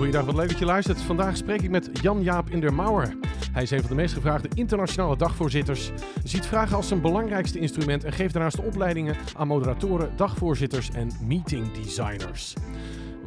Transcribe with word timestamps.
Goeiedag, 0.00 0.24
wat 0.24 0.34
leuk 0.34 0.48
dat 0.48 0.58
je 0.58 0.64
luistert. 0.64 1.00
Vandaag 1.00 1.36
spreek 1.36 1.62
ik 1.62 1.70
met 1.70 1.90
Jan-Jaap 1.92 2.50
Indermauer. 2.50 3.16
Hij 3.52 3.62
is 3.62 3.70
een 3.70 3.80
van 3.80 3.88
de 3.88 3.94
meest 3.94 4.14
gevraagde 4.14 4.48
internationale 4.54 5.16
dagvoorzitters, 5.16 5.90
ziet 6.24 6.46
vragen 6.46 6.76
als 6.76 6.88
zijn 6.88 7.00
belangrijkste 7.00 7.58
instrument 7.58 8.04
en 8.04 8.12
geeft 8.12 8.32
daarnaast 8.32 8.64
opleidingen 8.64 9.16
aan 9.36 9.46
moderatoren, 9.46 10.10
dagvoorzitters 10.16 10.90
en 10.90 11.10
meeting 11.26 11.72
designers. 11.72 12.54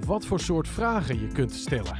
Wat 0.05 0.26
voor 0.26 0.40
soort 0.40 0.68
vragen 0.68 1.20
je 1.20 1.28
kunt 1.28 1.52
stellen. 1.52 2.00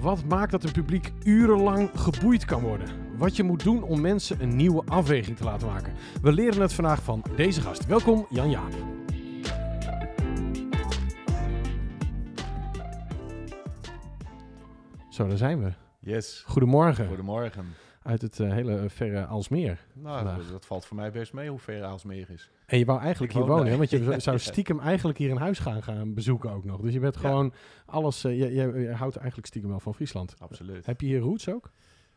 Wat 0.00 0.24
maakt 0.24 0.50
dat 0.50 0.64
een 0.64 0.72
publiek 0.72 1.12
urenlang 1.24 1.90
geboeid 1.94 2.44
kan 2.44 2.62
worden? 2.62 2.88
Wat 3.16 3.36
je 3.36 3.42
moet 3.42 3.64
doen 3.64 3.82
om 3.82 4.00
mensen 4.00 4.42
een 4.42 4.56
nieuwe 4.56 4.82
afweging 4.86 5.36
te 5.36 5.44
laten 5.44 5.68
maken. 5.68 5.92
We 6.22 6.32
leren 6.32 6.60
het 6.60 6.72
vandaag 6.72 7.02
van 7.02 7.24
deze 7.36 7.60
gast. 7.60 7.86
Welkom 7.86 8.26
Jan-Jaap. 8.30 8.97
Zo, 15.18 15.26
daar 15.26 15.36
zijn 15.36 15.62
we. 15.62 15.72
Yes. 16.00 16.42
Goedemorgen. 16.46 17.06
Goedemorgen. 17.06 17.74
Uit 18.02 18.22
het 18.22 18.40
eh, 18.40 18.50
hele 18.52 18.88
verre 18.88 19.26
Alsmeer. 19.26 19.86
Nou, 19.94 20.24
dat, 20.24 20.48
dat 20.50 20.66
valt 20.66 20.84
voor 20.86 20.96
mij 20.96 21.10
best 21.10 21.32
mee 21.32 21.48
hoe 21.48 21.58
ver 21.58 21.84
Aalsmeer 21.84 22.30
is. 22.30 22.50
En 22.66 22.78
je 22.78 22.84
wou 22.84 23.00
eigenlijk 23.00 23.32
Ik 23.32 23.38
hier 23.38 23.48
wonen, 23.48 23.66
hè? 23.66 23.76
want 23.76 23.90
je 23.90 24.04
Ja. 24.04 24.18
zou 24.18 24.38
stiekem 24.38 24.80
eigenlijk 24.80 25.18
hier 25.18 25.30
een 25.30 25.36
huis 25.38 25.58
gaan, 25.58 25.82
gaan 25.82 26.14
bezoeken 26.14 26.50
ook 26.50 26.64
nog. 26.64 26.80
Dus 26.80 26.92
je 26.92 27.00
bent 27.00 27.14
Ja. 27.14 27.20
gewoon 27.20 27.52
alles, 27.86 28.24
eh, 28.24 28.38
je, 28.38 28.54
je, 28.54 28.80
je 28.80 28.92
houdt 28.92 29.16
eigenlijk 29.16 29.46
stiekem 29.46 29.70
wel 29.70 29.80
van 29.80 29.94
Friesland. 29.94 30.34
Absoluut. 30.38 30.86
Heb 30.86 31.00
je 31.00 31.06
hier 31.06 31.20
roots 31.20 31.48
ook? 31.48 31.70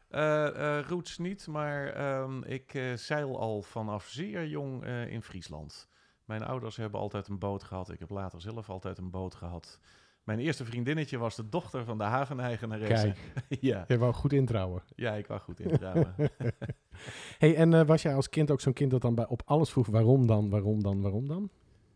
Eh 0.09 0.77
eh, 0.77 0.85
roots 0.87 1.17
niet, 1.17 1.47
maar 1.47 1.87
ehm, 1.87 2.43
ik 2.43 2.73
eh, 2.73 2.93
zeil 2.93 3.39
al 3.39 3.61
vanaf 3.61 4.07
zeer 4.07 4.47
jong 4.47 4.83
eh, 4.83 5.07
in 5.07 5.21
Friesland. 5.21 5.89
Mijn 6.25 6.43
ouders 6.43 6.75
hebben 6.75 6.99
altijd 6.99 7.27
een 7.27 7.39
boot 7.39 7.63
gehad. 7.63 7.91
Ik 7.91 7.99
heb 7.99 8.09
later 8.09 8.41
zelf 8.41 8.69
altijd 8.69 8.97
een 8.97 9.09
boot 9.11 9.35
gehad. 9.35 9.79
Mijn 10.23 10.39
eerste 10.39 10.65
vriendinnetje 10.65 11.17
was 11.17 11.35
de 11.35 11.49
dochter 11.49 11.85
van 11.85 11.97
de 11.97 12.03
haveneigenaresse. 12.03 13.13
Kijk, 13.13 13.17
ja. 13.61 13.85
je 13.87 13.97
wou 13.97 14.13
goed 14.13 14.33
introuwen. 14.33 14.83
ja, 14.95 15.13
ik 15.13 15.27
was 15.27 15.41
goed 15.41 15.59
in 15.59 15.77
trouwen. 15.77 16.15
Hey, 17.37 17.55
en 17.55 17.73
eh, 17.73 17.85
was 17.85 18.01
jij 18.01 18.15
als 18.15 18.29
kind 18.29 18.51
ook 18.51 18.61
zo'n 18.61 18.73
kind 18.73 18.91
dat 18.91 19.01
dan 19.01 19.15
bij, 19.15 19.27
op 19.27 19.41
alles 19.45 19.69
vroeg 19.69 19.87
waarom 19.87 20.27
dan, 20.27 20.49
waarom 20.49 20.83
dan, 20.83 21.01
waarom 21.01 21.27
dan? 21.27 21.49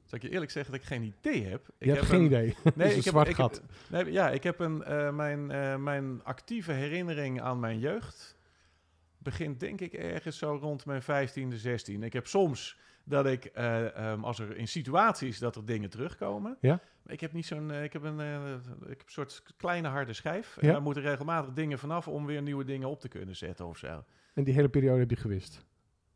Zal 0.03 0.17
ik 0.17 0.23
je 0.23 0.29
eerlijk 0.31 0.51
zeggen 0.51 0.71
dat 0.71 0.81
ik 0.81 0.87
geen 0.87 1.03
idee 1.03 1.45
heb? 1.45 1.67
Ik 1.67 1.73
je 1.77 1.87
hebt 1.87 1.99
heb 2.01 2.09
geen 2.09 2.19
een- 2.19 2.25
idee. 2.25 2.55
Nee, 2.75 2.87
een 2.91 2.97
ik 2.97 3.03
heb- 3.03 3.13
zwart 3.13 3.27
ik 3.29 3.35
heb- 3.37 3.45
gat. 3.45 3.61
nee, 3.89 4.11
ja, 4.11 4.29
ik 4.29 4.43
heb 4.43 4.59
een, 4.59 4.83
eh, 4.83 5.11
mijn, 5.15 5.51
eh, 5.51 5.75
mijn 5.75 6.23
actieve 6.23 6.71
herinnering 6.71 7.41
aan 7.41 7.59
mijn 7.59 7.79
jeugd 7.79 8.37
begint 9.17 9.59
denk 9.59 9.81
ik 9.81 9.93
ergens 9.93 10.37
zo 10.37 10.57
rond 10.61 10.85
mijn 10.85 11.01
15e, 11.01 11.57
16. 11.57 12.03
Ik 12.03 12.13
heb 12.13 12.27
soms 12.27 12.77
dat 13.03 13.25
ik, 13.25 13.45
eh, 13.45 13.95
ehm, 14.11 14.23
als 14.23 14.39
er 14.39 14.57
in 14.57 14.67
situaties 14.67 15.39
dat 15.39 15.55
er 15.55 15.65
dingen 15.65 15.89
terugkomen. 15.89 16.57
Ja? 16.61 16.79
Maar 17.05 17.13
ik 17.13 17.19
heb 17.21 17.33
niet 17.33 17.45
zo'n, 17.45 17.71
eh, 17.71 17.83
ik 17.83 17.93
heb 17.93 18.03
een, 18.03 18.19
eh, 18.19 18.51
ik 18.81 18.87
heb 18.87 18.99
een 18.99 19.03
soort 19.05 19.43
kleine 19.57 19.87
harde 19.87 20.13
schijf. 20.13 20.55
Ja? 20.55 20.61
En 20.67 20.73
daar 20.73 20.81
moeten 20.81 21.03
regelmatig 21.03 21.53
dingen 21.53 21.79
vanaf 21.79 22.07
om 22.07 22.25
weer 22.25 22.41
nieuwe 22.41 22.63
dingen 22.63 22.89
op 22.89 22.99
te 22.99 23.07
kunnen 23.07 23.35
zetten 23.35 23.65
of 23.65 23.77
zo. 23.77 24.03
En 24.33 24.43
die 24.43 24.53
hele 24.53 24.69
periode 24.69 24.99
heb 24.99 25.09
je 25.09 25.15
gewist. 25.15 25.65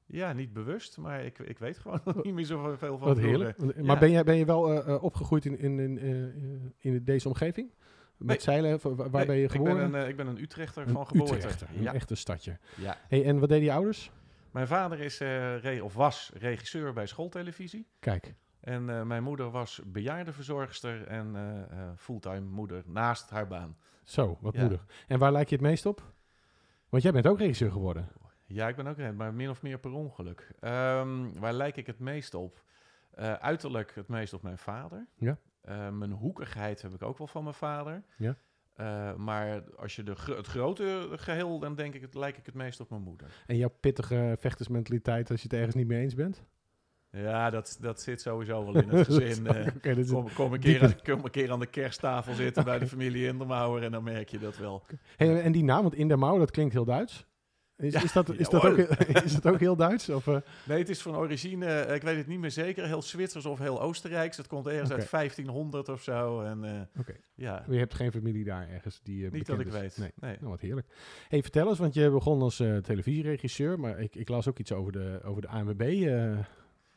Ja, 0.05 0.33
niet 0.33 0.53
bewust, 0.53 0.97
maar 0.97 1.23
ik, 1.25 1.39
ik 1.39 1.59
weet 1.59 1.77
gewoon 1.77 2.01
niet 2.23 2.33
meer 2.33 2.45
zoveel 2.45 2.97
van 2.97 3.07
Wat 3.07 3.17
heerlijk. 3.17 3.57
Maar 3.57 3.83
Ja. 3.85 3.97
ben, 3.97 4.11
jij, 4.11 4.23
ben 4.23 4.35
je 4.35 4.45
wel 4.45 4.71
eh, 4.71 4.93
eh, 4.93 5.03
opgegroeid 5.03 5.45
in, 5.45 5.59
in, 5.59 5.79
in, 5.79 5.99
eh, 5.99 6.23
eh, 6.23 6.61
in 6.77 7.03
deze 7.03 7.27
omgeving? 7.27 7.71
Met 8.17 8.27
Nee. 8.27 8.39
zeilen? 8.39 8.79
Wa- 8.81 8.95
Waar 8.95 9.09
Nee, 9.11 9.25
ben 9.25 9.35
je 9.35 9.43
ik 9.43 9.51
geboren? 9.51 9.75
ben 9.75 9.83
een, 9.93 10.03
eh, 10.03 10.09
ik 10.09 10.15
ben 10.15 10.27
een 10.27 10.41
Utrechter 10.41 10.87
Een 10.87 10.93
van 10.93 11.07
geboorte. 11.07 11.35
Utrechter, 11.35 11.67
een 11.75 11.81
Ja. 11.81 11.93
echte 11.93 12.15
stadje. 12.15 12.57
ja. 12.77 12.97
Hey, 13.07 13.25
en 13.25 13.39
wat 13.39 13.49
deden 13.49 13.63
je 13.65 13.71
ouders? 13.71 14.11
Mijn 14.51 14.67
vader 14.67 14.99
is, 14.99 15.19
eh, 15.19 15.57
re- 15.57 15.81
of 15.83 15.93
was 15.93 16.31
regisseur 16.33 16.93
bij 16.93 17.05
schooltelevisie. 17.07 17.87
Kijk, 17.99 18.33
En 18.59 18.89
eh, 18.89 19.03
mijn 19.03 19.23
moeder 19.23 19.49
was 19.49 19.81
bejaardenverzorgster 19.85 21.07
en 21.07 21.35
eh, 21.35 21.61
eh, 21.61 21.89
fulltime 21.95 22.39
moeder 22.39 22.83
naast 22.85 23.29
haar 23.29 23.47
baan. 23.47 23.77
zo, 24.03 24.37
wat 24.41 24.53
Ja. 24.53 24.61
moedig. 24.61 24.85
En 25.07 25.19
waar 25.19 25.31
lijk 25.31 25.49
je 25.49 25.55
het 25.55 25.63
meest 25.63 25.85
op? 25.85 26.13
Want 26.89 27.03
jij 27.03 27.11
bent 27.11 27.27
ook 27.27 27.39
regisseur 27.39 27.71
geworden. 27.71 28.09
Ja, 28.45 28.67
ik 28.67 28.75
ben 28.75 28.87
ook 28.87 28.97
red, 28.97 29.15
maar 29.15 29.33
min 29.33 29.49
of 29.49 29.61
meer 29.61 29.79
per 29.79 29.91
ongeluk. 29.91 30.51
Ehm, 30.59 31.39
waar 31.39 31.53
lijk 31.53 31.77
ik 31.77 31.87
het 31.87 31.99
meest 31.99 32.33
op? 32.33 32.63
Uiterlijk 33.39 33.95
het 33.95 34.07
meest 34.07 34.33
op 34.33 34.41
mijn 34.41 34.57
vader. 34.57 35.07
Ja. 35.15 35.37
Mijn 35.91 36.11
hoekigheid 36.11 36.81
heb 36.81 36.93
ik 36.93 37.01
ook 37.03 37.17
wel 37.17 37.27
van 37.27 37.43
mijn 37.43 37.55
vader. 37.55 38.03
Ja. 38.17 38.35
Maar 39.17 39.63
als 39.75 39.95
je 39.95 40.03
de, 40.03 40.15
het 40.25 40.47
grote 40.47 41.07
geheel, 41.11 41.59
dan 41.59 41.75
denk 41.75 41.93
ik, 41.93 42.01
het, 42.01 42.13
lijk 42.13 42.37
ik 42.37 42.45
het 42.45 42.55
meest 42.55 42.79
op 42.79 42.89
mijn 42.89 43.01
moeder. 43.01 43.43
En 43.47 43.57
jouw 43.57 43.73
pittige 43.79 44.35
vechtersmentaliteit 44.39 45.31
als 45.31 45.41
je 45.41 45.47
het 45.47 45.57
ergens 45.57 45.75
niet 45.75 45.87
mee 45.87 46.01
eens 46.01 46.15
bent? 46.15 46.43
Ja, 47.11 47.49
dat, 47.49 47.77
dat 47.81 48.01
zit 48.01 48.21
sowieso 48.21 48.65
wel 48.65 48.81
in 48.81 48.89
het 48.97 49.05
gezin. 49.05 49.47
eh. 49.47 49.65
Dat 49.95 50.07
Kom, 50.09 50.33
kom, 50.33 50.53
een 50.53 50.59
keer 50.59 50.83
aan, 50.83 50.95
kom 51.03 51.23
een 51.23 51.31
keer 51.31 51.51
aan 51.51 51.59
de 51.59 51.65
kersttafel 51.65 52.33
zitten 52.33 52.63
bij 52.63 52.79
de 52.79 52.87
familie 52.93 53.25
Indermauer 53.27 53.83
en 53.83 53.91
dan 53.91 54.03
merk 54.03 54.29
je 54.29 54.39
dat 54.39 54.57
wel. 54.57 54.83
Hey, 55.17 55.41
en 55.41 55.51
die 55.51 55.63
naam, 55.63 55.81
want 55.81 55.95
Indermauer, 55.95 56.39
dat 56.39 56.51
klinkt 56.51 56.73
heel 56.73 56.85
Duits. 56.85 57.27
Is, 57.77 57.93
Ja, 57.93 58.03
is, 58.03 58.11
dat, 58.13 58.29
is, 58.29 58.49
dat, 58.49 58.65
ook, 58.65 58.77
is 59.25 59.33
dat 59.41 59.53
ook 59.53 59.59
heel 59.59 59.75
Duits? 59.75 60.09
Of, 60.09 60.27
eh? 60.27 60.37
Nee, 60.67 60.77
het 60.77 60.89
is 60.89 61.01
van 61.01 61.15
origine, 61.15 61.65
eh, 61.65 61.95
ik 61.95 62.01
weet 62.01 62.17
het 62.17 62.27
niet 62.27 62.39
meer 62.39 62.51
zeker, 62.51 62.85
heel 62.85 63.01
Zwitsers 63.01 63.45
of 63.45 63.59
heel 63.59 63.81
Oostenrijks. 63.81 64.37
Het 64.37 64.47
komt 64.47 64.67
ergens 64.67 64.91
uit 64.91 65.09
1500 65.09 65.89
of 65.89 66.01
zo. 66.01 66.41
En 66.41 66.89
ja, 67.35 67.63
Je 67.69 67.77
hebt 67.77 67.93
geen 67.93 68.11
familie 68.11 68.43
daar 68.43 68.69
ergens 68.69 68.99
die 69.03 69.29
niet 69.31 69.45
dat 69.45 69.59
ik 69.59 69.67
is? 69.67 69.73
weet. 69.73 69.97
Nee. 69.97 70.11
Nee. 70.15 70.35
Nou, 70.39 70.49
wat 70.49 70.61
heerlijk. 70.61 70.87
Hey, 71.27 71.41
vertel 71.41 71.67
eens, 71.69 71.79
want 71.79 71.93
je 71.93 72.09
begon 72.11 72.41
als 72.41 72.55
televisieregisseur, 72.81 73.79
maar 73.79 73.99
ik, 73.99 74.15
ik 74.15 74.29
las 74.29 74.47
ook 74.47 74.59
iets 74.59 74.71
over 74.71 74.91
de, 74.91 75.19
over 75.23 75.41
de 75.41 75.47
ANWB. 75.47 75.81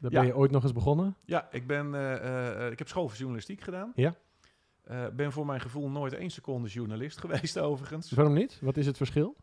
Daar 0.02 0.10
ben 0.10 0.26
je 0.26 0.36
ooit 0.36 0.50
nog 0.50 0.62
eens 0.62 0.72
begonnen? 0.72 1.16
Ja, 1.24 1.48
ik, 1.50 1.66
ben, 1.66 1.94
eh, 1.94 2.14
eh, 2.14 2.66
eh, 2.66 2.72
ik 2.72 2.78
heb 2.78 2.88
school 2.88 3.08
voor 3.08 3.16
journalistiek 3.16 3.60
gedaan. 3.60 3.92
Ja. 3.94 4.14
Ben 5.12 5.32
voor 5.32 5.46
mijn 5.46 5.60
gevoel 5.60 5.90
nooit 5.90 6.12
één 6.12 6.30
seconde 6.30 6.68
journalist 6.68 7.18
geweest 7.24 7.58
overigens. 7.58 8.10
Waarom 8.10 8.34
niet? 8.34 8.58
Wat 8.60 8.76
is 8.76 8.86
het 8.86 8.96
verschil? 8.96 9.36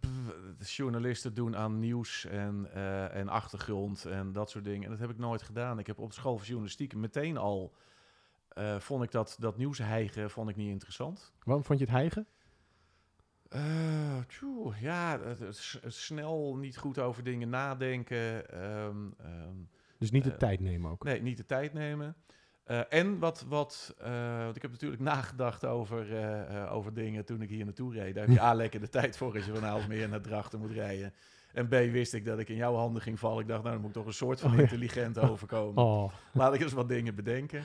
Pff, 0.00 0.76
journalisten 0.76 1.34
doen 1.34 1.56
aan 1.56 1.78
nieuws 1.78 2.24
en, 2.24 2.72
en 3.12 3.28
achtergrond 3.28 4.04
en 4.04 4.32
dat 4.32 4.50
soort 4.50 4.64
dingen. 4.64 4.84
En 4.84 4.90
dat 4.90 4.98
heb 4.98 5.10
ik 5.10 5.18
nooit 5.18 5.42
gedaan. 5.42 5.78
Ik 5.78 5.86
heb 5.86 5.98
op 5.98 6.12
school 6.12 6.36
voor 6.36 6.46
journalistiek 6.46 6.94
meteen 6.94 7.36
al... 7.36 7.74
vond 8.78 9.02
ik 9.02 9.10
dat, 9.10 9.36
dat 9.38 9.56
nieuwsheigen 9.56 10.30
vond 10.30 10.48
ik 10.48 10.56
niet 10.56 10.70
interessant. 10.70 11.32
Waarom 11.44 11.64
vond 11.64 11.78
je 11.78 11.84
het 11.84 11.94
hijgen? 11.94 12.26
Tjoe, 14.28 14.72
ja, 14.80 15.20
het- 15.20 15.38
het 15.38 15.56
s- 15.56 15.78
het 15.82 15.94
snel 15.94 16.56
niet 16.56 16.76
goed 16.76 16.98
over 16.98 17.24
dingen 17.24 17.48
nadenken. 17.48 18.50
ehm, 18.50 18.96
ehm, 19.18 19.56
Dus 19.98 20.10
niet 20.10 20.24
de 20.24 20.30
Eh, 20.30 20.36
tijd 20.36 20.60
nemen 20.60 20.90
ook. 20.90 21.04
nee, 21.04 21.22
niet 21.22 21.36
de 21.36 21.46
tijd 21.46 21.72
nemen. 21.72 22.16
Eh, 22.64 22.80
en 22.88 23.18
wat, 23.18 23.44
wat 23.48 23.94
want 24.44 24.56
ik 24.56 24.62
heb 24.62 24.70
natuurlijk 24.70 25.02
nagedacht 25.02 25.64
over, 25.64 26.06
over 26.70 26.94
dingen 26.94 27.24
toen 27.24 27.42
ik 27.42 27.48
hier 27.48 27.64
naartoe 27.64 27.92
reed. 27.92 28.14
Daar 28.14 28.24
heb 28.26 28.32
je 28.34 28.42
A, 28.50 28.54
lekker 28.54 28.80
de 28.80 28.88
tijd 28.88 29.16
voor 29.16 29.34
als 29.34 29.44
je 29.46 29.54
van 29.54 29.64
Aalsmeer 29.64 30.08
naar 30.08 30.20
Drachten 30.20 30.58
moet 30.58 30.70
rijden. 30.72 31.12
En 31.52 31.66
B, 31.68 31.70
wist 31.70 32.14
ik 32.14 32.24
dat 32.24 32.38
ik 32.38 32.48
in 32.48 32.56
jouw 32.56 32.74
handen 32.74 33.02
ging 33.02 33.18
vallen. 33.18 33.42
Ik 33.42 33.48
dacht, 33.48 33.62
nou, 33.62 33.72
dan 33.74 33.80
moet 33.80 33.90
ik 33.90 33.96
toch 33.96 34.06
een 34.06 34.12
soort 34.12 34.40
van 34.40 34.50
Oh, 34.50 34.56
ja. 34.56 34.62
intelligent 34.62 35.18
overkomen. 35.30 35.82
Oh, 35.84 36.12
Laat 36.32 36.54
ik 36.54 36.60
eens 36.60 36.72
wat 36.72 36.88
dingen 36.88 37.14
bedenken. 37.14 37.64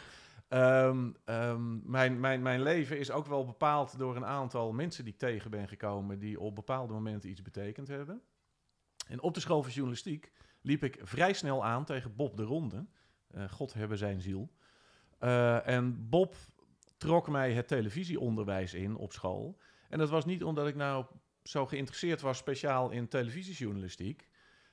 Ehm, 0.49 1.11
ehm, 1.25 1.91
mijn, 1.91 2.19
mijn, 2.19 2.41
mijn 2.41 2.61
leven 2.61 2.99
is 2.99 3.11
ook 3.11 3.25
wel 3.25 3.45
bepaald 3.45 3.97
door 3.97 4.15
een 4.15 4.25
aantal 4.25 4.71
mensen 4.71 5.03
die 5.03 5.13
ik 5.13 5.19
tegen 5.19 5.51
ben 5.51 5.67
gekomen, 5.67 6.19
die 6.19 6.39
op 6.39 6.55
bepaalde 6.55 6.93
momenten 6.93 7.29
iets 7.29 7.41
betekend 7.41 7.87
hebben. 7.87 8.21
En 9.07 9.21
op 9.21 9.33
de 9.33 9.39
school 9.39 9.61
van 9.61 9.71
journalistiek 9.71 10.31
liep 10.61 10.83
ik 10.83 10.99
vrij 11.01 11.33
snel 11.33 11.65
aan 11.65 11.85
tegen 11.85 12.15
Bob 12.15 12.37
de 12.37 12.43
Ronde. 12.43 12.85
Eh, 13.27 13.49
God 13.49 13.73
hebben 13.73 13.97
zijn 13.97 14.21
ziel. 14.21 14.51
Eh, 15.17 15.67
en 15.67 16.09
Bob 16.09 16.35
trok 16.97 17.29
mij 17.29 17.53
het 17.53 17.67
televisieonderwijs 17.67 18.73
in 18.73 18.95
op 18.95 19.11
school. 19.11 19.59
En 19.89 19.97
dat 19.97 20.09
was 20.09 20.25
niet 20.25 20.43
omdat 20.43 20.67
ik 20.67 20.75
nou 20.75 21.05
zo 21.43 21.65
geïnteresseerd 21.65 22.21
was 22.21 22.37
speciaal 22.37 22.89
in 22.89 23.07
televisiejournalistiek. 23.07 24.27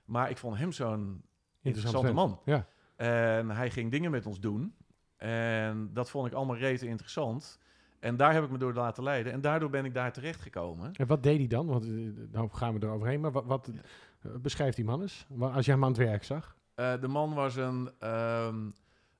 Maar 0.04 0.30
ik 0.30 0.36
vond 0.36 0.56
hem 0.56 0.72
zo'n 0.72 1.24
interessante 1.62 2.12
man. 2.12 2.40
Ja. 2.44 2.68
En 2.96 3.50
hij 3.50 3.70
ging 3.70 3.90
dingen 3.90 4.10
met 4.10 4.26
ons 4.26 4.40
doen. 4.40 4.74
En 5.16 5.90
dat 5.92 6.10
vond 6.10 6.26
ik 6.26 6.32
allemaal 6.32 6.56
rete 6.56 6.86
interessant. 6.86 7.58
En 8.00 8.16
daar 8.16 8.32
heb 8.32 8.44
ik 8.44 8.50
me 8.50 8.58
door 8.58 8.74
laten 8.74 9.02
leiden. 9.02 9.32
En 9.32 9.40
daardoor 9.40 9.70
ben 9.70 9.84
ik 9.84 9.94
daar 9.94 10.12
terecht 10.12 10.40
gekomen. 10.40 10.92
En 10.92 11.06
wat 11.06 11.22
deed 11.22 11.38
hij 11.38 11.46
dan? 11.46 11.66
Want 11.66 11.84
eh, 11.84 11.90
nou 12.32 12.48
gaan 12.52 12.78
we 12.78 12.86
er 12.86 12.92
overheen. 12.92 13.20
Maar 13.20 13.32
wat, 13.32 13.44
wat 13.44 13.70
eh, 14.22 14.30
beschrijft 14.40 14.76
die 14.76 14.84
man 14.84 15.02
eens? 15.02 15.26
Als 15.40 15.64
jij 15.66 15.74
hem 15.74 15.84
aan 15.84 15.90
het 15.90 15.98
werk 15.98 16.24
zag. 16.24 16.56
Eh, 16.74 17.00
de 17.00 17.08
man 17.08 17.34
was 17.34 17.56
een, 17.56 17.90
ehm, 17.98 18.54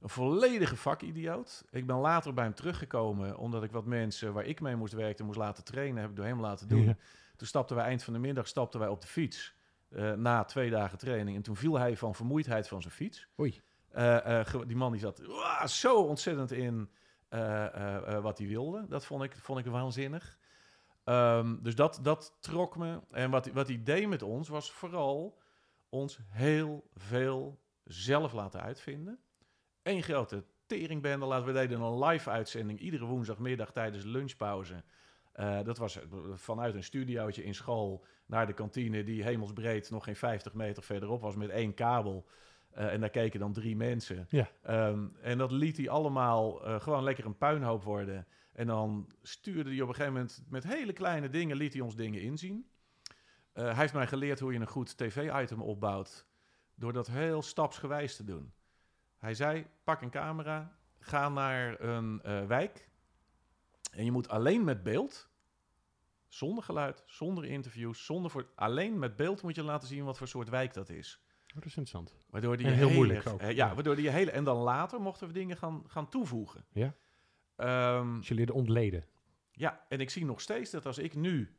een 0.01 0.09
volledige 0.09 0.77
vakidioot. 0.77 1.65
Ik 1.71 1.87
ben 1.87 1.97
later 1.97 2.35
bij 2.35 2.45
hem 2.45 2.55
teruggekomen, 2.55 3.37
omdat 3.37 3.63
ik 3.63 3.71
wat 3.71 3.85
mensen 3.87 4.33
waar 4.33 4.45
ik 4.45 4.61
mee 4.61 4.77
moest 4.77 4.93
werken, 4.93 5.25
moest 5.27 5.39
laten 5.39 5.65
trainen, 5.65 6.01
heb 6.01 6.11
ik 6.11 6.17
door 6.17 6.25
hem 6.25 6.41
laten 6.41 6.69
doen. 6.69 6.83
Ja. 6.85 6.97
Toen 7.37 7.47
stapten 7.47 7.77
wij 7.77 7.85
eind 7.85 8.03
van 8.03 8.13
de 8.13 8.19
middag 8.19 8.47
stapten 8.49 8.81
wij 8.81 8.89
op 8.89 9.01
de 9.01 9.07
fiets. 9.07 9.55
eh, 9.89 10.13
na 10.13 10.45
twee 10.45 10.71
dagen 10.71 10.99
training. 10.99 11.37
En 11.37 11.43
toen 11.43 11.57
viel 11.57 11.79
hij 11.79 11.97
van 11.97 12.15
vermoeidheid 12.15 12.69
van 12.69 12.83
zijn 12.83 12.95
fiets. 12.95 13.29
Oei. 13.41 13.61
Eh, 13.97 14.41
eh, 14.41 14.55
die 14.67 14.77
man 14.77 14.93
die 14.93 15.01
zat 15.01 15.19
"Wah, 15.19 15.67
zo 15.67 16.03
ontzettend 16.03 16.53
in 16.53 16.91
eh, 17.29 18.19
wat 18.21 18.39
hij 18.39 18.47
wilde. 18.47 18.87
Dat 18.89 19.05
vond 19.07 19.23
ik, 19.23 19.37
vond 19.37 19.59
ik 19.59 19.67
waanzinnig. 19.67 20.39
Ehm, 21.05 21.57
dus 21.63 21.75
dat, 21.75 21.99
dat 22.03 22.37
trok 22.41 22.77
me. 22.77 23.01
En 23.11 23.31
wat, 23.31 23.47
wat 23.47 23.67
hij 23.67 23.83
deed 23.83 24.09
met 24.09 24.23
ons 24.23 24.49
was 24.49 24.73
vooral 24.73 25.39
ons 25.89 26.19
heel 26.29 26.91
veel 26.95 27.61
zelf 27.85 28.33
laten 28.33 28.61
uitvinden. 28.61 29.19
Eén 29.83 30.03
grote 30.03 30.45
teringbende. 30.67 31.27
Laten 31.27 31.47
we 31.47 31.53
deden 31.53 31.81
een 31.81 32.05
live 32.05 32.31
uitzending 32.31 32.79
iedere 32.79 33.05
woensdagmiddag 33.05 33.73
tijdens 33.73 34.05
lunchpauze. 34.05 34.85
Dat 35.63 35.79
was 35.79 35.99
vanuit 36.33 36.75
een 36.75 36.85
studiootje 36.85 37.45
in 37.45 37.55
school 37.55 38.05
naar 38.27 38.47
de 38.47 38.53
kantine 38.53 39.05
die 39.05 39.23
hemelsbreed 39.23 39.91
nog 39.91 40.05
geen 40.05 40.17
50 40.17 40.55
meter 40.55 40.83
verderop 40.83 41.21
was 41.21 41.37
met 41.37 41.51
één 41.51 41.75
kabel. 41.75 42.27
Eh, 42.77 42.93
en 42.93 43.01
daar 43.01 43.11
keken 43.11 43.41
dan 43.41 43.53
drie 43.53 43.77
mensen. 43.77 44.27
Ja. 44.29 44.49
Ehm, 44.63 45.07
en 45.23 45.39
dat 45.39 45.51
liet 45.51 45.77
hij 45.77 45.89
allemaal 45.89 46.65
eh, 46.65 46.81
gewoon 46.81 47.03
lekker 47.03 47.25
een 47.25 47.37
puinhoop 47.39 47.83
worden. 47.83 48.27
En 48.53 48.67
dan 48.67 49.11
stuurde 49.23 49.71
hij 49.71 49.81
op 49.81 49.89
een 49.89 49.95
gegeven 49.95 50.13
moment 50.13 50.43
met 50.49 50.65
hele 50.65 50.93
kleine 50.93 51.29
dingen, 51.31 51.57
liet 51.57 51.73
hij 51.73 51.83
ons 51.83 51.97
dingen 51.97 52.21
inzien. 52.21 52.69
Eh, 53.53 53.65
hij 53.65 53.75
heeft 53.75 53.93
mij 53.93 54.07
geleerd 54.07 54.41
hoe 54.41 54.53
je 54.53 54.59
een 54.59 54.67
goed 54.67 54.97
tv-item 54.97 55.63
opbouwt. 55.63 56.27
Door 56.75 56.93
dat 56.93 57.07
heel 57.07 57.43
stapsgewijs 57.43 58.17
te 58.17 58.25
doen. 58.25 58.53
Hij 59.19 59.35
zei, 59.35 59.67
pak 59.85 60.03
een 60.03 60.11
camera, 60.11 60.77
ga 60.99 61.29
naar 61.29 61.81
een 61.81 62.21
wijk. 62.47 62.89
En 63.93 64.05
je 64.05 64.13
moet 64.13 64.29
alleen 64.29 64.65
met 64.65 64.83
beeld, 64.83 65.29
zonder 66.29 66.65
geluid, 66.65 67.03
zonder 67.07 67.45
interviews, 67.45 68.05
zonder 68.05 68.31
voor, 68.31 68.47
alleen 68.55 68.99
met 68.99 69.17
beeld 69.17 69.43
moet 69.43 69.55
je 69.55 69.63
laten 69.63 69.89
zien 69.89 70.05
wat 70.05 70.19
voor 70.19 70.29
soort 70.29 70.49
wijk 70.49 70.75
dat 70.75 70.89
is. 70.89 71.21
Oh, 71.57 71.63
dat 71.63 71.71
is 71.71 71.77
interessant. 71.77 72.15
Waardoor 72.31 72.57
die 72.57 72.67
En 72.67 72.73
heel 72.73 72.83
hele- 72.87 72.97
moeilijk 72.97 73.27
ook. 73.29 73.43
ja, 73.43 73.75
waardoor 73.75 73.97
die 73.97 74.09
hele... 74.11 74.31
En 74.31 74.45
dan 74.45 74.57
later 74.57 75.01
mochten 75.01 75.27
we 75.27 75.33
dingen 75.33 75.57
gaan, 75.57 75.83
gaan 75.87 76.09
toevoegen. 76.09 76.65
Ja. 76.73 76.95
Dus 78.17 78.29
je 78.29 78.35
leerde 78.35 78.53
ontleden. 78.53 79.05
ja, 79.53 79.85
en 79.89 80.01
ik 80.01 80.11
zie 80.11 80.25
nog 80.25 80.41
steeds 80.41 80.71
dat 80.71 80.87
als 80.87 80.99
ik 80.99 81.15
nu 81.15 81.57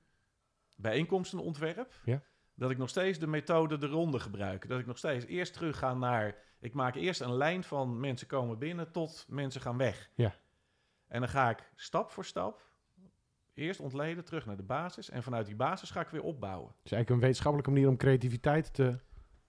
bijeenkomsten 0.76 1.40
ontwerp... 1.40 1.94
Ja. 2.04 2.22
dat 2.56 2.72
ik 2.72 2.78
nog 2.78 2.90
steeds 2.90 3.20
de 3.20 3.28
methode 3.28 3.78
de 3.78 3.88
ronde 3.88 4.20
gebruik. 4.20 4.68
Dat 4.68 4.80
ik 4.80 4.86
nog 4.86 4.98
steeds 4.98 5.26
eerst 5.26 5.54
terug 5.54 5.78
ga 5.78 5.94
naar... 5.94 6.36
Ik 6.60 6.74
maak 6.74 6.96
eerst 6.96 7.22
een 7.22 7.34
lijn 7.36 7.64
van 7.64 8.00
mensen 8.00 8.28
komen 8.28 8.58
binnen 8.58 8.92
tot 8.92 9.26
mensen 9.28 9.62
gaan 9.62 9.78
weg. 9.78 10.10
Ja. 10.16 10.36
En 11.08 11.20
dan 11.20 11.30
ga 11.30 11.50
ik 11.50 11.72
stap 11.76 12.12
voor 12.12 12.26
stap... 12.26 12.66
Eerst 13.54 13.80
ontleden, 13.80 14.24
terug 14.26 14.46
naar 14.46 14.58
de 14.58 14.64
basis. 14.64 15.10
En 15.10 15.24
vanuit 15.24 15.46
die 15.46 15.56
basis 15.56 15.92
ga 15.92 16.02
ik 16.02 16.08
weer 16.08 16.22
opbouwen. 16.22 16.68
Het 16.68 16.86
is 16.86 16.92
eigenlijk 16.92 17.10
een 17.10 17.20
wetenschappelijke 17.28 17.72
manier 17.72 17.88
om 17.88 17.98
creativiteit 17.98 18.74
te 18.74 19.00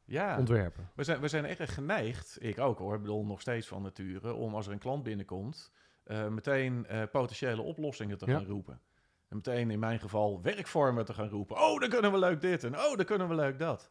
Ja. 0.08 0.38
ontwerpen. 0.38 0.90
We 0.94 1.04
zijn, 1.04 1.20
we 1.20 1.28
zijn 1.28 1.46
erg 1.46 1.74
geneigd, 1.74 2.36
ik 2.40 2.58
ook 2.58 2.78
hoor, 2.78 2.94
ik 2.94 3.00
bedoel 3.00 3.24
nog 3.24 3.40
steeds 3.40 3.66
van 3.66 3.82
nature, 3.82 4.34
om 4.34 4.54
als 4.54 4.66
er 4.66 4.72
een 4.72 4.78
klant 4.78 5.02
binnenkomt, 5.02 5.72
eh, 6.04 6.28
meteen 6.28 6.86
eh, 6.86 7.02
potentiële 7.12 7.62
oplossingen 7.62 8.18
te 8.18 8.26
Ja. 8.26 8.32
gaan 8.36 8.46
roepen. 8.46 8.80
En 9.28 9.36
meteen 9.36 9.70
in 9.70 9.78
mijn 9.78 10.00
geval 10.00 10.42
werkvormen 10.42 11.04
te 11.04 11.14
gaan 11.14 11.28
roepen. 11.28 11.56
Oh, 11.56 11.80
dan 11.80 11.88
kunnen 11.88 12.12
we 12.12 12.18
leuk 12.18 12.40
dit 12.40 12.64
en 12.64 12.74
oh, 12.78 12.96
dan 12.96 13.04
kunnen 13.04 13.28
we 13.28 13.34
leuk 13.34 13.58
dat. 13.58 13.90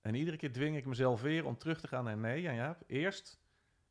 En 0.00 0.14
iedere 0.14 0.36
keer 0.36 0.52
dwing 0.52 0.76
ik 0.76 0.86
mezelf 0.86 1.20
weer 1.22 1.46
om 1.46 1.58
terug 1.58 1.80
te 1.80 1.88
gaan 1.88 2.04
naar 2.04 2.16
nee, 2.16 2.42
ja, 2.42 2.50
ja, 2.50 2.78
eerst 2.86 3.40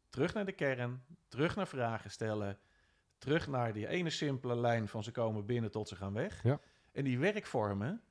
terug 0.09 0.33
naar 0.33 0.45
de 0.45 0.51
kern, 0.51 1.03
terug 1.27 1.55
naar 1.55 1.67
vragen 1.67 2.11
stellen, 2.11 2.59
terug 3.17 3.47
naar 3.47 3.73
die 3.73 3.87
ene 3.87 4.09
simpele 4.09 4.55
lijn 4.55 4.87
van 4.87 5.03
ze 5.03 5.11
komen 5.11 5.45
binnen 5.45 5.71
tot 5.71 5.87
ze 5.87 5.95
gaan 5.95 6.13
weg. 6.13 6.43
Ja. 6.43 6.59
En 6.91 7.03
die 7.03 7.19
werkvormen, 7.19 8.01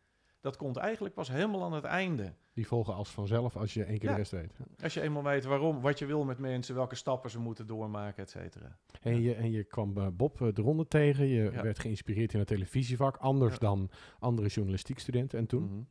dat 0.40 0.56
komt 0.56 0.76
eigenlijk 0.76 1.14
pas 1.14 1.28
helemaal 1.28 1.64
aan 1.64 1.72
het 1.72 1.84
einde. 1.84 2.34
Die 2.52 2.66
volgen 2.66 2.94
als 2.94 3.10
vanzelf 3.10 3.56
als 3.56 3.74
je 3.74 3.84
één 3.84 3.98
keer 3.98 4.08
Ja. 4.08 4.14
de 4.14 4.20
rest 4.20 4.30
weet. 4.32 4.56
Als 4.82 4.94
je 4.94 5.00
eenmaal 5.00 5.22
weet 5.22 5.44
waarom, 5.44 5.80
wat 5.80 5.98
je 5.98 6.06
wil 6.06 6.24
met 6.24 6.38
mensen, 6.38 6.74
welke 6.74 6.94
stappen 6.94 7.30
ze 7.30 7.38
moeten 7.38 7.66
doormaken, 7.66 8.22
et 8.22 8.30
cetera. 8.30 8.76
En 9.00 9.22
je, 9.22 9.34
en 9.34 9.50
je 9.50 9.64
kwam 9.64 9.96
eh, 9.96 10.06
Bob 10.12 10.40
eh, 10.42 10.48
de 10.54 10.62
ronde 10.62 10.86
tegen. 10.88 11.26
Je 11.26 11.50
Ja. 11.52 11.62
werd 11.62 11.78
geïnspireerd 11.78 12.32
in 12.32 12.38
het 12.38 12.48
televisievak. 12.48 13.16
Anders 13.16 13.52
Ja. 13.52 13.58
dan 13.58 13.90
andere 14.18 14.48
journalistiekstudenten. 14.48 15.38
En 15.38 15.46
toen? 15.46 15.64
Mhm. 15.64 15.82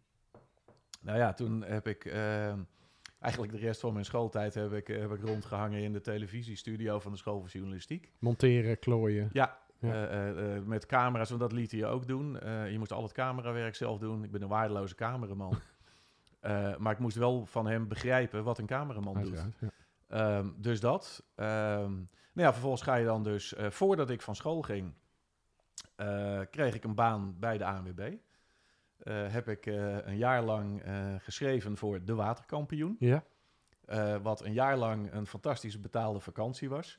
Nou 1.02 1.18
ja, 1.18 1.34
toen 1.34 1.64
heb 1.64 1.88
ik 1.88 2.06
eh, 2.06 2.54
eigenlijk 3.20 3.52
de 3.54 3.60
rest 3.60 3.80
van 3.80 3.94
mijn 3.94 4.06
schooltijd 4.06 4.54
heb 4.54 4.74
ik, 4.74 4.88
heb 4.88 5.12
ik 5.12 5.22
rondgehangen 5.22 5.82
in 5.82 5.94
de 5.94 6.02
televisiestudio 6.02 7.00
van 7.00 7.12
de 7.12 7.18
school 7.18 7.40
voor 7.40 7.50
journalistiek. 7.50 8.12
Monteren, 8.20 8.80
klooien. 8.80 9.30
Ja, 9.32 9.58
Ja. 9.80 10.08
eh, 10.08 10.30
eh, 10.30 10.56
eh, 10.56 10.64
met 10.64 10.86
camera's, 10.86 11.30
want 11.30 11.42
dat 11.42 11.52
liet 11.52 11.72
hij 11.72 11.86
ook 11.86 12.08
doen. 12.08 12.40
Eh, 12.40 12.72
je 12.72 12.78
moest 12.78 12.92
al 12.92 13.04
het 13.04 13.12
camerawerk 13.12 13.76
zelf 13.76 14.00
doen. 14.00 14.24
Ik 14.24 14.32
ben 14.32 14.42
een 14.42 14.48
waardeloze 14.48 14.96
cameraman. 14.96 15.54
Eh, 16.40 16.78
maar 16.78 16.94
ik 16.94 17.00
moest 17.00 17.18
wel 17.18 17.46
van 17.46 17.68
hem 17.68 17.88
begrijpen 17.88 18.44
wat 18.44 18.58
een 18.58 18.66
cameraman 18.66 19.22
doet. 19.22 19.46
Ja. 19.60 19.70
Ehm, 20.08 20.50
dus 20.56 20.80
dat. 20.80 21.24
Ehm, 21.36 21.92
nou 22.34 22.48
ja, 22.48 22.52
vervolgens 22.52 22.82
ga 22.82 22.96
je 22.96 23.06
dan 23.06 23.24
dus, 23.24 23.54
eh, 23.54 23.70
voordat 23.70 24.10
ik 24.10 24.22
van 24.22 24.36
school 24.36 24.62
ging, 24.62 24.94
eh, 25.96 26.40
kreeg 26.52 26.76
ik 26.76 26.84
een 26.84 26.96
baan 26.96 27.40
bij 27.40 27.58
de 27.58 27.66
ANWB. 27.66 28.14
Heb 29.10 29.48
ik 29.48 29.66
een 29.66 30.18
jaar 30.18 30.44
lang 30.44 30.84
geschreven 31.18 31.78
voor 31.78 32.06
De 32.06 32.16
Waterkampioen. 32.16 32.96
Ja, 33.00 33.24
wat 34.22 34.44
een 34.44 34.54
jaar 34.54 34.78
lang 34.78 35.14
een 35.14 35.28
fantastische 35.28 35.80
betaalde 35.80 36.20
vakantie 36.20 36.70
was. 36.70 36.94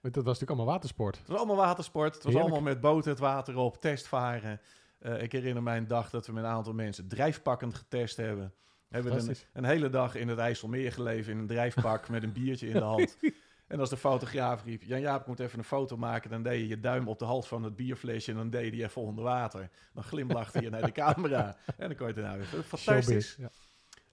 want 0.00 0.14
dat 0.14 0.24
was 0.24 0.32
natuurlijk 0.32 0.50
allemaal 0.50 0.74
watersport. 0.74 1.18
Het 1.18 1.28
was 1.28 1.38
allemaal 1.38 1.56
watersport. 1.56 2.14
Het 2.14 2.22
was 2.22 2.32
Heerlijk. 2.32 2.54
allemaal 2.54 2.72
met 2.72 2.82
boten 2.82 3.10
het 3.10 3.18
water 3.18 3.56
op, 3.56 3.80
testvaren. 3.80 4.60
Ik 4.98 5.32
herinner 5.32 5.62
mij 5.62 5.76
een 5.76 5.86
dag 5.86 6.10
dat 6.10 6.26
we 6.26 6.32
met 6.32 6.44
een 6.44 6.50
aantal 6.50 6.72
mensen 6.72 7.08
drijfpakkend 7.08 7.74
getest 7.74 8.16
hebben. 8.16 8.54
Hebben 8.88 9.28
een, 9.28 9.36
een 9.52 9.64
hele 9.64 9.90
dag 9.90 10.14
in 10.14 10.28
het 10.28 10.38
IJsselmeer 10.38 10.92
geleven 10.92 11.32
in 11.32 11.38
een 11.38 11.46
drijfpak 11.46 12.08
met 12.08 12.22
een 12.22 12.32
biertje 12.32 12.66
in 12.66 12.72
de 12.72 12.80
hand. 12.80 13.16
En 13.66 13.80
als 13.80 13.90
de 13.90 13.96
fotograaf 13.96 14.64
riep, 14.64 14.82
Jan 14.82 15.00
Jaap, 15.00 15.20
ik 15.20 15.26
moet 15.26 15.40
even 15.40 15.58
een 15.58 15.64
foto 15.64 15.96
maken. 15.96 16.30
Dan 16.30 16.42
deed 16.42 16.60
je 16.60 16.68
je 16.68 16.80
duim 16.80 17.08
op 17.08 17.18
de 17.18 17.24
hals 17.24 17.48
van 17.48 17.62
het 17.62 17.76
bierflesje 17.76 18.30
en 18.30 18.36
dan 18.36 18.50
deed 18.50 18.74
je 18.74 18.82
even 18.82 19.02
onder 19.02 19.24
water. 19.24 19.70
Dan 19.94 20.02
glimlachte 20.02 20.62
je 20.62 20.70
naar 20.70 20.84
de 20.84 20.92
camera. 20.92 21.56
En 21.76 21.88
dan 21.88 21.96
kon 21.96 22.06
je 22.06 22.12
het 22.12 22.22
nou 22.22 22.38
weer. 22.38 22.46
Fantastisch. 22.46 23.30
Showbiz, 23.30 23.36
Ja. 23.36 23.50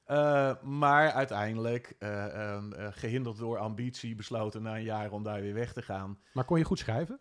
Eh, 0.06 0.64
maar 0.64 1.12
uiteindelijk, 1.12 1.96
eh, 2.00 2.25
ehm, 2.25 2.74
eh, 2.74 2.88
gehinderd 2.92 3.38
door 3.38 3.58
ambitie, 3.58 4.16
besloten 4.16 4.62
na 4.62 4.75
een 4.75 4.84
jaar 4.84 5.12
om 5.12 5.24
daar 5.24 5.42
weer 5.42 5.54
weg 5.54 5.74
te 5.74 5.81
gaan. 5.81 6.20
Maar 6.34 6.46
kon 6.46 6.58
je 6.58 6.64
goed 6.64 6.80
schrijven? 6.80 7.20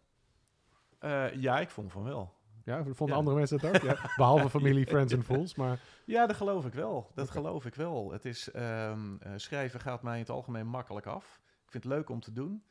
Ja, 1.34 1.60
ik 1.60 1.70
vond 1.70 1.92
van 1.92 2.04
wel. 2.04 2.34
Ja, 2.64 2.84
vonden 2.84 3.08
Ja. 3.08 3.14
andere 3.14 3.36
mensen 3.36 3.60
het 3.60 3.66
ook? 3.76 3.82
Ja. 3.82 3.96
Behalve 4.16 4.50
familie, 4.50 4.86
friends 4.86 5.12
en 5.12 5.22
fools. 5.22 5.54
Maar 5.54 5.80
Ja, 6.04 6.26
dat 6.26 6.36
geloof 6.36 6.66
ik 6.66 6.72
wel. 6.74 7.10
Dat 7.14 7.30
geloof 7.30 7.64
ik 7.66 7.74
wel. 7.74 8.12
Het 8.12 8.24
is, 8.24 8.50
ehm, 8.50 9.16
eh, 9.18 9.32
schrijven 9.36 9.80
gaat 9.80 10.02
mij 10.02 10.14
in 10.14 10.20
het 10.20 10.30
algemeen 10.30 10.66
makkelijk 10.66 11.06
af. 11.06 11.40
Ik 11.64 11.70
vind 11.70 11.84
het 11.84 11.92
leuk 11.92 12.08
om 12.08 12.20
te 12.20 12.32
doen. 12.32 12.64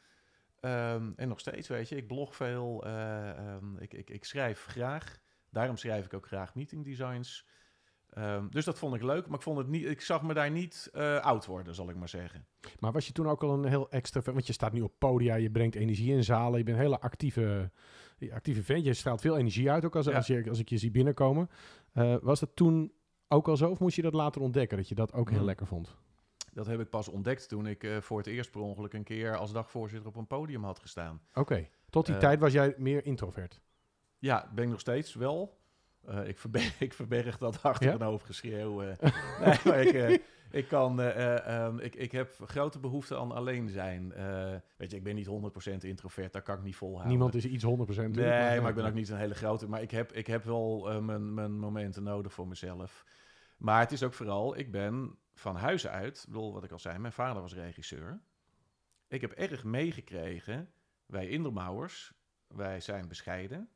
Ehm, 0.59 1.11
en 1.15 1.27
nog 1.27 1.39
steeds, 1.39 1.67
weet 1.67 1.89
je, 1.89 1.95
ik 1.95 2.07
blog 2.07 2.35
veel. 2.35 2.83
eh, 2.85 3.29
ehm, 3.29 3.77
ik, 3.77 3.93
ik, 3.93 4.09
ik 4.09 4.25
schrijf 4.25 4.65
graag. 4.65 5.19
Daarom 5.49 5.77
schrijf 5.77 6.05
ik 6.05 6.13
ook 6.13 6.27
graag 6.27 6.55
meeting 6.55 6.85
designs. 6.85 7.45
Dus 8.49 8.65
dat 8.65 8.79
vond 8.79 8.95
ik 8.95 9.01
leuk, 9.01 9.27
maar 9.27 9.35
ik, 9.37 9.41
vond 9.41 9.57
het 9.57 9.67
niet, 9.67 9.85
ik 9.85 10.01
zag 10.01 10.21
me 10.21 10.33
daar 10.33 10.51
niet 10.51 10.89
eh, 10.93 11.17
oud 11.19 11.45
worden, 11.45 11.75
zal 11.75 11.89
ik 11.89 11.95
maar 11.95 12.09
zeggen. 12.09 12.45
Maar 12.79 12.91
was 12.91 13.07
je 13.07 13.13
toen 13.13 13.27
ook 13.29 13.43
al 13.43 13.53
een 13.53 13.65
heel 13.65 13.89
extra... 13.89 14.21
Want 14.21 14.47
je 14.47 14.53
staat 14.53 14.73
nu 14.73 14.81
op 14.81 14.93
podia, 14.97 15.35
je 15.35 15.51
brengt 15.51 15.75
energie 15.75 16.13
in 16.13 16.23
zalen. 16.23 16.57
Je 16.57 16.63
bent 16.63 16.77
een 16.77 16.83
hele 16.83 16.99
actieve, 16.99 17.71
actieve 18.29 18.63
vent. 18.63 18.85
Je 18.85 18.93
straalt 18.93 19.21
veel 19.21 19.37
energie 19.37 19.71
uit, 19.71 19.85
ook 19.85 19.95
als, 19.95 20.05
Ja. 20.05 20.15
als, 20.15 20.27
je, 20.27 20.45
als 20.49 20.59
ik 20.59 20.69
je 20.69 20.77
zie 20.77 20.91
binnenkomen. 20.91 21.49
Eh, 21.93 22.15
was 22.21 22.39
dat 22.39 22.55
toen 22.55 22.91
ook 23.27 23.47
al 23.47 23.57
zo? 23.57 23.69
Of 23.69 23.79
moest 23.79 23.95
je 23.95 24.01
dat 24.01 24.13
later 24.13 24.41
ontdekken, 24.41 24.77
dat 24.77 24.87
je 24.89 24.95
dat 24.95 25.13
ook 25.13 25.27
heel 25.29 25.37
Hmm. 25.37 25.47
lekker 25.47 25.67
vond? 25.67 25.95
Dat 26.53 26.65
heb 26.67 26.79
ik 26.79 26.89
pas 26.89 27.07
ontdekt 27.07 27.49
toen 27.49 27.67
ik 27.67 27.83
eh, 27.83 27.97
voor 27.97 28.17
het 28.17 28.27
eerst 28.27 28.51
per 28.51 28.61
ongeluk 28.61 28.93
een 28.93 29.03
keer 29.03 29.37
als 29.37 29.51
dagvoorzitter 29.51 30.07
op 30.09 30.15
een 30.15 30.27
podium 30.27 30.63
had 30.63 30.79
gestaan. 30.79 31.21
Oké. 31.33 31.67
Tot 31.89 32.05
die 32.05 32.15
Eh, 32.15 32.21
tijd 32.21 32.39
was 32.39 32.51
jij 32.53 32.75
meer 32.77 33.05
introvert. 33.05 33.61
Ja, 34.17 34.51
ben 34.55 34.63
ik 34.63 34.69
nog 34.69 34.79
steeds 34.79 35.13
wel. 35.13 35.59
Eh, 36.07 36.27
ik, 36.27 36.37
verberg, 36.37 36.81
ik 36.87 36.93
verberg 36.93 37.37
dat 37.37 37.63
achter 37.63 37.87
Ja? 37.87 37.93
een 37.93 38.01
hoofdgeschreeuw. 38.01 38.81
eh. 38.81 39.11
nee, 39.65 39.85
ik, 39.85 39.93
eh, 39.93 40.17
ik, 40.51 40.67
kan, 40.67 41.01
eh, 41.01 41.35
eh, 41.35 41.65
ehm, 41.65 41.79
ik, 41.79 41.95
ik 41.95 42.11
heb 42.11 42.33
grote 42.45 42.79
behoefte 42.79 43.17
aan 43.17 43.31
alleen 43.31 43.69
zijn. 43.69 44.13
Weet 44.77 44.91
je, 44.91 44.97
ik 44.97 45.03
ben 45.03 45.15
niet 45.15 45.27
100% 45.27 45.77
introvert, 45.85 46.33
dat 46.33 46.43
kan 46.43 46.57
ik 46.57 46.63
niet 46.63 46.75
volhouden. 46.75 47.09
Niemand 47.09 47.35
is 47.35 47.45
iets 47.45 47.63
100% 47.63 47.67
Nee, 48.09 48.61
maar 48.61 48.69
ik 48.69 48.75
ben 48.75 48.85
ook 48.85 48.93
niet 48.93 49.09
een 49.09 49.17
hele 49.17 49.35
grote. 49.35 49.69
Maar 49.69 49.81
ik 49.81 49.91
heb, 49.91 50.11
ik 50.13 50.27
heb 50.27 50.43
wel 50.43 51.01
mijn, 51.01 51.33
mijn 51.33 51.59
momenten 51.59 52.03
nodig 52.03 52.33
voor 52.33 52.47
mezelf. 52.47 53.05
Maar 53.57 53.79
het 53.79 53.91
is 53.91 54.03
ook 54.03 54.13
vooral, 54.13 54.57
ik 54.57 54.71
ben 54.71 55.15
van 55.33 55.55
huis 55.55 55.87
uit, 55.87 56.17
ik 56.17 56.25
bedoel 56.25 56.53
wat 56.53 56.63
ik 56.63 56.71
al 56.71 56.79
zei, 56.79 56.97
mijn 56.97 57.13
vader 57.13 57.41
was 57.41 57.53
regisseur. 57.53 58.21
Ik 59.07 59.21
heb 59.21 59.31
erg 59.31 59.63
meegekregen, 59.63 60.71
wij 61.05 61.27
Indermouwers, 61.27 62.13
wij 62.47 62.79
zijn 62.79 63.07
bescheiden. 63.07 63.69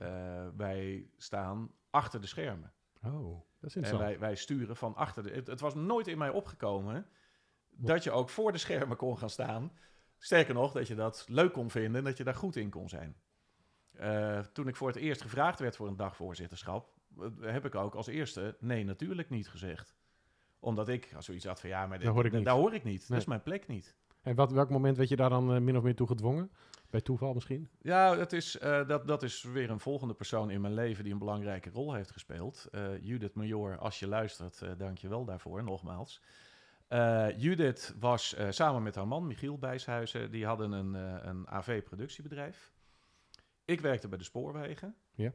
Eh, 0.00 0.46
wij 0.56 1.10
staan 1.16 1.70
achter 1.90 2.20
de 2.20 2.26
schermen. 2.26 2.72
Oh, 3.02 3.12
dat 3.60 3.70
is 3.70 3.76
En 3.76 3.82
interessant. 3.82 4.00
wij, 4.02 4.18
wij 4.18 4.34
sturen 4.34 4.76
van 4.76 4.94
achter 4.94 5.22
de... 5.22 5.30
Het, 5.30 5.46
het 5.46 5.60
was 5.60 5.74
nooit 5.74 6.06
in 6.06 6.18
mij 6.18 6.30
opgekomen 6.30 7.06
dat 7.70 8.04
je 8.04 8.10
ook 8.10 8.28
voor 8.28 8.52
de 8.52 8.58
schermen 8.58 8.96
kon 8.96 9.18
gaan 9.18 9.30
staan. 9.30 9.72
Sterker 10.18 10.54
nog, 10.54 10.72
dat 10.72 10.88
je 10.88 10.94
dat 10.94 11.24
leuk 11.28 11.52
kon 11.52 11.70
vinden 11.70 11.94
en 11.98 12.04
dat 12.04 12.16
je 12.16 12.24
daar 12.24 12.34
goed 12.34 12.56
in 12.56 12.70
kon 12.70 12.88
zijn. 12.88 13.16
Eh, 13.92 14.38
toen 14.38 14.68
ik 14.68 14.76
voor 14.76 14.88
het 14.88 14.96
eerst 14.96 15.22
gevraagd 15.22 15.58
werd 15.58 15.76
voor 15.76 15.88
een 15.88 15.96
dagvoorzitterschap, 15.96 16.94
eh, 17.18 17.26
heb 17.40 17.64
ik 17.64 17.74
ook 17.74 17.94
als 17.94 18.06
eerste 18.06 18.56
nee, 18.60 18.84
natuurlijk 18.84 19.30
niet 19.30 19.48
gezegd. 19.48 19.94
Omdat 20.58 20.88
ik 20.88 21.12
als 21.16 21.24
zoiets 21.24 21.44
had 21.44 21.60
van 21.60 21.70
ja, 21.70 21.86
maar 21.86 21.96
dit- 21.98 22.06
Daar 22.06 22.14
hoor 22.14 22.24
ik 22.26 22.32
niet. 22.32 22.44
Daar 22.44 22.54
hoor 22.56 22.74
ik 22.74 22.84
niet. 22.84 23.08
Dat 23.08 23.18
is 23.18 23.24
mijn 23.24 23.42
plek 23.42 23.66
niet. 23.66 23.96
En 24.22 24.34
wat, 24.34 24.52
welk 24.52 24.70
moment 24.70 24.96
werd 24.96 25.08
je 25.08 25.16
daar 25.16 25.30
dan 25.30 25.54
eh, 25.54 25.60
min 25.60 25.76
of 25.76 25.82
meer 25.82 25.94
toe 25.94 26.06
gedwongen? 26.06 26.50
Bij 26.90 27.00
toeval 27.00 27.34
misschien? 27.34 27.70
Ja, 27.78 28.16
het 28.16 28.32
is, 28.32 28.58
eh, 28.58 28.88
dat, 28.88 29.06
dat 29.06 29.22
is 29.22 29.42
weer 29.42 29.70
een 29.70 29.80
volgende 29.80 30.14
persoon 30.14 30.50
in 30.50 30.60
mijn 30.60 30.74
leven 30.74 31.04
die 31.04 31.12
een 31.12 31.18
belangrijke 31.18 31.70
rol 31.70 31.94
heeft 31.94 32.10
gespeeld. 32.10 32.68
Eh, 32.70 33.02
Judith 33.02 33.34
Major, 33.34 33.78
als 33.78 33.98
je 33.98 34.06
luistert, 34.08 34.62
dank 34.78 34.98
je 34.98 35.08
wel 35.08 35.24
daarvoor, 35.24 35.64
nogmaals. 35.64 36.22
Judith 37.36 37.94
was 37.98 38.36
samen 38.48 38.82
met 38.82 38.94
haar 38.94 39.06
man, 39.06 39.26
Michiel 39.26 39.58
Bijshuizen, 39.58 40.30
die 40.30 40.46
hadden 40.46 40.72
een, 40.72 40.94
een 41.28 41.48
AV-productiebedrijf. 41.48 42.72
Ik 43.64 43.80
werkte 43.80 44.08
bij 44.08 44.18
de 44.18 44.24
spoorwegen 44.24 44.94
Ja. 45.14 45.32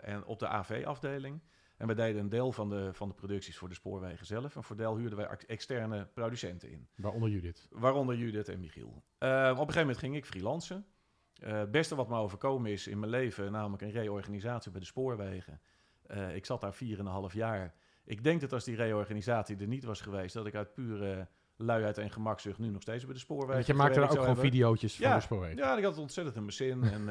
en 0.00 0.24
op 0.24 0.38
de 0.38 0.48
AV-afdeling. 0.48 1.40
En 1.78 1.86
we 1.86 1.94
deden 1.94 2.20
een 2.22 2.28
deel 2.28 2.52
van 2.52 2.68
de, 2.68 2.90
van 2.92 3.08
de 3.08 3.14
producties 3.14 3.56
voor 3.58 3.68
de 3.68 3.74
spoorwegen 3.74 4.26
zelf. 4.26 4.56
En 4.56 4.62
voor 4.64 4.76
deel 4.76 4.96
huurden 4.96 5.18
wij 5.18 5.26
ex- 5.26 5.46
externe 5.46 6.06
producenten 6.14 6.70
in. 6.70 6.88
Waaronder 6.96 7.30
Judith. 7.30 7.68
Waaronder 7.70 8.16
Judith 8.16 8.48
en 8.48 8.60
Michiel. 8.60 9.02
Eh, 9.18 9.28
op 9.28 9.50
een 9.50 9.56
gegeven 9.58 9.80
moment 9.80 9.98
ging 9.98 10.16
ik 10.16 10.26
freelancen. 10.26 10.86
Eh, 11.34 11.52
het 11.58 11.70
beste 11.70 11.94
wat 11.94 12.08
me 12.08 12.16
overkomen 12.16 12.70
is 12.70 12.86
in 12.86 12.98
mijn 12.98 13.10
leven, 13.10 13.52
namelijk 13.52 13.82
een 13.82 13.90
reorganisatie 13.90 14.70
bij 14.70 14.80
de 14.80 14.86
spoorwegen. 14.86 15.60
Eh, 16.06 16.34
ik 16.34 16.46
zat 16.46 16.60
daar 16.60 16.74
4,5 16.74 17.34
jaar. 17.34 17.74
Ik 18.04 18.24
denk 18.24 18.40
dat 18.40 18.52
als 18.52 18.64
die 18.64 18.76
reorganisatie 18.76 19.56
er 19.56 19.66
niet 19.66 19.84
was 19.84 20.00
geweest, 20.00 20.34
dat 20.34 20.46
ik 20.46 20.54
uit 20.54 20.74
pure 20.74 21.28
luiheid 21.56 21.98
en 21.98 22.10
gemakzucht 22.10 22.58
nu 22.58 22.68
nog 22.70 22.82
steeds 22.82 23.04
bij 23.04 23.14
de 23.14 23.20
spoorwegen 23.20 23.54
Want 23.54 23.66
je 23.66 23.74
maakte 23.74 23.94
daar 23.94 24.02
ook 24.04 24.10
gewoon 24.10 24.26
hebben. 24.26 24.44
video's 24.44 24.80
van 24.80 25.06
Ja. 25.08 25.14
de 25.14 25.20
spoorwegen. 25.20 25.56
Ja, 25.56 25.76
ik 25.76 25.82
had 25.82 25.92
het 25.92 26.00
ontzettend 26.02 26.36
in 26.36 26.42
mijn 26.42 26.54
zin. 26.54 26.82
en, 26.82 27.04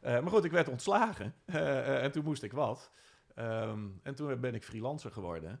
maar 0.00 0.28
goed, 0.32 0.44
ik 0.44 0.50
werd 0.52 0.68
ontslagen. 0.68 1.34
En 2.04 2.12
toen 2.12 2.24
moest 2.24 2.42
ik 2.42 2.52
wat. 2.52 2.90
Ehm, 3.38 3.88
en 4.02 4.14
toen 4.14 4.40
ben 4.40 4.54
ik 4.54 4.64
freelancer 4.64 5.10
geworden. 5.10 5.60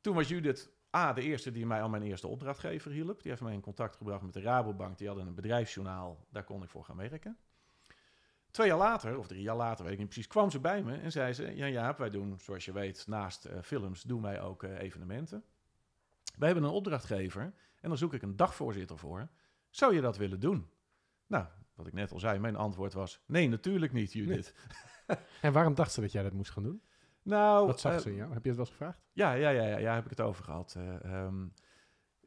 Toen 0.00 0.14
was 0.14 0.28
Judith 0.28 0.70
A, 0.96 1.12
de 1.12 1.22
eerste 1.22 1.50
die 1.50 1.66
mij 1.66 1.82
aan 1.82 1.90
mijn 1.90 2.02
eerste 2.02 2.28
opdrachtgever 2.28 2.90
hielp. 2.90 3.22
Die 3.22 3.30
heeft 3.30 3.42
mij 3.42 3.52
in 3.52 3.60
contact 3.60 3.96
gebracht 3.96 4.22
met 4.22 4.32
de 4.32 4.40
Rabobank. 4.40 4.98
Die 4.98 5.06
hadden 5.06 5.26
een 5.26 5.34
bedrijfsjournaal. 5.34 6.26
Daar 6.30 6.44
kon 6.44 6.62
ik 6.62 6.68
voor 6.68 6.84
gaan 6.84 6.96
werken. 6.96 7.38
Twee 8.50 8.66
jaar 8.66 8.78
later, 8.78 9.18
of 9.18 9.26
drie 9.26 9.42
jaar 9.42 9.56
later, 9.56 9.84
weet 9.84 9.92
ik 9.92 9.98
niet 9.98 10.08
precies, 10.08 10.26
kwam 10.26 10.50
ze 10.50 10.60
bij 10.60 10.82
me 10.82 10.96
en 10.96 11.12
zei 11.12 11.32
ze... 11.32 11.56
Ja, 11.56 11.66
Jaap, 11.66 11.98
wij 11.98 12.10
doen, 12.10 12.38
zoals 12.40 12.64
je 12.64 12.72
weet, 12.72 13.06
naast 13.06 13.44
eh, 13.44 13.62
films 13.62 14.02
doen 14.02 14.22
wij 14.22 14.40
ook 14.40 14.62
eh, 14.62 14.78
evenementen. 14.78 15.44
Wij 16.36 16.48
hebben 16.48 16.64
een 16.64 16.74
opdrachtgever 16.74 17.42
en 17.80 17.88
dan 17.88 17.98
zoek 17.98 18.14
ik 18.14 18.22
een 18.22 18.36
dagvoorzitter 18.36 18.98
voor. 18.98 19.28
Zou 19.70 19.94
je 19.94 20.00
dat 20.00 20.16
willen 20.16 20.40
doen? 20.40 20.70
Nou, 21.26 21.46
wat 21.74 21.86
ik 21.86 21.92
net 21.92 22.12
al 22.12 22.18
zei, 22.18 22.38
mijn 22.38 22.56
antwoord 22.56 22.92
was... 22.92 23.22
Nee, 23.26 23.48
natuurlijk 23.48 23.92
niet, 23.92 24.12
Judith. 24.12 24.54
En 25.40 25.52
waarom 25.52 25.74
dacht 25.74 25.92
ze 25.92 26.00
dat 26.00 26.12
jij 26.12 26.22
dat 26.22 26.32
moest 26.32 26.50
gaan 26.50 26.62
doen? 26.62 26.82
Nou, 27.22 27.66
Wat 27.66 27.80
zag 27.80 27.92
eh, 27.94 27.98
ze 27.98 28.08
in 28.10 28.16
jou? 28.16 28.32
Heb 28.32 28.42
je 28.42 28.48
het 28.48 28.56
wel 28.58 28.66
eens 28.66 28.76
gevraagd? 28.76 28.98
Ja, 29.12 29.32
ja, 29.32 29.50
ja, 29.50 29.62
ja, 29.66 29.78
ja, 29.78 29.94
heb 29.94 30.04
ik 30.04 30.10
het 30.10 30.20
over 30.20 30.44
gehad. 30.44 30.74
Eh, 30.76 31.04
ehm, 31.04 31.46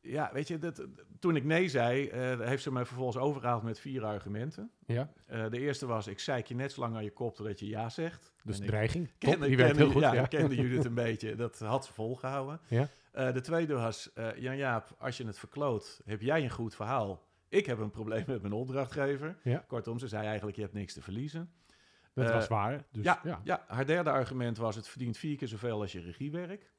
ja, 0.01 0.29
weet 0.33 0.47
je, 0.47 0.57
dat, 0.57 0.85
toen 1.19 1.35
ik 1.35 1.43
nee 1.43 1.67
zei, 1.69 2.07
eh, 2.07 2.39
heeft 2.39 2.63
ze 2.63 2.71
me 2.71 2.85
vervolgens 2.85 3.17
overgehaald 3.17 3.63
met 3.63 3.79
vier 3.79 4.03
argumenten. 4.05 4.71
Ja, 4.85 5.11
Eh, 5.25 5.49
de 5.49 5.59
eerste 5.59 5.85
was, 5.85 6.07
ik 6.07 6.19
zeik 6.19 6.47
je 6.47 6.55
net 6.55 6.71
zo 6.71 6.81
lang 6.81 6.95
aan 6.95 7.03
je 7.03 7.11
kop 7.13 7.35
totdat 7.35 7.59
je 7.59 7.67
ja 7.67 7.89
zegt. 7.89 8.33
dus 8.43 8.57
En 8.57 8.63
ik 8.63 8.69
dreiging. 8.69 9.07
Top, 9.17 9.29
kende- 9.31 9.47
die 9.47 9.57
werkt 9.57 9.77
heel 9.77 9.91
goed. 9.91 10.01
Ja, 10.01 10.13
Ja, 10.13 10.23
ik 10.23 10.29
kende 10.29 10.55
Judith 10.61 10.85
een 10.85 10.93
beetje. 10.93 11.35
Dat 11.35 11.59
had 11.59 11.85
ze 11.85 11.93
volgehouden. 11.93 12.59
Ja. 12.67 12.87
Eh, 13.11 13.33
de 13.33 13.41
tweede 13.41 13.73
was, 13.73 14.13
eh 14.13 14.35
Jan-Jaap, 14.37 14.95
als 14.97 15.17
je 15.17 15.25
het 15.25 15.39
verkloot, 15.39 16.01
heb 16.05 16.21
jij 16.21 16.43
een 16.43 16.49
goed 16.49 16.75
verhaal. 16.75 17.27
Ik 17.49 17.65
heb 17.65 17.79
een 17.79 17.89
probleem 17.91 18.23
met 18.27 18.41
mijn 18.41 18.53
opdrachtgever. 18.53 19.37
Ja. 19.43 19.63
Kortom, 19.67 19.99
ze 19.99 20.07
zei 20.07 20.25
eigenlijk, 20.25 20.55
je 20.55 20.61
hebt 20.63 20.73
niks 20.73 20.93
te 20.93 21.01
verliezen. 21.01 21.51
Dat 22.13 22.27
Eh, 22.27 22.33
was 22.33 22.47
waar. 22.47 22.83
Dus, 22.91 23.03
ja, 23.03 23.19
ja. 23.23 23.41
ja. 23.43 23.63
haar 23.67 23.85
derde 23.85 24.09
argument 24.09 24.57
was: 24.57 24.75
het 24.75 24.87
verdient 24.87 25.17
vier 25.17 25.37
keer 25.37 25.47
zoveel 25.47 25.81
als 25.81 25.91
je 25.91 26.01
regiewerk. 26.01 26.71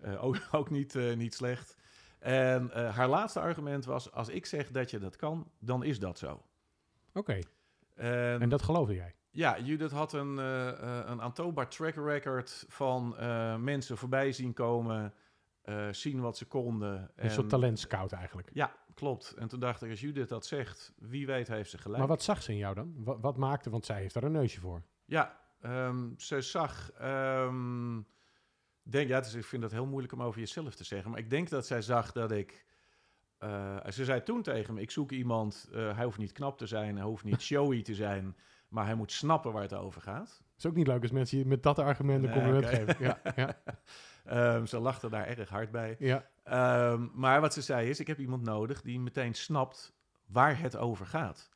Eh, 0.00 0.24
ook, 0.24 0.36
ook 0.52 0.70
niet, 0.70 0.94
eh, 0.94 1.16
niet 1.16 1.34
slecht. 1.34 1.76
En 2.18 2.70
eh, 2.72 2.96
haar 2.96 3.08
laatste 3.08 3.40
argument 3.40 3.84
was: 3.84 4.12
als 4.12 4.28
ik 4.28 4.46
zeg 4.46 4.70
dat 4.70 4.90
je 4.90 4.98
dat 4.98 5.16
kan, 5.16 5.50
dan 5.58 5.84
is 5.84 5.98
dat 5.98 6.18
zo. 6.18 6.42
Oké. 7.14 7.38
En, 7.94 8.40
En 8.40 8.48
dat 8.48 8.62
geloofde 8.62 8.94
jij? 8.94 9.14
ja, 9.30 9.58
Judith 9.58 9.90
had 9.90 10.12
een, 10.12 10.38
eh, 10.38 10.68
eh, 10.68 11.08
een 11.08 11.20
aantoonbaar 11.22 11.68
track 11.68 11.94
record 11.94 12.64
van 12.68 13.16
eh, 13.16 13.56
mensen 13.56 13.96
voorbij 13.96 14.32
zien 14.32 14.52
komen, 14.52 15.14
eh, 15.62 15.88
zien 15.90 16.20
wat 16.20 16.36
ze 16.36 16.44
konden. 16.46 16.92
Een 17.00 17.08
En- 17.24 17.30
soort 17.30 17.48
talentscout 17.48 18.12
eigenlijk. 18.12 18.50
Ja, 18.52 18.72
klopt. 18.98 19.32
En 19.32 19.48
toen 19.48 19.60
dacht 19.60 19.82
ik: 19.82 19.90
als 19.90 20.00
Judith 20.00 20.28
dat 20.28 20.46
zegt, 20.46 20.92
wie 20.98 21.26
weet 21.26 21.48
heeft 21.48 21.70
ze 21.70 21.78
gelijk. 21.78 21.98
Maar 21.98 22.08
wat 22.08 22.22
zag 22.22 22.42
ze 22.42 22.52
in 22.52 22.58
jou 22.58 22.74
dan? 22.74 22.92
Wat, 22.96 23.18
wat 23.20 23.36
maakte, 23.36 23.70
want 23.70 23.84
zij 23.86 24.00
heeft 24.00 24.14
daar 24.14 24.22
een 24.22 24.32
neusje 24.32 24.60
voor. 24.60 24.82
Ja, 25.04 25.40
ehm, 25.60 26.08
ze 26.16 26.40
zag. 26.40 26.90
ehm, 26.92 28.00
denk, 28.82 29.08
ja, 29.08 29.20
is, 29.20 29.34
ik 29.34 29.44
vind 29.44 29.62
het 29.62 29.72
heel 29.72 29.86
moeilijk 29.86 30.12
om 30.12 30.22
over 30.22 30.40
jezelf 30.40 30.74
te 30.74 30.84
zeggen. 30.84 31.10
Maar 31.10 31.20
ik 31.20 31.30
denk 31.30 31.48
dat 31.48 31.66
zij 31.66 31.82
zag 31.82 32.12
dat 32.12 32.30
ik. 32.32 32.66
eh, 33.38 33.76
ze 33.90 34.04
zei 34.04 34.22
toen 34.22 34.42
tegen 34.42 34.74
me: 34.74 34.80
Ik 34.80 34.90
zoek 34.90 35.12
iemand. 35.12 35.68
eh, 35.72 35.94
hij 35.96 36.04
hoeft 36.04 36.18
niet 36.18 36.32
knap 36.32 36.58
te 36.58 36.66
zijn, 36.66 36.96
hij 36.96 37.04
hoeft 37.04 37.24
niet 37.24 37.40
showy 37.50 37.82
te 37.82 37.94
zijn. 37.94 38.36
Maar 38.68 38.84
hij 38.84 38.94
moet 38.94 39.12
snappen 39.12 39.52
waar 39.52 39.62
het 39.62 39.74
over 39.74 40.00
gaat. 40.02 40.42
is 40.58 40.66
ook 40.66 40.74
niet 40.74 40.86
leuk 40.86 41.02
als 41.02 41.10
mensen 41.10 41.38
je 41.38 41.46
met 41.46 41.62
dat 41.62 41.78
argument 41.78 42.24
een 42.24 42.30
Nee, 42.30 42.42
compliment 42.42 42.64
oké. 42.66 42.76
geven. 42.76 43.04
Ja, 43.04 43.20
ja, 43.36 43.62
Ehm, 44.28 44.64
ze 44.66 44.78
lachte 44.78 45.08
daar 45.08 45.26
erg 45.26 45.48
hard 45.48 45.70
bij. 45.70 45.96
ja. 45.98 46.28
Ehm, 46.44 47.06
maar 47.14 47.40
wat 47.40 47.52
ze 47.52 47.62
zei 47.62 47.88
is: 47.88 48.00
Ik 48.00 48.06
heb 48.06 48.18
iemand 48.18 48.42
nodig 48.42 48.82
die 48.82 49.00
meteen 49.00 49.34
snapt 49.34 49.92
waar 50.26 50.60
het 50.60 50.76
over 50.76 51.06
gaat. 51.06 51.50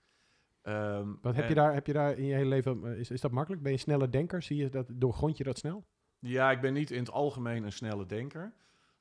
Ehm, 0.62 1.08
Wat 1.22 1.34
heb 1.34 1.42
en- 1.42 1.48
je, 1.48 1.54
daar, 1.54 1.74
heb 1.74 1.86
je 1.86 1.92
daar 1.92 2.18
in 2.18 2.24
je 2.26 2.34
hele 2.34 2.48
leven, 2.48 2.84
eh, 2.84 2.98
is, 2.98 3.10
is 3.10 3.20
dat 3.20 3.30
makkelijk? 3.30 3.62
Ben 3.62 3.72
je 3.72 3.76
een 3.78 3.84
snelle 3.84 4.08
denker? 4.08 4.42
Zie 4.42 4.56
je 4.56 4.68
dat, 4.68 4.86
doorgrond 4.92 5.36
je 5.36 5.44
dat 5.44 5.58
snel? 5.58 5.84
Ja, 6.18 6.50
ik 6.50 6.60
ben 6.60 6.72
niet 6.72 6.90
in 6.90 6.98
het 6.98 7.10
algemeen 7.10 7.62
een 7.64 7.72
snelle 7.72 8.06
denker. 8.06 8.52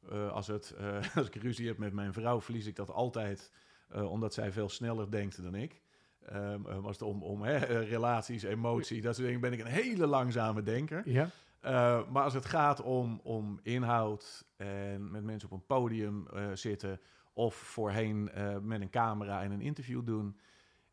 Eh, 0.10 0.32
als, 0.32 0.48
het, 0.48 0.72
eh, 0.78 0.98
als 1.18 1.28
ik 1.28 1.36
ruzie 1.36 1.68
heb 1.68 1.78
met 1.78 1.94
mijn 1.94 2.14
vrouw, 2.14 2.42
verlies 2.42 2.66
ik 2.66 2.76
dat 2.76 2.90
altijd 2.92 3.52
omdat 3.94 4.34
zij 4.34 4.52
veel 4.52 4.70
sneller 4.70 5.12
denkt 5.12 5.44
dan 5.44 5.56
ik. 5.56 5.82
Eh, 6.20 6.56
als 6.84 7.00
het 7.00 7.02
om, 7.02 7.24
om 7.24 7.42
hè, 7.42 7.58
relaties, 7.96 8.44
emotie, 8.44 9.02
dat 9.02 9.16
soort 9.16 9.26
dingen, 9.28 9.42
ben 9.42 9.54
ik 9.54 9.60
een 9.60 9.66
hele 9.66 10.08
langzame 10.08 10.64
denker. 10.64 11.02
Ja. 11.10 11.30
Eh, 11.62 12.08
maar 12.10 12.24
als 12.24 12.34
het 12.34 12.46
gaat 12.46 12.82
om, 12.82 13.20
om 13.24 13.60
inhoud 13.64 14.48
en 14.56 15.12
met 15.12 15.24
mensen 15.24 15.50
op 15.52 15.58
een 15.58 15.66
podium 15.66 16.28
eh, 16.28 16.52
zitten 16.54 17.00
of 17.34 17.56
voorheen 17.56 18.30
eh, 18.30 18.58
met 18.58 18.82
een 18.82 18.90
camera 18.90 19.44
en 19.44 19.52
een 19.52 19.62
interview 19.62 20.06
doen, 20.06 20.40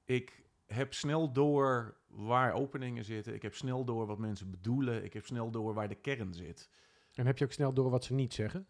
ik 0.05 0.43
heb 0.67 0.95
snel 0.95 1.33
door 1.33 1.97
waar 2.07 2.53
openingen 2.53 3.05
zitten. 3.05 3.35
Ik 3.35 3.43
heb 3.43 3.55
snel 3.55 3.85
door 3.85 4.07
wat 4.07 4.19
mensen 4.19 4.51
bedoelen. 4.51 5.05
Ik 5.05 5.13
heb 5.13 5.27
snel 5.27 5.51
door 5.51 5.75
waar 5.75 5.89
de 5.89 5.95
kern 5.95 6.35
zit. 6.35 6.71
En 7.15 7.27
heb 7.27 7.39
je 7.39 7.45
ook 7.45 7.53
snel 7.53 7.73
door 7.73 7.91
wat 7.91 8.05
ze 8.05 8.15
niet 8.15 8.35
zeggen? 8.35 8.67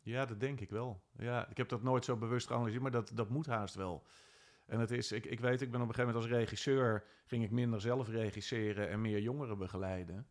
Ja, 0.00 0.24
dat 0.24 0.40
denk 0.40 0.60
ik 0.60 0.70
wel. 0.70 1.02
Ja, 1.18 1.48
ik 1.48 1.56
heb 1.56 1.68
dat 1.68 1.82
nooit 1.82 2.04
zo 2.04 2.16
bewust 2.16 2.46
geanalyseerd, 2.46 2.82
maar 2.82 2.90
dat, 2.90 3.10
dat 3.14 3.28
moet 3.28 3.46
haast 3.46 3.74
wel. 3.74 4.06
En 4.66 4.80
het 4.80 4.90
is, 4.90 5.12
ik, 5.12 5.24
ik 5.24 5.40
weet, 5.40 5.60
ik 5.60 5.70
ben 5.70 5.80
op 5.80 5.88
een 5.88 5.94
gegeven 5.94 6.14
moment 6.14 6.32
als 6.32 6.38
regisseur, 6.40 7.04
ging 7.26 7.44
ik 7.44 7.50
minder 7.50 7.80
zelf 7.80 8.08
regisseren 8.08 8.88
en 8.88 9.00
meer 9.00 9.20
jongeren 9.20 9.58
begeleiden. 9.58 10.26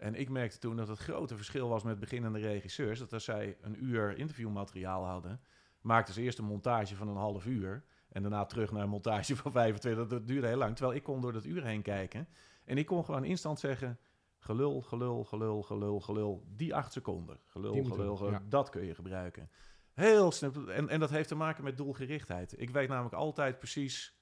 En 0.00 0.14
ik 0.14 0.28
merkte 0.28 0.58
toen 0.58 0.76
dat 0.76 0.88
het 0.88 0.98
grote 0.98 1.36
verschil 1.36 1.68
was 1.68 1.82
met 1.82 1.98
beginnende 1.98 2.38
regisseurs, 2.38 2.98
dat 2.98 3.12
als 3.12 3.24
zij 3.24 3.56
een 3.60 3.84
uur 3.84 4.18
interviewmateriaal 4.18 5.06
hadden, 5.06 5.40
maakten 5.80 6.14
ze 6.14 6.22
eerst 6.22 6.38
een 6.38 6.44
montage 6.44 6.96
van 6.96 7.08
een 7.08 7.16
half 7.16 7.46
uur 7.46 7.84
en 8.08 8.22
daarna 8.22 8.44
terug 8.44 8.72
naar 8.72 8.82
een 8.82 8.88
montage 8.88 9.36
van 9.42 9.52
25. 9.52 10.06
Dat 10.06 10.26
duurde 10.26 10.46
heel 10.46 10.56
lang, 10.56 10.76
terwijl 10.76 10.96
ik 10.96 11.02
kon 11.02 11.20
door 11.20 11.32
dat 11.32 11.44
uur 11.44 11.64
heen 11.64 11.82
kijken. 11.82 12.28
En 12.64 12.78
ik 12.78 12.86
kon 12.86 13.04
gewoon 13.04 13.24
instant 13.24 13.58
zeggen, 13.58 13.98
gelul, 14.38 14.80
gelul, 14.80 15.24
gelul, 15.24 15.62
gelul, 15.62 16.00
gelul, 16.00 16.44
die 16.48 16.74
acht 16.74 16.92
seconden. 16.92 17.38
Gelul, 17.46 17.72
gelul, 17.72 18.10
we, 18.10 18.16
gelul, 18.16 18.30
ja. 18.30 18.42
dat 18.48 18.70
kun 18.70 18.84
je 18.84 18.94
gebruiken. 18.94 19.50
Heel 19.92 20.32
snel. 20.32 20.70
En, 20.70 20.88
en 20.88 21.00
dat 21.00 21.10
heeft 21.10 21.28
te 21.28 21.34
maken 21.34 21.64
met 21.64 21.76
doelgerichtheid. 21.76 22.60
Ik 22.60 22.70
weet 22.70 22.88
namelijk 22.88 23.14
altijd 23.14 23.58
precies 23.58 24.18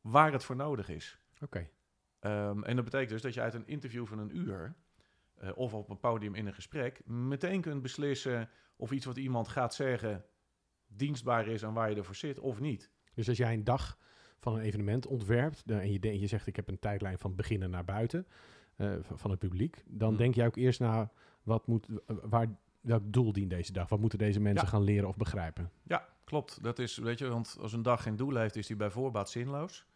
waar 0.00 0.32
het 0.32 0.44
voor 0.44 0.56
nodig 0.56 0.88
is. 0.88 1.18
Oké. 1.40 1.70
Ehm, 2.20 2.62
en 2.62 2.76
dat 2.76 2.84
betekent 2.84 3.10
dus 3.10 3.22
dat 3.22 3.34
je 3.34 3.40
uit 3.40 3.54
een 3.54 3.66
interview 3.66 4.06
van 4.06 4.18
een 4.18 4.36
uur... 4.36 4.74
eh, 5.34 5.50
of 5.54 5.74
op 5.74 5.90
een 5.90 5.98
podium 6.00 6.34
in 6.34 6.46
een 6.46 6.54
gesprek... 6.54 7.06
meteen 7.06 7.60
kunt 7.60 7.82
beslissen 7.82 8.48
of 8.76 8.90
iets 8.90 9.04
wat 9.04 9.16
iemand 9.16 9.48
gaat 9.48 9.74
zeggen... 9.74 10.24
dienstbaar 10.86 11.46
is 11.46 11.62
en 11.62 11.72
waar 11.72 11.90
je 11.90 11.96
ervoor 11.96 12.14
zit 12.14 12.38
of 12.38 12.60
niet. 12.60 12.90
Dus 13.14 13.28
als 13.28 13.36
jij 13.38 13.52
een 13.54 13.64
dag 13.64 13.98
van 14.38 14.54
een 14.54 14.60
evenement 14.60 15.06
ontwerpt 15.06 15.62
en 15.66 15.92
je, 15.92 16.20
je 16.20 16.26
zegt 16.26 16.46
ik 16.46 16.56
heb 16.56 16.68
een 16.68 16.78
tijdlijn 16.78 17.18
van 17.18 17.34
beginnen 17.34 17.70
naar 17.70 17.84
buiten 17.84 18.26
eh, 18.76 18.92
van 19.02 19.30
het 19.30 19.38
publiek, 19.38 19.82
dan 19.86 20.08
Hmm. 20.08 20.16
denk 20.18 20.34
jij 20.34 20.46
ook 20.46 20.56
eerst 20.56 20.80
na 20.80 21.10
wat 21.42 21.66
moet, 21.66 21.86
waar, 22.06 22.46
welk 22.80 23.02
doel 23.12 23.32
dient 23.32 23.50
deze 23.50 23.72
dag? 23.72 23.88
Wat 23.88 24.00
moeten 24.00 24.18
deze 24.18 24.40
mensen 24.40 24.64
Ja. 24.64 24.70
gaan 24.70 24.82
leren 24.82 25.08
of 25.08 25.16
begrijpen? 25.16 25.70
Ja, 25.82 26.08
klopt. 26.24 26.62
Dat 26.62 26.78
is, 26.78 26.96
weet 26.96 27.18
je, 27.18 27.28
want 27.28 27.56
als 27.60 27.72
een 27.72 27.82
dag 27.82 28.02
geen 28.02 28.16
doel 28.16 28.36
heeft, 28.36 28.56
is 28.56 28.66
die 28.66 28.76
bij 28.76 28.90
voorbaat 28.90 29.30
zinloos. 29.30 29.86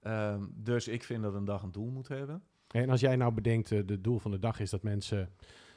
Ehm, 0.00 0.44
dus 0.54 0.88
ik 0.88 1.04
vind 1.04 1.22
dat 1.22 1.34
een 1.34 1.44
dag 1.44 1.62
een 1.62 1.72
doel 1.72 1.90
moet 1.90 2.08
hebben. 2.08 2.42
En 2.68 2.90
als 2.90 3.00
jij 3.00 3.16
nou 3.16 3.32
bedenkt, 3.32 3.72
eh, 3.72 3.80
de 3.86 4.00
doel 4.00 4.18
van 4.18 4.30
de 4.30 4.38
dag 4.38 4.60
is 4.60 4.70
dat 4.70 4.82
mensen, 4.82 5.30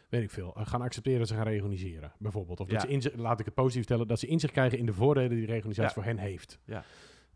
weet 0.10 0.24
ik 0.24 0.32
veel, 0.32 0.56
eh, 0.56 0.68
gaan 0.68 0.82
accepteren 0.82 1.20
dat 1.20 1.28
ze 1.28 1.36
gaan 1.36 1.48
reorganiseren, 1.48 2.12
bijvoorbeeld. 2.20 2.60
Of 2.60 2.68
dat 2.68 2.82
ze 2.82 2.88
inzicht, 2.88 3.16
laat 3.16 3.40
ik 3.40 3.46
het 3.46 3.54
positief 3.54 3.84
stellen, 3.84 4.08
dat 4.08 4.20
ze 4.20 4.28
inzicht 4.28 4.54
krijgen 4.54 4.78
in 4.78 4.86
de 4.86 4.94
voordelen 4.94 5.30
die 5.30 5.40
de 5.40 5.46
reorganisatie 5.46 5.88
Ja. 5.88 5.94
voor 5.94 6.04
hen 6.04 6.18
heeft. 6.18 6.60
Ja. 6.66 6.84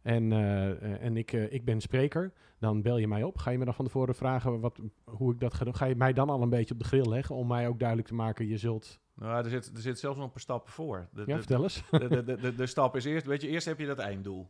En, 0.01 0.32
eh, 0.32 0.70
eh, 0.70 1.03
en 1.03 1.17
ik, 1.17 1.34
eh, 1.34 1.53
ik 1.53 1.65
ben 1.65 1.82
spreker, 1.82 2.34
dan 2.60 2.82
bel 2.82 2.98
je 2.98 3.08
mij 3.08 3.24
op. 3.24 3.38
Ga 3.38 3.51
je 3.51 3.58
me 3.58 3.65
dan 3.65 3.74
van 3.74 3.86
tevoren 3.86 4.15
vragen 4.15 4.60
wat, 4.60 4.79
hoe 5.03 5.34
ik 5.34 5.39
dat 5.39 5.53
ga 5.53 5.63
doen? 5.65 5.75
Ga 5.75 5.86
je 5.86 5.96
mij 5.96 6.13
dan 6.13 6.29
al 6.29 6.41
een 6.41 6.50
beetje 6.50 6.74
op 6.74 6.79
de 6.79 6.86
grill 6.86 7.10
leggen 7.10 7.36
om 7.36 7.48
mij 7.48 7.67
ook 7.67 7.79
duidelijk 7.79 8.08
te 8.08 8.13
maken, 8.13 8.48
je 8.48 8.58
zult... 8.58 9.00
Nou, 9.15 9.44
er 9.44 9.50
zit, 9.50 9.72
er 9.75 9.82
zit 9.82 10.00
zelfs 10.00 10.17
nog 10.17 10.25
een 10.25 10.32
paar 10.32 10.41
stappen 10.41 10.72
voor. 10.72 11.08
De, 11.13 11.20
Ja, 11.25 11.25
de, 11.25 11.38
vertel 11.38 11.63
eens. 11.63 11.84
de, 11.89 12.24
de, 12.24 12.56
de 12.56 12.65
stap 12.65 12.96
is 12.96 13.06
eerst, 13.06 13.25
weet 13.25 13.41
je, 13.41 13.48
eerst 13.48 13.65
heb 13.65 13.79
je 13.79 13.86
dat 13.86 13.98
einddoel. 14.00 14.48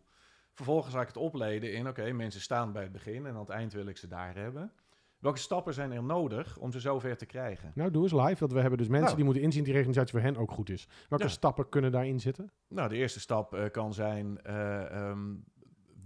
Vervolgens 0.58 0.94
ga 0.94 1.02
ik 1.02 1.08
het 1.08 1.18
opleden 1.18 1.74
in, 1.74 1.88
oké, 1.88 2.12
mensen 2.12 2.42
staan 2.42 2.72
bij 2.72 2.84
het 2.84 2.92
begin 2.92 3.26
en 3.26 3.34
aan 3.34 3.40
het 3.40 3.50
eind 3.50 3.74
wil 3.74 3.86
ik 3.88 3.98
ze 3.98 4.08
daar 4.08 4.36
hebben. 4.36 4.72
Welke 5.20 5.38
stappen 5.40 5.74
zijn 5.74 5.92
er 5.92 6.04
nodig 6.04 6.58
om 6.58 6.72
ze 6.72 6.80
zover 6.80 7.18
te 7.18 7.26
krijgen? 7.26 7.72
Nou, 7.76 7.92
doe 7.92 8.04
eens 8.04 8.12
live, 8.12 8.36
want 8.40 8.52
we 8.52 8.60
hebben 8.60 8.78
dus 8.78 8.88
mensen 8.88 9.04
Nou. 9.06 9.16
die 9.16 9.24
moeten 9.26 9.44
inzien 9.44 9.64
dat 9.64 9.66
die 9.74 9.74
reorganisatie 9.74 10.20
voor 10.20 10.30
hen 10.30 10.38
ook 10.38 10.52
goed 10.52 10.70
is. 10.70 10.88
Welke 11.10 11.24
Ja. 11.26 11.30
stappen 11.30 11.70
kunnen 11.70 11.92
daarin 11.92 12.20
zitten? 12.20 12.52
Nou, 12.68 12.90
de 12.90 12.96
eerste 12.96 13.20
stap 13.20 13.54
eh, 13.54 13.70
kan 13.72 13.94
zijn, 13.94 14.42
eh, 14.42 14.92
ehm, 15.10 15.36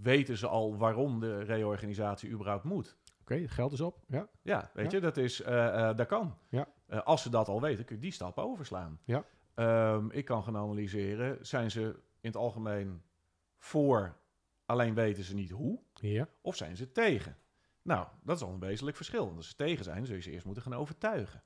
weten 0.02 0.36
ze 0.36 0.46
al 0.48 0.76
waarom 0.76 1.20
de 1.20 1.38
reorganisatie 1.42 2.30
überhaupt 2.30 2.64
moet? 2.64 2.96
Oké, 3.20 3.34
het 3.34 3.50
geld 3.50 3.72
is 3.72 3.80
op. 3.80 3.98
Ja. 4.06 4.28
Ja, 4.42 4.70
weet 4.74 4.90
Ja. 4.90 4.96
je, 4.96 5.00
dat, 5.02 5.16
is, 5.16 5.42
eh, 5.42 5.96
dat 5.96 6.06
kan. 6.06 6.36
Ja. 6.48 6.68
Als 7.04 7.22
ze 7.22 7.30
dat 7.30 7.48
al 7.48 7.60
weten, 7.60 7.84
kun 7.84 7.96
je 7.96 8.02
die 8.02 8.12
stap 8.12 8.38
overslaan. 8.38 8.98
Ja. 9.04 9.24
Ehm, 9.54 10.10
ik 10.10 10.24
kan 10.24 10.42
gaan 10.42 10.56
analyseren, 10.56 11.38
zijn 11.46 11.70
ze 11.70 11.80
in 12.20 12.28
het 12.28 12.36
algemeen 12.36 13.02
voor, 13.58 14.16
alleen 14.72 14.94
weten 14.94 15.24
ze 15.24 15.34
niet 15.34 15.50
hoe, 15.50 15.80
Ja. 15.94 16.28
of 16.40 16.56
zijn 16.56 16.76
ze 16.76 16.92
tegen? 16.92 17.36
Nou, 17.82 18.06
dat 18.22 18.36
is 18.36 18.42
al 18.42 18.52
een 18.52 18.60
wezenlijk 18.60 18.96
verschil. 18.96 19.24
Want 19.24 19.36
als 19.36 19.48
ze 19.48 19.54
tegen 19.54 19.84
zijn, 19.84 20.06
zul 20.06 20.14
je 20.14 20.22
ze 20.22 20.30
eerst 20.30 20.44
moeten 20.44 20.62
gaan 20.62 20.74
overtuigen. 20.74 21.42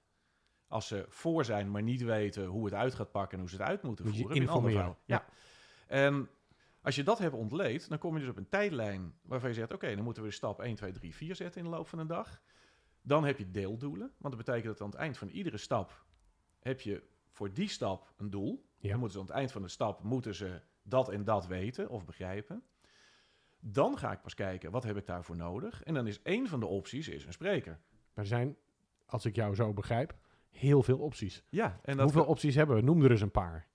Als 0.68 0.87
ze 0.87 1.04
voor 1.09 1.45
zijn, 1.45 1.71
maar 1.71 1.83
niet 1.83 2.02
weten 2.02 2.45
hoe 2.47 2.64
het 2.64 2.75
uit 2.75 2.95
gaat 2.95 3.11
pakken 3.11 3.33
en 3.33 3.38
hoe 3.40 3.49
ze 3.49 3.56
het 3.56 3.66
uit 3.66 3.83
moeten 3.83 4.04
Moet 4.06 4.16
voeren, 4.16 4.37
informeren. 4.37 4.73
verhaal. 4.73 4.99
Ja. 5.04 5.25
En 5.87 6.28
als 6.80 6.95
je 6.95 7.02
dat 7.02 7.18
hebt 7.18 7.35
ontleed, 7.35 7.88
dan 7.88 7.99
kom 7.99 8.14
je 8.14 8.21
dus 8.21 8.28
op 8.28 8.37
een 8.37 8.49
tijdlijn 8.49 9.14
waarvan 9.23 9.49
je 9.49 9.54
zegt: 9.54 9.73
Oké, 9.73 9.95
dan 9.95 10.04
moeten 10.04 10.23
we 10.23 10.30
stap 10.30 10.61
1, 10.61 10.75
2, 10.75 10.92
3, 10.92 11.14
4 11.14 11.35
zetten 11.35 11.64
in 11.64 11.71
de 11.71 11.76
loop 11.76 11.88
van 11.88 11.99
een 11.99 12.06
dag. 12.06 12.42
Dan 13.02 13.25
heb 13.25 13.38
je 13.38 13.50
deeldoelen, 13.50 14.12
want 14.18 14.35
dat 14.37 14.45
betekent 14.45 14.64
dat 14.73 14.80
aan 14.80 14.87
het 14.90 14.99
eind 14.99 15.18
van 15.18 15.28
iedere 15.28 15.56
stap 15.59 16.04
heb 16.59 16.80
je 16.80 17.02
voor 17.30 17.52
die 17.52 17.68
stap 17.68 18.12
een 18.16 18.30
doel. 18.30 18.68
Ja. 18.78 18.88
Dan 18.90 18.99
moeten 18.99 19.18
ze 19.18 19.21
aan 19.25 19.28
het 19.30 19.37
eind 19.37 19.52
van 19.52 19.62
de 19.62 19.68
stap 19.68 20.02
moeten 20.02 20.35
ze 20.35 20.61
dat 20.83 21.09
en 21.09 21.25
dat 21.25 21.47
weten 21.47 21.88
of 21.88 22.04
begrijpen. 22.04 22.62
Dan 23.68 23.99
ga 23.99 24.12
ik 24.12 24.23
pas 24.23 24.35
kijken, 24.35 24.70
wat 24.70 24.85
heb 24.85 24.96
ik 24.96 25.06
daarvoor 25.06 25.37
nodig? 25.37 25.82
En 25.82 25.94
dan 25.94 26.06
is 26.06 26.23
één 26.23 26.49
van 26.49 26.61
de 26.61 26.66
opties 26.66 27.08
is 27.08 27.25
een 27.25 27.32
spreker. 27.32 27.78
Er 28.14 28.26
zijn, 28.26 28.56
als 29.06 29.25
ik 29.25 29.35
jou 29.35 29.54
zo 29.54 29.73
begrijp, 29.73 30.14
heel 30.50 30.82
veel 30.82 30.99
opties. 30.99 31.44
Ja, 31.49 31.80
en 31.82 31.96
dat 31.96 32.04
Hoeveel 32.04 32.25
opties 32.25 32.54
hebben 32.54 32.76
we? 32.76 32.82
Noem 32.82 33.02
er 33.02 33.11
eens 33.11 33.20
een 33.20 33.30
paar. 33.30 33.66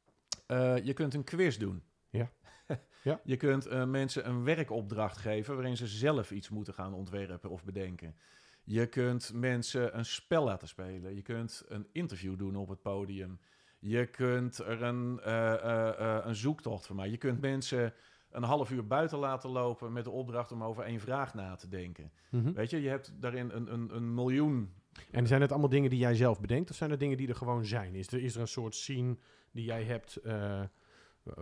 Eh, 0.46 0.78
je 0.78 0.94
kunt 0.94 1.14
een 1.14 1.24
quiz 1.24 1.58
doen. 1.58 1.84
Ja. 2.10 2.32
Ja. 3.04 3.22
Je 3.24 3.38
kunt 3.38 3.66
eh, 3.66 3.86
mensen 3.86 4.28
een 4.28 4.44
werkopdracht 4.44 5.18
geven 5.18 5.56
waarin 5.56 5.78
ze 5.78 5.88
zelf 5.88 6.32
iets 6.32 6.50
moeten 6.50 6.74
gaan 6.74 6.94
ontwerpen 6.94 7.50
of 7.50 7.64
bedenken. 7.64 8.16
Je 8.64 8.88
kunt 8.88 9.34
mensen 9.34 9.98
een 9.98 10.06
spel 10.06 10.44
laten 10.44 10.68
spelen. 10.68 11.16
Je 11.16 11.22
kunt 11.22 11.64
een 11.68 11.88
interview 11.92 12.38
doen 12.38 12.56
op 12.56 12.70
het 12.70 12.82
podium. 12.82 13.40
Je 13.80 14.06
kunt 14.06 14.58
er 14.58 14.82
een, 14.82 15.20
eh, 15.20 16.20
een 16.24 16.36
zoektocht 16.36 16.86
van 16.86 16.96
maken. 16.96 17.12
Je 17.12 17.18
kunt 17.18 17.42
mensen 17.42 17.94
een 18.32 18.44
half 18.44 18.72
uur 18.72 18.88
buiten 18.88 19.18
laten 19.18 19.50
lopen 19.50 19.94
met 19.94 20.04
de 20.04 20.10
opdracht 20.10 20.52
om 20.52 20.64
over 20.64 20.84
één 20.84 21.00
vraag 21.00 21.34
na 21.34 21.56
te 21.56 21.68
denken. 21.68 22.12
Mhm. 22.30 22.54
Weet 22.54 22.70
je, 22.70 22.82
je 22.82 22.90
hebt 22.90 23.14
daarin 23.20 23.50
een, 23.50 23.74
een, 23.74 23.96
een 23.96 24.14
miljoen 24.14 24.74
En 25.12 25.28
zijn 25.28 25.42
het 25.42 25.52
allemaal 25.52 25.70
dingen 25.70 25.90
die 25.90 26.00
jij 26.00 26.16
zelf 26.16 26.40
bedenkt, 26.40 26.70
of 26.70 26.76
zijn 26.76 26.90
het 26.90 27.00
dingen 27.00 27.18
die 27.18 27.28
er 27.28 27.36
gewoon 27.36 27.66
zijn? 27.66 27.96
Is 27.96 28.08
er, 28.08 28.24
is 28.24 28.36
er 28.36 28.42
een 28.42 28.48
soort 28.48 28.76
scene 28.76 29.18
die 29.52 29.66
jij 29.66 29.84
hebt, 29.84 30.16
eh, 30.16 30.62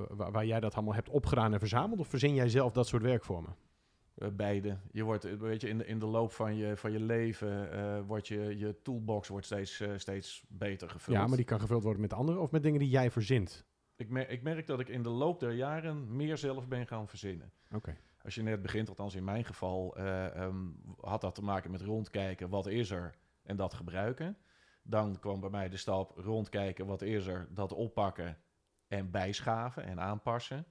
waar, 0.09 0.31
waar 0.31 0.45
jij 0.45 0.59
dat 0.59 0.75
allemaal 0.75 0.93
hebt 0.93 1.09
opgedaan 1.09 1.53
en 1.53 1.59
verzameld, 1.59 1.99
of 1.99 2.07
verzin 2.07 2.33
jij 2.33 2.49
zelf 2.49 2.71
dat 2.71 2.87
soort 2.87 3.03
werkvormen? 3.03 3.55
Eh, 4.15 4.27
beide. 4.33 4.77
Je 4.91 5.03
wordt, 5.03 5.25
eh, 5.25 5.33
weet 5.33 5.61
je, 5.61 5.69
in 5.69 5.77
de, 5.77 5.85
in 5.85 5.99
de 5.99 6.05
loop 6.05 6.31
van 6.31 6.55
je, 6.55 6.77
van 6.77 6.91
je 6.91 6.99
leven 6.99 8.05
wordt 8.05 8.27
je, 8.27 8.57
je 8.57 8.81
toolbox 8.81 9.27
wordt 9.27 9.45
steeds, 9.45 9.83
steeds 9.95 10.43
beter 10.47 10.89
gevuld. 10.89 11.17
Ja, 11.17 11.27
maar 11.27 11.37
die 11.37 11.45
kan 11.45 11.59
gevuld 11.59 11.83
worden 11.83 12.01
met 12.01 12.13
anderen 12.13 12.41
of 12.41 12.51
met 12.51 12.63
dingen 12.63 12.79
die 12.79 12.89
jij 12.89 13.11
verzint. 13.11 13.65
Ik, 13.99 14.09
mer 14.09 14.29
ik 14.29 14.41
merk 14.41 14.67
dat 14.67 14.79
ik 14.79 14.89
in 14.89 15.03
de 15.03 15.09
loop 15.09 15.39
der 15.39 15.51
jaren 15.51 16.15
meer 16.15 16.37
zelf 16.37 16.67
ben 16.67 16.87
gaan 16.87 17.07
verzinnen. 17.07 17.51
Oké. 17.71 17.97
Als 18.23 18.35
je 18.35 18.43
net 18.43 18.61
begint, 18.61 18.89
althans 18.89 19.15
in 19.15 19.23
mijn 19.23 19.45
geval, 19.45 19.95
eh, 19.95 20.35
ehm, 20.35 20.67
had 21.01 21.21
dat 21.21 21.35
te 21.35 21.43
maken 21.43 21.71
met 21.71 21.81
rondkijken, 21.81 22.49
wat 22.49 22.67
is 22.67 22.91
er, 22.91 23.15
en 23.43 23.55
dat 23.55 23.73
gebruiken. 23.73 24.37
Dan 24.83 25.19
kwam 25.19 25.39
bij 25.39 25.49
mij 25.49 25.69
de 25.69 25.77
stap 25.77 26.11
rondkijken, 26.15 26.85
wat 26.85 27.01
is 27.01 27.25
er, 27.25 27.47
dat 27.49 27.73
oppakken 27.73 28.37
en 28.87 29.11
bijschaven 29.11 29.83
en 29.83 29.99
aanpassen. 29.99 30.65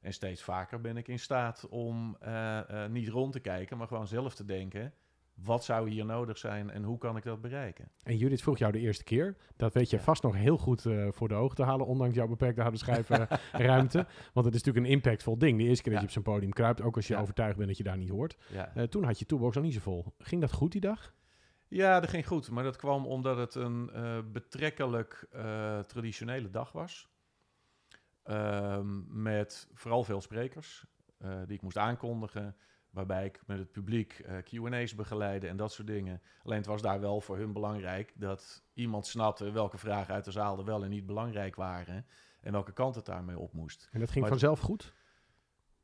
En 0.00 0.12
steeds 0.12 0.42
vaker 0.42 0.80
ben 0.80 0.96
ik 0.96 1.08
in 1.08 1.18
staat 1.18 1.68
om 1.68 2.16
eh, 2.20 2.84
eh, 2.84 2.90
niet 2.90 3.08
rond 3.08 3.32
te 3.32 3.40
kijken, 3.40 3.78
maar 3.78 3.86
gewoon 3.86 4.06
zelf 4.06 4.34
te 4.34 4.44
denken, 4.44 4.94
wat 5.34 5.64
zou 5.64 5.90
hier 5.90 6.04
nodig 6.04 6.38
zijn 6.38 6.70
en 6.70 6.82
hoe 6.82 6.98
kan 6.98 7.16
ik 7.16 7.22
dat 7.22 7.40
bereiken? 7.40 7.88
En 8.02 8.16
Judith 8.16 8.42
vroeg 8.42 8.58
jou 8.58 8.72
de 8.72 8.78
eerste 8.78 9.04
keer. 9.04 9.36
Dat 9.56 9.74
weet 9.74 9.90
je 9.90 9.96
Ja. 9.96 10.02
vast 10.02 10.22
nog 10.22 10.34
heel 10.34 10.58
goed 10.58 10.86
eh, 10.86 11.08
voor 11.10 11.28
de 11.28 11.34
ogen 11.34 11.56
te 11.56 11.62
halen, 11.62 11.86
ondanks 11.86 12.14
jouw 12.14 12.26
beperkte 12.26 12.62
harde 12.62 12.76
schrijfruimte. 12.78 14.06
Want 14.34 14.46
het 14.46 14.54
is 14.54 14.62
natuurlijk 14.62 14.86
een 14.86 14.92
impactvol 14.92 15.38
ding. 15.38 15.58
De 15.58 15.64
eerste 15.64 15.82
keer 15.82 15.92
dat 15.92 16.00
je 16.00 16.06
op 16.06 16.12
zo'n 16.12 16.22
podium 16.22 16.52
kruipt, 16.52 16.82
ook 16.82 16.96
als 16.96 17.06
je 17.06 17.14
Ja. 17.14 17.20
overtuigd 17.20 17.56
bent 17.56 17.68
dat 17.68 17.76
je 17.76 17.84
daar 17.84 17.96
niet 17.96 18.08
hoort. 18.08 18.36
Eh, 18.74 18.82
toen 18.82 19.04
had 19.04 19.18
je 19.18 19.26
toolbox 19.26 19.56
al 19.56 19.62
niet 19.62 19.74
zo 19.74 19.80
vol. 19.80 20.04
Ging 20.18 20.40
dat 20.40 20.52
goed 20.52 20.72
die 20.72 20.80
dag? 20.80 21.14
Ja, 21.68 22.00
dat 22.00 22.10
ging 22.10 22.26
goed. 22.26 22.50
Maar 22.50 22.64
dat 22.64 22.76
kwam 22.76 23.06
omdat 23.06 23.36
het 23.36 23.54
een 23.54 23.90
eh, 23.92 24.18
betrekkelijk 24.32 25.26
eh, 25.32 25.78
traditionele 25.78 26.50
dag 26.50 26.72
was. 26.72 27.08
Ehm, 28.22 29.22
met 29.22 29.68
vooral 29.74 30.04
veel 30.04 30.20
sprekers 30.20 30.84
eh, 31.18 31.30
die 31.46 31.56
ik 31.56 31.62
moest 31.62 31.78
aankondigen. 31.78 32.56
Waarbij 32.94 33.24
ik 33.24 33.40
met 33.46 33.58
het 33.58 33.72
publiek 33.72 34.12
eh, 34.18 34.36
QA's 34.42 34.94
begeleide 34.94 35.48
en 35.48 35.56
dat 35.56 35.72
soort 35.72 35.86
dingen. 35.86 36.20
Alleen 36.42 36.58
het 36.58 36.66
was 36.66 36.82
daar 36.82 37.00
wel 37.00 37.20
voor 37.20 37.36
hun 37.36 37.52
belangrijk 37.52 38.12
dat 38.16 38.64
iemand 38.74 39.06
snapte 39.06 39.50
welke 39.50 39.78
vragen 39.78 40.14
uit 40.14 40.24
de 40.24 40.30
zaal 40.30 40.58
er 40.58 40.64
wel 40.64 40.84
en 40.84 40.90
niet 40.90 41.06
belangrijk 41.06 41.54
waren. 41.56 42.06
En 42.40 42.52
welke 42.52 42.72
kant 42.72 42.94
het 42.94 43.04
daarmee 43.06 43.38
op 43.38 43.52
moest. 43.52 43.88
En 43.92 44.00
dat 44.00 44.08
ging 44.10 44.20
Maar- 44.20 44.30
vanzelf 44.30 44.60
goed? 44.60 44.92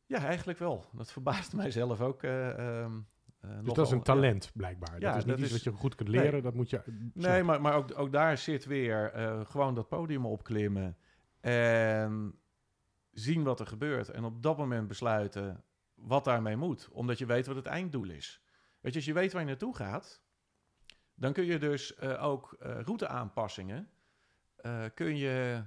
Ja, 0.06 0.18
eigenlijk 0.24 0.58
wel. 0.58 0.84
Dat 0.92 1.12
verbaasde 1.12 1.56
mijzelf 1.66 2.00
ook. 2.00 2.22
eh, 2.22 2.48
ehm, 2.82 2.92
eh, 3.40 3.50
Dus 3.62 3.72
dat 3.74 3.86
is 3.86 3.92
een 3.92 3.96
Ja. 3.98 4.02
talent, 4.04 4.50
blijkbaar. 4.54 5.00
Ja, 5.00 5.08
dat 5.08 5.16
is 5.16 5.24
niet 5.24 5.26
dat 5.26 5.38
iets 5.38 5.46
is- 5.56 5.64
wat 5.64 5.74
je 5.74 5.80
goed 5.80 5.94
kunt 5.94 6.08
Nee. 6.08 6.20
leren. 6.22 6.42
Dat 6.42 6.54
moet 6.54 6.70
je... 6.70 7.10
Nee, 7.14 7.42
maar, 7.42 7.60
maar 7.60 7.74
ook, 7.74 7.98
ook 7.98 8.12
daar 8.12 8.38
zit 8.38 8.64
weer 8.64 9.12
gewoon 9.46 9.74
dat 9.74 9.88
podium 9.88 10.26
opklimmen 10.26 10.96
en 11.40 12.34
zien 13.12 13.42
wat 13.42 13.60
er 13.60 13.66
gebeurt. 13.66 14.08
En 14.08 14.24
op 14.24 14.42
dat 14.42 14.56
moment 14.56 14.88
besluiten 14.88 15.64
wat 16.00 16.24
daarmee 16.24 16.56
moet, 16.56 16.88
omdat 16.92 17.18
je 17.18 17.26
weet 17.26 17.46
wat 17.46 17.56
het 17.56 17.66
einddoel 17.66 18.10
is. 18.10 18.42
Weet 18.80 18.92
je, 18.92 18.98
als 18.98 19.08
je 19.08 19.12
weet 19.12 19.32
waar 19.32 19.42
je 19.42 19.48
naartoe 19.48 19.76
gaat, 19.76 20.22
dan 21.14 21.32
kun 21.32 21.44
je 21.44 21.58
dus 21.58 21.94
eh, 21.94 22.24
ook 22.24 22.52
eh, 22.52 22.80
routeaanpassingen 22.80 23.90
eh, 24.56 24.84
kun 24.94 25.16
je, 25.16 25.64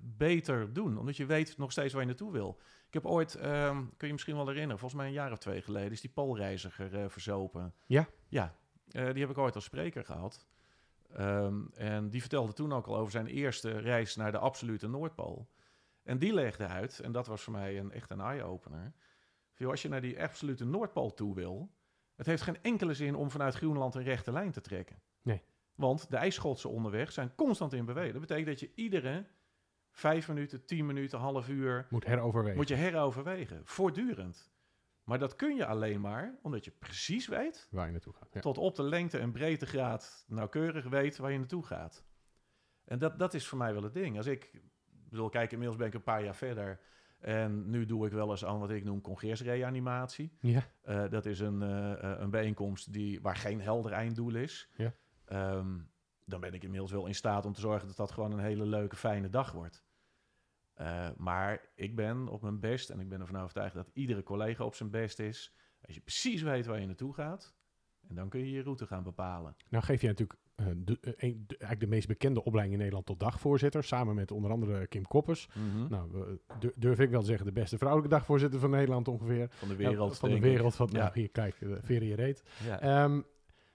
beter 0.00 0.72
doen, 0.72 0.98
omdat 0.98 1.16
je 1.16 1.26
weet 1.26 1.58
nog 1.58 1.72
steeds 1.72 1.92
waar 1.92 2.02
je 2.02 2.08
naartoe 2.08 2.32
wil. 2.32 2.60
Ik 2.86 2.94
heb 2.94 3.06
ooit, 3.06 3.34
ehm, 3.34 3.76
kun 3.76 3.96
je 3.98 4.06
je 4.06 4.12
misschien 4.12 4.34
wel 4.34 4.46
herinneren, 4.46 4.78
volgens 4.78 5.00
mij 5.00 5.08
een 5.08 5.16
jaar 5.16 5.32
of 5.32 5.38
twee 5.38 5.62
geleden, 5.62 5.90
is 5.90 6.00
die 6.00 6.10
Poolreiziger 6.10 7.10
verzopen. 7.10 7.74
Ja. 7.86 8.08
Ja, 8.28 8.54
die 8.84 9.02
heb 9.20 9.30
ik 9.30 9.38
ooit 9.38 9.54
als 9.54 9.64
spreker 9.64 10.04
gehad. 10.04 10.46
Ehm, 11.12 11.66
en 11.74 12.10
die 12.10 12.20
vertelde 12.20 12.52
toen 12.52 12.72
ook 12.72 12.86
al 12.86 12.96
over 12.96 13.10
zijn 13.10 13.26
eerste 13.26 13.78
reis 13.78 14.16
naar 14.16 14.32
de 14.32 14.38
absolute 14.38 14.88
Noordpool. 14.88 15.50
En 16.02 16.18
die 16.18 16.32
legde 16.34 16.66
uit, 16.66 17.00
en 17.00 17.12
dat 17.12 17.26
was 17.26 17.42
voor 17.42 17.52
mij 17.52 17.78
een, 17.78 17.92
echt 17.92 18.10
een 18.10 18.20
eye-opener. 18.20 18.92
Als 19.68 19.82
je 19.82 19.88
naar 19.88 20.00
die 20.00 20.22
absolute 20.22 20.64
Noordpool 20.64 21.14
toe 21.14 21.34
wil, 21.34 21.74
het 22.16 22.26
heeft 22.26 22.42
geen 22.42 22.62
enkele 22.62 22.94
zin 22.94 23.14
om 23.14 23.30
vanuit 23.30 23.54
Groenland 23.54 23.94
een 23.94 24.02
rechte 24.02 24.32
lijn 24.32 24.50
te 24.52 24.60
trekken. 24.60 25.02
Nee. 25.22 25.42
Want 25.74 26.10
de 26.10 26.16
ijsschotsen 26.16 26.70
onderweg 26.70 27.12
zijn 27.12 27.34
constant 27.34 27.72
in 27.72 27.84
beweging. 27.84 28.12
Dat 28.12 28.20
betekent 28.20 28.46
dat 28.46 28.60
je 28.60 28.72
iedere 28.74 29.26
vijf 29.90 30.28
minuten, 30.28 30.64
tien 30.64 30.86
minuten, 30.86 31.18
half 31.18 31.48
uur 31.48 31.86
Moet 31.90 32.06
heroverwegen. 32.06 32.56
moet 32.56 32.68
je 32.68 32.74
heroverwegen. 32.74 33.60
Voortdurend. 33.64 34.52
Maar 35.04 35.18
dat 35.18 35.36
kun 35.36 35.56
je 35.56 35.66
alleen 35.66 36.00
maar 36.00 36.38
omdat 36.42 36.64
je 36.64 36.70
precies 36.70 37.26
weet 37.26 37.68
Waar 37.70 37.86
je 37.86 37.92
naartoe 37.92 38.12
gaat. 38.12 38.28
Ja. 38.32 38.40
tot 38.40 38.58
op 38.58 38.74
de 38.76 38.82
lengte 38.82 39.18
en 39.18 39.32
breedtegraad 39.32 40.24
nauwkeurig 40.28 40.88
weet 40.88 41.16
waar 41.16 41.32
je 41.32 41.38
naartoe 41.38 41.64
gaat. 41.66 42.04
En 42.84 42.98
dat, 42.98 43.18
dat 43.18 43.34
is 43.34 43.46
voor 43.46 43.58
mij 43.58 43.72
wel 43.72 43.82
het 43.82 43.94
ding. 43.94 44.16
Als 44.16 44.26
ik, 44.26 44.44
ik 44.44 44.62
bedoel, 45.10 45.28
kijk, 45.28 45.50
inmiddels 45.52 45.78
ben 45.78 45.86
ik 45.86 45.94
een 45.94 46.02
paar 46.02 46.24
jaar 46.24 46.34
verder. 46.34 46.80
En 47.20 47.70
nu 47.70 47.86
doe 47.86 48.06
ik 48.06 48.12
wel 48.12 48.30
eens 48.30 48.44
aan 48.44 48.58
wat 48.58 48.70
ik 48.70 48.84
noem 48.84 49.00
congresreanimatie. 49.00 50.32
Ja. 50.40 50.62
Eh, 50.82 51.08
dat 51.10 51.26
is 51.26 51.40
een, 51.40 51.62
eh, 51.62 51.92
eh, 51.92 52.20
een 52.20 52.30
bijeenkomst 52.30 52.92
die, 52.92 53.20
waar 53.20 53.36
geen 53.36 53.60
helder 53.60 53.92
einddoel 53.92 54.34
is. 54.34 54.68
Ja. 54.76 54.94
Ehm, 55.24 55.78
dan 56.24 56.40
ben 56.40 56.54
ik 56.54 56.62
inmiddels 56.62 56.90
wel 56.90 57.06
in 57.06 57.14
staat 57.14 57.46
om 57.46 57.52
te 57.52 57.60
zorgen 57.60 57.86
dat 57.86 57.96
dat 57.96 58.10
gewoon 58.10 58.32
een 58.32 58.38
hele 58.38 58.66
leuke, 58.66 58.96
fijne 58.96 59.28
dag 59.28 59.52
wordt. 59.52 59.84
Maar 61.16 61.70
ik 61.74 61.96
ben 61.96 62.28
op 62.28 62.42
mijn 62.42 62.60
best 62.60 62.90
en 62.90 63.00
ik 63.00 63.08
ben 63.08 63.20
ervan 63.20 63.40
overtuigd 63.40 63.74
dat 63.74 63.90
iedere 63.92 64.22
collega 64.22 64.64
op 64.64 64.74
zijn 64.74 64.90
best 64.90 65.18
is. 65.18 65.54
Als 65.86 65.94
je 65.94 66.00
precies 66.00 66.42
weet 66.42 66.66
waar 66.66 66.80
je 66.80 66.86
naartoe 66.86 67.14
gaat, 67.14 67.54
en 68.08 68.14
dan 68.14 68.28
kun 68.28 68.40
je 68.40 68.50
je 68.50 68.62
route 68.62 68.86
gaan 68.86 69.02
bepalen. 69.02 69.56
Nou 69.68 69.84
geef 69.84 70.00
je 70.00 70.06
natuurlijk 70.06 70.38
de, 70.76 70.98
eh, 71.00 71.12
een- 71.16 71.44
de- 71.46 71.56
eigenlijk 71.56 71.80
de 71.80 71.86
meest 71.86 72.08
bekende 72.08 72.44
opleiding 72.44 72.72
in 72.72 72.78
Nederland 72.78 73.06
tot 73.06 73.20
dagvoorzitter. 73.20 73.84
Samen 73.84 74.14
met 74.14 74.30
onder 74.30 74.50
andere 74.50 74.86
Kim 74.86 75.06
Koppers. 75.06 75.48
Nou, 75.88 76.10
we- 76.12 76.38
du- 76.58 76.72
durf 76.76 76.98
ik 76.98 77.10
wel 77.10 77.20
te 77.20 77.26
zeggen 77.26 77.46
de 77.46 77.52
beste 77.52 77.78
vrouwelijke 77.78 78.14
dagvoorzitter 78.14 78.60
van 78.60 78.70
Nederland 78.70 79.08
ongeveer. 79.08 79.46
Van 79.50 79.68
de 79.68 79.76
wereld. 79.76 80.12
Ja, 80.12 80.18
van 80.18 80.30
de 80.30 80.40
wereld. 80.40 80.74
Van, 80.74 80.88
nou, 80.92 81.04
Ja. 81.04 81.10
hier, 81.14 81.30
kijk, 81.30 81.60
uh, 81.60 81.76
veren 81.80 82.06
je 82.06 82.14
reet. 82.14 82.42
Ja. 82.64 82.80
Ehm, 82.80 83.20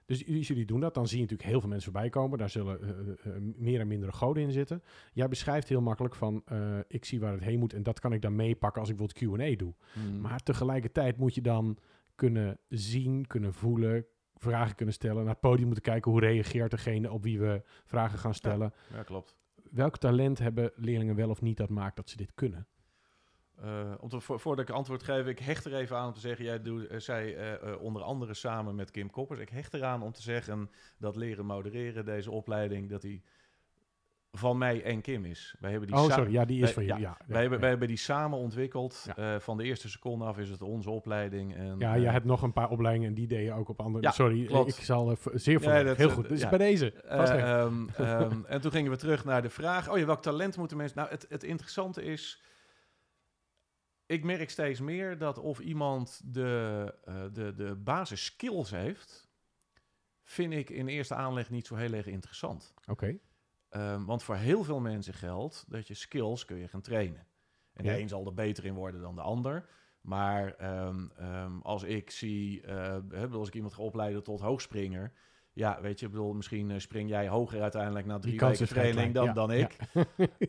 dus 0.06 0.20
jullie, 0.20 0.42
jullie 0.42 0.64
doen 0.66 0.80
dat. 0.80 0.94
Dan 0.94 1.06
zie 1.06 1.16
je 1.16 1.22
natuurlijk 1.22 1.50
heel 1.50 1.60
veel 1.60 1.68
mensen 1.68 1.92
voorbij 1.92 2.10
komen. 2.10 2.38
Daar 2.38 2.50
zullen 2.50 2.80
eh, 2.82 2.88
eh, 2.88 3.36
eh, 3.36 3.42
meer 3.56 3.80
en 3.80 3.86
mindere 3.86 4.12
goden 4.12 4.42
in 4.42 4.52
zitten. 4.52 4.82
Jij 5.12 5.28
beschrijft 5.28 5.68
heel 5.68 5.80
makkelijk 5.80 6.14
van... 6.14 6.42
eh, 6.44 6.78
ik 6.88 7.04
zie 7.04 7.20
waar 7.20 7.32
het 7.32 7.42
heen 7.42 7.58
moet 7.58 7.72
en 7.72 7.82
dat 7.82 8.00
kan 8.00 8.12
ik 8.12 8.22
dan 8.22 8.36
meepakken 8.36 8.80
als 8.80 8.90
ik 8.90 8.96
bijvoorbeeld 8.96 9.36
Q&A 9.52 9.56
doe. 9.56 9.74
Mhm. 9.94 10.20
Maar 10.20 10.40
tegelijkertijd 10.42 11.16
moet 11.16 11.34
je 11.34 11.40
dan 11.42 11.76
kunnen 12.14 12.58
zien, 12.68 13.26
kunnen 13.26 13.52
voelen... 13.54 14.06
vragen 14.38 14.74
kunnen 14.74 14.94
stellen, 14.94 15.24
naar 15.24 15.32
het 15.32 15.40
podium 15.40 15.66
moeten 15.66 15.84
kijken 15.84 16.10
hoe 16.10 16.20
reageert 16.20 16.70
degene 16.70 17.12
op 17.12 17.22
wie 17.22 17.38
we 17.38 17.62
vragen 17.84 18.18
gaan 18.18 18.34
stellen. 18.34 18.72
Ja, 18.92 19.02
klopt. 19.02 19.36
Welk 19.70 19.96
talent 19.96 20.38
hebben 20.38 20.72
leerlingen 20.74 21.16
wel 21.16 21.30
of 21.30 21.40
niet 21.40 21.56
dat 21.56 21.68
maakt 21.68 21.96
dat 21.96 22.08
ze 22.08 22.16
dit 22.16 22.34
kunnen? 22.34 22.66
Uh, 23.64 23.94
om 24.00 24.08
te, 24.08 24.20
voordat 24.20 24.68
ik 24.68 24.74
antwoord 24.74 25.02
geef, 25.02 25.26
ik 25.26 25.38
hecht 25.38 25.64
er 25.64 25.74
even 25.74 25.96
aan 25.96 26.06
om 26.06 26.12
te 26.12 26.20
zeggen, 26.20 26.44
jij 26.44 26.62
doet, 26.62 26.90
uh, 26.92 26.98
zij 26.98 27.58
uh, 27.62 27.80
onder 27.80 28.02
andere 28.02 28.34
samen 28.34 28.74
met 28.74 28.90
Kim 28.90 29.10
Koppers, 29.10 29.40
ik 29.40 29.48
hecht 29.48 29.74
eraan 29.74 30.02
om 30.02 30.12
te 30.12 30.22
zeggen 30.22 30.70
dat 30.98 31.16
leren 31.16 31.46
modereren, 31.46 32.04
deze 32.04 32.30
opleiding, 32.30 32.90
dat 32.90 33.00
die 33.00 33.22
van 34.36 34.58
mij 34.58 34.82
en 34.82 35.00
Kim 35.00 35.24
is. 35.24 35.54
Wij 35.60 35.70
hebben 35.70 35.88
die 35.88 35.96
oh, 35.96 36.12
sorry, 36.12 36.32
ja, 36.32 36.44
die 36.44 36.62
is 36.62 36.62
wij, 36.62 36.72
van. 36.72 36.84
Ja, 36.84 36.96
Ja, 36.98 37.16
wij, 37.26 37.40
hebben, 37.40 37.60
wij 37.60 37.68
hebben 37.68 37.88
die 37.88 37.96
samen 37.96 38.38
ontwikkeld. 38.38 39.06
Uh, 39.18 39.38
van 39.38 39.56
de 39.56 39.64
eerste 39.64 39.88
seconde 39.88 40.24
af 40.24 40.38
is 40.38 40.50
het 40.50 40.62
onze 40.62 40.90
opleiding. 40.90 41.54
En, 41.54 41.78
ja, 41.78 41.94
je 41.94 42.08
hebt 42.08 42.24
nog 42.24 42.42
een 42.42 42.52
paar 42.52 42.70
opleidingen 42.70 43.08
en 43.08 43.14
die 43.14 43.26
deed 43.26 43.44
je 43.44 43.52
ook 43.52 43.68
op 43.68 43.80
andere... 43.80 44.12
Sorry, 44.12 44.44
klopt. 44.44 44.78
ik 44.78 44.84
zal 44.84 45.10
uh, 45.10 45.16
zeer 45.34 45.60
voor 45.60 45.84
dat, 45.84 45.96
Heel 45.96 46.10
goed, 46.10 46.28
dus 46.28 46.48
bij 46.48 46.58
deze. 46.58 46.92
Um, 47.12 47.88
um, 47.98 48.44
en 48.46 48.60
toen 48.60 48.70
gingen 48.70 48.90
we 48.90 48.96
terug 48.96 49.24
naar 49.24 49.42
de 49.42 49.50
vraag... 49.50 49.90
Oh 49.90 49.98
ja, 49.98 50.04
welk 50.04 50.22
talent 50.22 50.56
moeten 50.56 50.76
mensen... 50.76 50.98
Nou, 50.98 51.10
het, 51.10 51.26
het 51.28 51.44
interessante 51.44 52.02
is... 52.02 52.42
Ik 54.06 54.24
merk 54.24 54.50
steeds 54.50 54.80
meer 54.80 55.18
dat 55.18 55.38
of 55.38 55.58
iemand 55.58 56.20
de, 56.24 56.94
de, 57.32 57.54
de 57.54 57.76
basis 57.76 58.24
skills 58.24 58.70
heeft... 58.70 59.28
vind 60.22 60.52
ik 60.52 60.70
in 60.70 60.88
eerste 60.88 61.14
aanleg 61.14 61.50
niet 61.50 61.66
zo 61.66 61.74
heel 61.74 61.92
erg 61.92 62.06
interessant. 62.06 62.74
Oké. 62.80 62.90
Okay. 62.90 63.20
Um, 63.70 64.04
want 64.04 64.22
voor 64.22 64.36
heel 64.36 64.64
veel 64.64 64.80
mensen 64.80 65.14
geldt 65.14 65.64
dat 65.68 65.88
je 65.88 65.94
skills 65.94 66.44
kun 66.44 66.56
je 66.56 66.68
gaan 66.68 66.80
trainen. 66.80 67.26
En 67.72 67.84
de 67.84 67.90
Ja. 67.90 67.96
een 67.96 68.08
zal 68.08 68.26
er 68.26 68.34
beter 68.34 68.64
in 68.64 68.74
worden 68.74 69.00
dan 69.00 69.14
de 69.14 69.20
ander. 69.20 69.68
Maar 70.00 70.54
um, 70.86 71.10
um, 71.20 71.62
als 71.62 71.82
ik 71.82 72.10
zie, 72.10 72.62
uh, 72.66 73.32
als 73.32 73.48
ik 73.48 73.54
iemand 73.54 73.74
ga 73.74 73.82
opleiden 73.82 74.22
tot 74.22 74.40
hoogspringer... 74.40 75.12
Ja, 75.52 75.80
weet 75.80 76.00
je, 76.00 76.06
ik 76.06 76.12
bedoel, 76.12 76.32
misschien 76.32 76.70
uh, 76.70 76.78
spring 76.78 77.08
jij 77.08 77.28
hoger 77.28 77.62
uiteindelijk 77.62 78.06
na 78.06 78.18
drie 78.18 78.38
weken 78.38 78.68
training 78.68 79.14
dan, 79.14 79.24
ja, 79.24 79.32
dan 79.32 79.52
ik. 79.52 79.76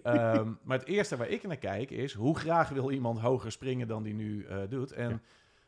Ja. 0.03 0.43
maar 0.63 0.77
het 0.77 0.87
eerste 0.87 1.17
waar 1.17 1.29
ik 1.29 1.47
naar 1.47 1.57
kijk 1.57 1.91
is... 1.91 2.13
hoe 2.13 2.37
graag 2.37 2.69
wil 2.69 2.91
iemand 2.91 3.19
hoger 3.19 3.51
springen 3.51 3.87
dan 3.87 4.03
die 4.03 4.13
nu 4.13 4.45
uh, 4.45 4.57
doet? 4.69 4.91
En 4.91 5.21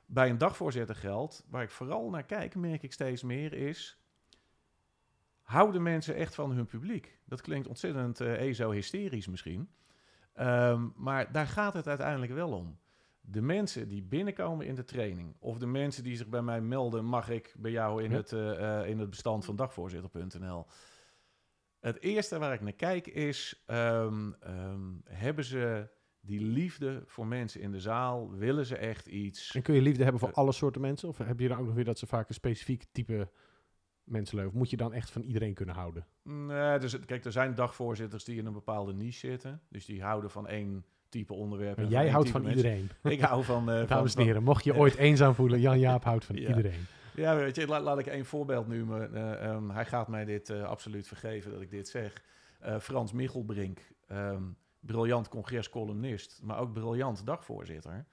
bij 0.05 0.29
een 0.29 0.38
dagvoorzitter 0.38 0.95
geldt, 0.95 1.45
waar 1.49 1.63
ik 1.63 1.69
vooral 1.69 2.09
naar 2.09 2.23
kijk, 2.23 2.55
merk 2.55 2.83
ik 2.83 2.93
steeds 2.93 3.23
meer, 3.23 3.53
is 3.53 3.98
houden 5.49 5.81
mensen 5.83 6.15
echt 6.15 6.35
van 6.35 6.51
hun 6.51 6.65
publiek? 6.65 7.19
Dat 7.25 7.41
klinkt 7.41 7.67
ontzettend 7.67 8.21
uh, 8.21 8.41
ezo-hysterisch 8.41 9.27
misschien. 9.27 9.69
Um, 10.39 10.93
maar 10.95 11.31
daar 11.31 11.47
gaat 11.47 11.73
het 11.73 11.88
uiteindelijk 11.88 12.31
wel 12.31 12.51
om. 12.51 12.79
De 13.21 13.41
mensen 13.41 13.88
die 13.88 14.03
binnenkomen 14.03 14.65
in 14.65 14.75
de 14.75 14.83
training... 14.83 15.35
of 15.39 15.57
de 15.57 15.65
mensen 15.65 16.03
die 16.03 16.15
zich 16.15 16.27
bij 16.27 16.41
mij 16.41 16.62
melden... 16.62 17.05
mag 17.05 17.29
ik 17.29 17.55
bij 17.57 17.71
jou 17.71 18.03
in, 18.03 18.09
Ja. 18.12 18.15
het, 18.15 18.31
uh, 18.31 18.89
in 18.89 18.99
het 18.99 19.09
bestand 19.09 19.45
van 19.45 19.55
dagvoorzitter.nl... 19.55 20.65
Het 21.79 22.01
eerste 22.01 22.39
waar 22.39 22.53
ik 22.53 22.62
naar 22.62 22.73
kijk 22.73 23.07
is... 23.07 23.63
Um, 23.67 24.35
um, 24.47 25.01
hebben 25.05 25.43
ze 25.45 25.89
die 26.21 26.41
liefde 26.41 27.03
voor 27.05 27.27
mensen 27.27 27.62
in 27.62 27.71
de 27.71 27.79
zaal? 27.79 28.31
Willen 28.31 28.65
ze 28.65 28.77
echt 28.77 29.07
iets? 29.07 29.55
En 29.55 29.62
kun 29.62 29.75
je 29.75 29.81
liefde 29.81 30.03
hebben 30.03 30.21
voor 30.21 30.33
alle 30.33 30.51
soorten 30.51 30.81
mensen? 30.81 31.09
Of 31.09 31.17
heb 31.17 31.39
je 31.39 31.47
dan 31.47 31.57
ook 31.57 31.65
nog 31.65 31.75
weer 31.75 31.85
dat 31.85 31.99
ze 31.99 32.07
vaak 32.07 32.29
een 32.29 32.35
specifiek 32.35 32.83
type 32.91 33.29
mensen 34.09 34.37
leuk? 34.37 34.53
Moet 34.53 34.69
je 34.69 34.77
dan 34.77 34.93
echt 34.93 35.11
van 35.11 35.21
iedereen 35.21 35.53
kunnen 35.53 35.75
houden? 35.75 36.05
Nee, 36.23 36.79
dus, 36.79 36.99
kijk, 37.05 37.25
er 37.25 37.31
zijn 37.31 37.55
dagvoorzitters 37.55 38.23
die 38.23 38.37
in 38.37 38.45
een 38.45 38.53
bepaalde 38.53 38.93
niche 38.93 39.27
zitten. 39.27 39.61
Dus 39.69 39.85
die 39.85 40.01
houden 40.03 40.29
van 40.29 40.47
één 40.47 40.85
type 41.09 41.33
onderwerp. 41.33 41.77
En 41.77 41.87
jij 41.87 42.09
houdt 42.09 42.29
van 42.29 42.41
mensen. 42.41 42.57
iedereen. 42.57 42.89
Ik 43.13 43.21
hou 43.21 43.43
van... 43.43 43.69
Uh, 43.69 43.87
Dames 43.89 44.15
en 44.15 44.23
heren, 44.23 44.43
mocht 44.43 44.63
je 44.63 44.75
ooit 44.81 44.95
eenzaam 44.95 45.33
voelen, 45.33 45.59
Jan 45.59 45.79
Jaap 45.79 46.03
houdt 46.03 46.25
van 46.25 46.35
Ja. 46.35 46.47
iedereen. 46.47 46.85
Ja, 47.15 47.35
weet 47.35 47.55
je, 47.55 47.67
laat, 47.67 47.81
laat 47.81 47.99
ik 47.99 48.07
één 48.07 48.25
voorbeeld 48.25 48.67
noemen. 48.67 49.13
Uh, 49.13 49.49
um, 49.49 49.69
hij 49.69 49.85
gaat 49.85 50.07
mij 50.07 50.25
dit 50.25 50.49
uh, 50.49 50.63
absoluut 50.63 51.07
vergeven 51.07 51.51
dat 51.51 51.61
ik 51.61 51.69
dit 51.69 51.87
zeg. 51.87 52.23
Frans 52.79 53.11
Michelbrink, 53.11 53.79
um, 54.11 54.57
briljant 54.79 55.29
congrescolumnist, 55.29 56.39
maar 56.43 56.59
ook 56.59 56.73
briljant 56.73 57.25
dagvoorzitter. 57.25 58.05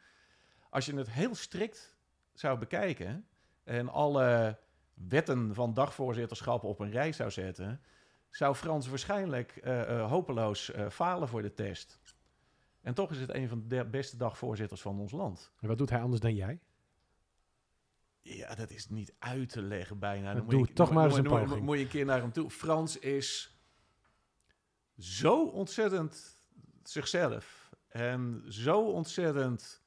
Als 0.71 0.87
je 0.87 0.97
het 0.97 1.11
heel 1.11 1.35
strikt 1.35 1.97
zou 2.33 2.59
bekijken 2.59 3.27
en 3.65 3.89
alle 3.89 4.59
wetten 4.97 5.55
van 5.55 5.75
dagvoorzitterschap 5.75 6.65
op 6.65 6.81
een 6.81 6.91
rij 6.91 7.13
zou 7.13 7.31
zetten, 7.31 7.81
zou 8.31 8.55
Frans 8.55 8.89
waarschijnlijk 8.89 9.61
uh, 9.65 10.11
hopeloos 10.11 10.71
uh, 10.71 10.89
falen 10.89 11.29
voor 11.29 11.43
de 11.43 11.55
test. 11.55 12.01
En 12.81 12.95
toch 12.95 13.11
is 13.11 13.19
het 13.19 13.35
een 13.35 13.49
van 13.49 13.65
de 13.69 13.85
beste 13.85 14.17
dagvoorzitters 14.17 14.81
van 14.81 15.01
ons 15.01 15.13
land. 15.13 15.53
En 15.61 15.69
wat 15.69 15.79
doet 15.79 15.91
hij 15.91 16.01
anders 16.01 16.21
dan 16.21 16.35
jij? 16.35 16.61
Ja, 18.23 18.55
dat 18.55 18.71
is 18.71 18.89
niet 18.89 19.15
uit 19.19 19.49
te 19.49 19.63
leggen 19.63 19.99
bijna. 19.99 20.35
Dan 20.35 20.49
doe 20.49 20.61
je, 20.61 20.73
toch 20.73 20.91
maar 20.91 21.05
eens 21.05 21.17
een 21.17 21.23
moet, 21.23 21.33
poging. 21.33 21.65
Moet 21.65 21.77
je 21.77 21.83
een 21.83 21.91
keer 21.91 22.05
naar 22.05 22.21
hem 22.21 22.33
toe. 22.33 22.51
Frans 22.51 22.99
is 22.99 23.59
zo 24.99 25.45
ontzettend 25.45 26.43
zichzelf. 26.83 27.71
En 27.89 28.45
zo 28.49 28.81
ontzettend 28.81 29.83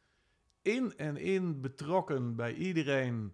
in 0.62 0.98
en 0.98 1.18
in 1.18 1.62
betrokken 1.62 2.36
bij 2.36 2.54
iedereen 2.54 3.34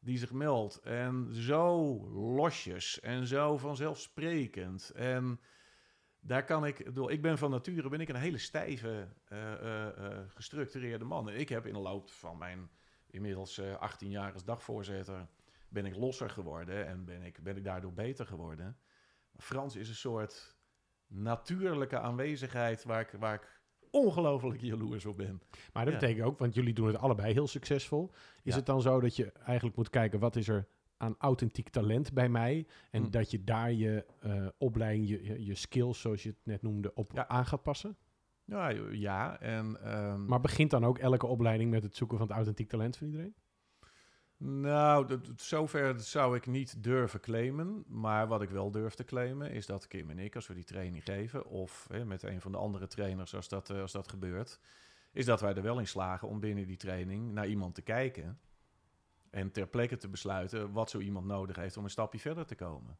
die 0.00 0.18
zich 0.18 0.32
meldt. 0.32 0.80
En 0.80 1.34
zo 1.34 1.94
losjes 2.10 3.00
en 3.00 3.26
zo 3.26 3.58
vanzelfsprekend. 3.58 4.90
En 4.90 5.40
daar 6.20 6.44
kan 6.44 6.66
ik, 6.66 6.84
bedoel, 6.84 7.10
ik 7.10 7.22
ben 7.22 7.38
van 7.38 7.50
nature 7.50 7.88
ben 7.88 8.00
ik 8.00 8.08
een 8.08 8.16
hele 8.16 8.38
stijve, 8.38 9.08
uh, 9.32 9.38
uh, 9.38 9.86
uh, 9.98 10.18
gestructureerde 10.28 11.04
man. 11.04 11.28
En 11.28 11.38
ik 11.38 11.48
heb 11.48 11.66
in 11.66 11.72
de 11.72 11.78
loop 11.78 12.10
van 12.10 12.38
mijn 12.38 12.70
inmiddels 13.10 13.60
18 13.60 14.10
jaar 14.10 14.32
als 14.32 14.44
dagvoorzitter 14.44 15.28
ben 15.68 15.86
ik 15.86 15.96
losser 15.96 16.30
geworden 16.30 16.86
en 16.86 17.04
ben 17.04 17.22
ik, 17.22 17.42
ben 17.42 17.56
ik 17.56 17.64
daardoor 17.64 17.92
beter 17.92 18.26
geworden. 18.26 18.76
Frans 19.36 19.76
is 19.76 19.88
een 19.88 19.94
soort 19.94 20.56
natuurlijke 21.06 21.98
aanwezigheid 21.98 22.84
waar 22.84 23.00
ik, 23.00 23.10
waar 23.18 23.34
ik 23.34 23.57
ongelooflijk 23.90 24.60
jaloers 24.60 25.04
op 25.06 25.16
ben. 25.16 25.40
Maar 25.72 25.84
dat 25.84 25.94
ja. 25.94 26.00
betekent 26.00 26.26
ook, 26.26 26.38
want 26.38 26.54
jullie 26.54 26.74
doen 26.74 26.86
het 26.86 26.96
allebei 26.98 27.32
heel 27.32 27.46
succesvol. 27.46 28.10
Is 28.42 28.52
Ja. 28.52 28.56
het 28.56 28.66
dan 28.66 28.82
zo 28.82 29.00
dat 29.00 29.16
je 29.16 29.32
eigenlijk 29.32 29.76
moet 29.76 29.90
kijken 29.90 30.18
wat 30.20 30.36
is 30.36 30.48
er 30.48 30.66
aan 30.96 31.14
authentiek 31.18 31.68
talent 31.68 32.12
bij 32.12 32.28
mij 32.28 32.66
en 32.90 33.02
Hm. 33.02 33.10
dat 33.10 33.30
je 33.30 33.44
daar 33.44 33.72
je 33.72 34.04
eh, 34.20 34.46
opleiding, 34.58 35.08
je, 35.08 35.24
je, 35.24 35.44
je 35.44 35.54
skills, 35.54 36.00
zoals 36.00 36.22
je 36.22 36.28
het 36.28 36.38
net 36.42 36.62
noemde, 36.62 36.94
op 36.94 37.10
Ja. 37.14 37.28
aan 37.28 37.46
gaat 37.46 37.62
passen? 37.62 37.96
Ja, 38.44 38.68
ja 38.90 39.40
en... 39.40 39.82
ehm, 39.82 40.26
Maar 40.26 40.40
begint 40.40 40.70
dan 40.70 40.84
ook 40.84 40.98
elke 40.98 41.26
opleiding 41.26 41.70
met 41.70 41.82
het 41.82 41.96
zoeken 41.96 42.18
van 42.18 42.26
het 42.26 42.36
authentiek 42.36 42.68
talent 42.68 42.96
van 42.96 43.06
iedereen? 43.06 43.34
Nou, 44.38 45.06
dat, 45.06 45.20
zover 45.36 46.00
zou 46.00 46.36
ik 46.36 46.46
niet 46.46 46.82
durven 46.82 47.20
claimen. 47.20 47.84
Maar 47.86 48.26
wat 48.26 48.42
ik 48.42 48.50
wel 48.50 48.70
durf 48.70 48.94
te 48.94 49.04
claimen 49.04 49.50
is 49.50 49.66
dat 49.66 49.88
Kim 49.88 50.10
en 50.10 50.18
ik, 50.18 50.34
als 50.34 50.46
we 50.46 50.54
die 50.54 50.64
training 50.64 51.04
geven, 51.04 51.46
of 51.46 51.86
hè, 51.88 52.04
met 52.04 52.22
een 52.22 52.40
van 52.40 52.52
de 52.52 52.58
andere 52.58 52.86
trainers 52.86 53.34
als 53.34 53.48
dat, 53.48 53.70
eh, 53.70 53.80
als 53.80 53.92
dat 53.92 54.08
gebeurt, 54.08 54.60
is 55.12 55.24
dat 55.24 55.40
wij 55.40 55.54
er 55.54 55.62
wel 55.62 55.78
in 55.78 55.86
slagen 55.86 56.28
om 56.28 56.40
binnen 56.40 56.66
die 56.66 56.76
training 56.76 57.32
naar 57.32 57.46
iemand 57.46 57.74
te 57.74 57.82
kijken. 57.82 58.38
En 59.30 59.52
ter 59.52 59.66
plekke 59.66 59.96
te 59.96 60.08
besluiten 60.08 60.72
wat 60.72 60.90
zo 60.90 60.98
iemand 60.98 61.26
nodig 61.26 61.56
heeft 61.56 61.76
om 61.76 61.84
een 61.84 61.90
stapje 61.90 62.18
verder 62.18 62.46
te 62.46 62.54
komen. 62.54 62.98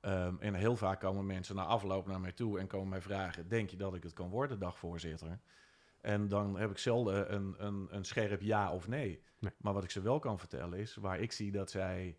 Ehm, 0.00 0.34
en 0.38 0.54
heel 0.54 0.76
vaak 0.76 1.00
komen 1.00 1.26
mensen 1.26 1.56
na 1.56 1.64
afloop 1.64 2.06
naar 2.06 2.20
mij 2.20 2.32
toe 2.32 2.58
en 2.58 2.66
komen 2.66 2.88
mij 2.88 3.00
vragen: 3.00 3.48
Denk 3.48 3.70
je 3.70 3.76
dat 3.76 3.94
ik 3.94 4.02
het 4.02 4.12
kan 4.12 4.28
worden, 4.28 4.58
dagvoorzitter? 4.58 5.38
En 6.00 6.28
dan 6.28 6.58
heb 6.58 6.70
ik 6.70 6.78
zelden 6.78 7.34
een, 7.34 7.54
een, 7.58 7.86
een 7.90 8.04
scherp 8.04 8.40
ja 8.40 8.72
of 8.72 8.88
nee. 8.88 9.22
Nee. 9.38 9.52
Maar 9.58 9.72
wat 9.72 9.84
ik 9.84 9.90
ze 9.90 10.00
wel 10.00 10.18
kan 10.18 10.38
vertellen 10.38 10.78
is 10.78 10.94
waar 10.94 11.20
ik 11.20 11.32
zie 11.32 11.52
dat 11.52 11.70
zij 11.70 12.16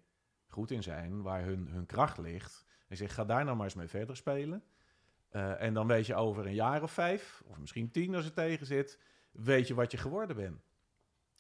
goed 0.48 0.72
in 0.72 0.84
zijn, 0.84 1.22
waar 1.22 1.44
hun, 1.44 1.68
hun 1.68 1.86
kracht 1.86 2.18
ligt. 2.18 2.66
En 2.88 2.98
zeg: 2.98 3.14
Ga 3.14 3.26
daar 3.26 3.44
nou 3.44 3.56
maar 3.56 3.66
eens 3.66 3.76
mee 3.76 3.88
verder 3.88 4.16
spelen. 4.16 4.64
Eh, 5.30 5.62
en 5.62 5.74
dan 5.74 5.88
weet 5.88 6.06
je 6.06 6.16
over 6.16 6.46
een 6.46 6.54
jaar 6.54 6.84
of 6.84 6.92
vijf, 6.92 7.44
of 7.46 7.60
misschien 7.60 7.92
tien 7.92 8.16
als 8.16 8.26
het 8.26 8.36
tegen 8.36 8.66
zit, 8.66 9.00
weet 9.32 9.68
je 9.68 9.74
wat 9.74 9.92
je 9.92 9.98
geworden 9.98 10.36
bent. 10.36 10.70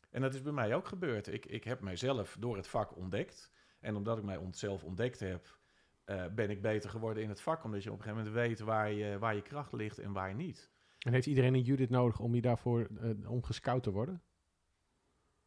En 0.10 0.21
dat 0.21 0.34
is 0.34 0.41
bij 0.41 0.51
mij 0.51 0.75
ook 0.75 0.88
gebeurd. 0.88 1.27
Ik, 1.27 1.45
ik 1.45 1.63
heb 1.63 1.82
mijzelf 1.82 2.36
door 2.39 2.56
het 2.56 2.67
vak 2.67 2.95
ontdekt. 2.95 3.51
En 3.80 3.95
omdat 3.95 4.17
ik 4.17 4.23
mij 4.23 4.39
zelf 4.51 4.84
ontdekt 4.84 5.19
heb, 5.19 5.58
eh, 6.04 6.25
ben 6.27 6.49
ik 6.49 6.62
beter 6.62 6.89
geworden 6.89 7.23
in 7.23 7.30
het 7.30 7.41
vak. 7.41 7.63
Omdat 7.63 7.84
je 7.84 7.91
op 7.91 7.97
een 7.97 8.04
gegeven 8.04 8.23
moment 8.23 8.43
weet 8.45 8.60
waar 8.60 8.91
je, 8.91 9.19
waar 9.19 9.36
je 9.36 9.41
kracht 9.41 9.73
ligt 9.73 9.99
en 9.99 10.12
waar 10.12 10.36
niet. 10.36 10.70
En 11.01 11.13
heeft 11.13 11.25
iedereen 11.25 11.53
een 11.53 11.61
Judith 11.61 11.89
nodig 11.89 12.19
om 12.19 12.35
je 12.35 12.41
daarvoor 12.41 12.89
eh, 12.99 13.31
om 13.31 13.43
gescout 13.43 13.83
te 13.83 13.91
worden? 13.91 14.21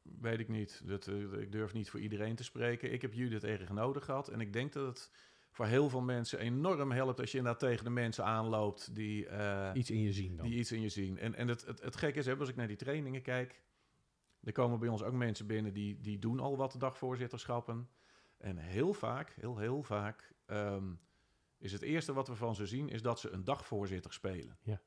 Weet 0.02 0.38
ik 0.38 0.48
niet. 0.48 0.82
Dat, 0.84 1.06
eh, 1.06 1.32
ik 1.32 1.52
durf 1.52 1.72
niet 1.72 1.90
voor 1.90 2.00
iedereen 2.00 2.36
te 2.36 2.44
spreken. 2.44 2.92
Ik 2.92 3.02
heb 3.02 3.12
Judith 3.12 3.44
erg 3.44 3.72
nodig 3.72 4.04
gehad. 4.04 4.28
En 4.28 4.40
ik 4.40 4.52
denk 4.52 4.72
dat 4.72 4.86
het 4.86 5.10
voor 5.50 5.66
heel 5.66 5.88
veel 5.88 6.00
mensen 6.00 6.38
enorm 6.38 6.92
helpt 6.92 7.20
als 7.20 7.30
je 7.30 7.38
inderdaad 7.38 7.60
tegen 7.60 7.84
de 7.84 7.90
mensen 7.90 8.24
aanloopt 8.24 8.94
die, 8.94 9.26
eh, 9.26 9.70
Iets 9.74 9.90
in 9.90 10.00
je 10.00 10.12
zien 10.12 10.36
dan? 10.36 10.46
die 10.46 10.58
iets 10.58 10.72
in 10.72 10.80
je 10.80 10.88
zien. 10.88 11.18
En, 11.18 11.34
en 11.34 11.48
het, 11.48 11.66
het, 11.66 11.80
het 11.80 11.96
gekke 11.96 12.18
is, 12.18 12.26
hè, 12.26 12.36
als 12.36 12.48
ik 12.48 12.56
naar 12.56 12.66
die 12.66 12.76
trainingen 12.76 13.22
kijk, 13.22 13.62
er 14.42 14.52
komen 14.52 14.78
bij 14.78 14.88
ons 14.88 15.02
ook 15.02 15.12
mensen 15.12 15.46
binnen 15.46 15.72
die, 15.72 16.00
die 16.00 16.18
doen 16.18 16.40
al 16.40 16.56
wat 16.56 16.74
dagvoorzitterschappen. 16.78 17.88
En 18.38 18.56
heel 18.56 18.92
vaak, 18.92 19.34
heel 19.40 19.58
heel 19.58 19.82
vaak, 19.82 20.34
ehm, 20.46 20.92
is 21.58 21.72
het 21.72 21.82
eerste 21.82 22.12
wat 22.12 22.28
we 22.28 22.34
van 22.34 22.54
ze 22.54 22.66
zien, 22.66 22.88
is 22.88 23.02
dat 23.02 23.20
ze 23.20 23.30
een 23.30 23.44
dagvoorzitter 23.44 24.12
spelen. 24.12 24.58
Ja. 24.62 24.80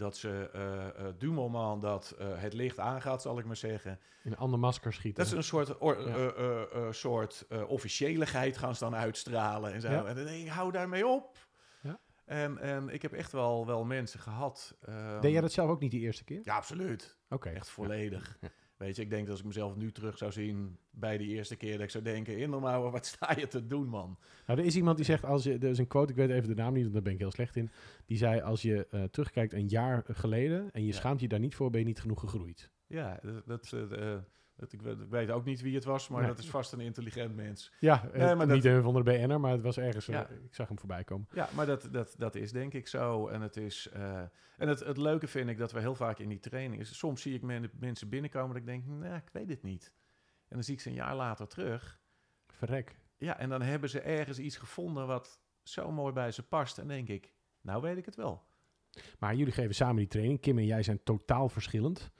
Dat 0.00 0.16
ze 0.16 0.50
uh, 0.54 1.06
uh, 1.06 1.12
du 1.18 1.30
moment 1.30 1.82
dat 1.82 2.16
uh, 2.20 2.26
het 2.34 2.52
licht 2.52 2.78
aangaat, 2.78 3.22
zal 3.22 3.38
ik 3.38 3.44
maar 3.44 3.56
zeggen. 3.56 4.00
In 4.22 4.30
een 4.30 4.38
ander 4.38 4.58
masker 4.58 4.92
schieten. 4.92 5.22
Dat 5.22 5.32
is 5.32 5.38
een 5.38 5.44
soort, 5.44 5.78
or, 5.78 6.08
ja. 6.08 6.92
soort 6.92 7.46
officieeligheid 7.66 8.58
gaan 8.58 8.74
ze 8.74 8.84
dan 8.84 8.94
uitstralen. 8.94 9.72
En, 9.72 9.80
zo. 9.80 9.90
Ja. 9.90 10.04
en 10.04 10.14
dan 10.14 10.24
denk 10.24 10.44
ik, 10.44 10.48
hou 10.48 10.72
daarmee 10.72 11.06
op. 11.06 11.48
Ja. 11.82 12.00
En, 12.24 12.58
en 12.58 12.88
ik 12.88 13.02
heb 13.02 13.12
echt 13.12 13.32
wel, 13.32 13.66
wel 13.66 13.84
mensen 13.84 14.20
gehad. 14.20 14.76
Um, 14.88 15.20
Deed 15.20 15.32
jij 15.32 15.40
dat 15.40 15.52
zelf 15.52 15.70
ook 15.70 15.80
niet 15.80 15.90
de 15.90 15.98
eerste 15.98 16.24
keer? 16.24 16.40
Ja, 16.42 16.56
absoluut. 16.56 17.18
Oké. 17.28 17.48
Echt 17.48 17.68
volledig. 17.68 18.38
Weet 18.80 18.96
je, 18.96 19.02
ik 19.02 19.10
denk 19.10 19.22
dat 19.22 19.30
als 19.30 19.40
ik 19.40 19.46
mezelf 19.46 19.76
nu 19.76 19.92
terug 19.92 20.18
zou 20.18 20.32
zien 20.32 20.78
bij 20.90 21.18
die 21.18 21.28
eerste 21.28 21.56
keer, 21.56 21.72
dat 21.72 21.80
ik 21.80 21.90
zou 21.90 22.04
denken, 22.04 22.38
in 22.38 22.50
normaal, 22.50 22.90
wat 22.90 23.06
sta 23.06 23.34
je 23.38 23.46
te 23.46 23.66
doen, 23.66 23.88
man? 23.88 24.18
Nou, 24.46 24.58
er 24.58 24.64
is 24.64 24.76
iemand 24.76 24.96
die 24.96 25.06
zegt, 25.06 25.24
als 25.24 25.44
je, 25.44 25.52
er 25.52 25.64
is 25.64 25.78
een 25.78 25.86
quote, 25.86 26.10
ik 26.10 26.16
weet 26.16 26.30
even 26.30 26.48
de 26.48 26.54
naam 26.54 26.72
niet, 26.72 26.82
want 26.82 26.94
daar 26.94 27.02
ben 27.02 27.12
ik 27.12 27.18
heel 27.18 27.30
slecht 27.30 27.56
in. 27.56 27.70
Die 28.06 28.16
zei, 28.16 28.40
als 28.40 28.62
je 28.62 28.86
uh, 28.90 29.02
terugkijkt 29.02 29.52
een 29.52 29.68
jaar 29.68 30.04
geleden 30.06 30.72
en 30.72 30.80
je 30.80 30.86
ja. 30.86 30.92
schaamt 30.92 31.20
je 31.20 31.28
daar 31.28 31.38
niet 31.38 31.54
voor, 31.54 31.70
ben 31.70 31.80
je 31.80 31.86
niet 31.86 32.00
genoeg 32.00 32.20
gegroeid. 32.20 32.70
Ja, 32.86 33.20
dat, 33.22 33.46
dat 33.46 33.72
uh, 33.74 34.16
dat, 34.60 34.72
ik, 34.72 34.82
ik, 34.82 35.10
weet 35.10 35.30
ook 35.30 35.44
niet 35.44 35.60
wie 35.60 35.74
het 35.74 35.84
was, 35.84 36.08
maar 36.08 36.20
nee. 36.20 36.30
dat 36.30 36.38
is 36.38 36.50
vast 36.50 36.72
een 36.72 36.80
intelligent 36.80 37.36
mens. 37.36 37.72
Ja, 37.80 38.10
nee, 38.12 38.34
maar 38.34 38.46
niet 38.46 38.64
een 38.64 38.82
van 38.82 38.94
de 38.94 39.02
BN'er, 39.02 39.40
maar 39.40 39.52
het 39.52 39.62
was 39.62 39.78
ergens, 39.78 40.06
ja. 40.06 40.30
uh, 40.30 40.44
ik 40.44 40.54
zag 40.54 40.68
hem 40.68 40.78
voorbij 40.78 41.04
komen. 41.04 41.28
Ja, 41.32 41.48
maar 41.54 41.66
dat, 41.66 41.88
dat, 41.92 42.14
dat 42.18 42.34
is 42.34 42.52
denk 42.52 42.74
ik 42.74 42.86
zo. 42.86 43.28
En, 43.28 43.40
het, 43.40 43.56
is, 43.56 43.90
uh, 43.96 44.18
en 44.56 44.68
het, 44.68 44.80
het 44.80 44.96
leuke 44.96 45.26
vind 45.26 45.48
ik 45.48 45.58
dat 45.58 45.72
we 45.72 45.80
heel 45.80 45.94
vaak 45.94 46.18
in 46.18 46.28
die 46.28 46.40
training... 46.40 46.80
Is, 46.80 46.98
soms 46.98 47.22
zie 47.22 47.34
ik 47.34 47.42
men, 47.42 47.70
mensen 47.78 48.08
binnenkomen 48.08 48.48
dat 48.48 48.56
ik 48.56 48.66
denk, 48.66 48.86
nou, 48.86 49.14
ik 49.14 49.30
weet 49.32 49.48
het 49.48 49.62
niet. 49.62 49.92
En 50.48 50.56
dan 50.56 50.64
zie 50.64 50.74
ik 50.74 50.80
ze 50.80 50.88
een 50.88 50.94
jaar 50.94 51.16
later 51.16 51.46
terug. 51.46 52.00
Verrek. 52.48 52.98
Ja, 53.16 53.38
en 53.38 53.48
dan 53.48 53.62
hebben 53.62 53.90
ze 53.90 54.00
ergens 54.00 54.38
iets 54.38 54.56
gevonden 54.56 55.06
wat 55.06 55.40
zo 55.62 55.92
mooi 55.92 56.12
bij 56.12 56.30
ze 56.30 56.42
past. 56.42 56.78
En 56.78 56.88
denk 56.88 57.08
ik, 57.08 57.32
nou 57.60 57.82
weet 57.82 57.96
ik 57.96 58.04
het 58.04 58.16
wel. 58.16 58.48
Maar 59.18 59.34
jullie 59.34 59.52
geven 59.52 59.74
samen 59.74 59.96
die 59.96 60.06
training. 60.06 60.40
Kim 60.40 60.58
en 60.58 60.66
jij 60.66 60.82
zijn 60.82 61.02
totaal 61.02 61.48
verschillend. 61.48 62.10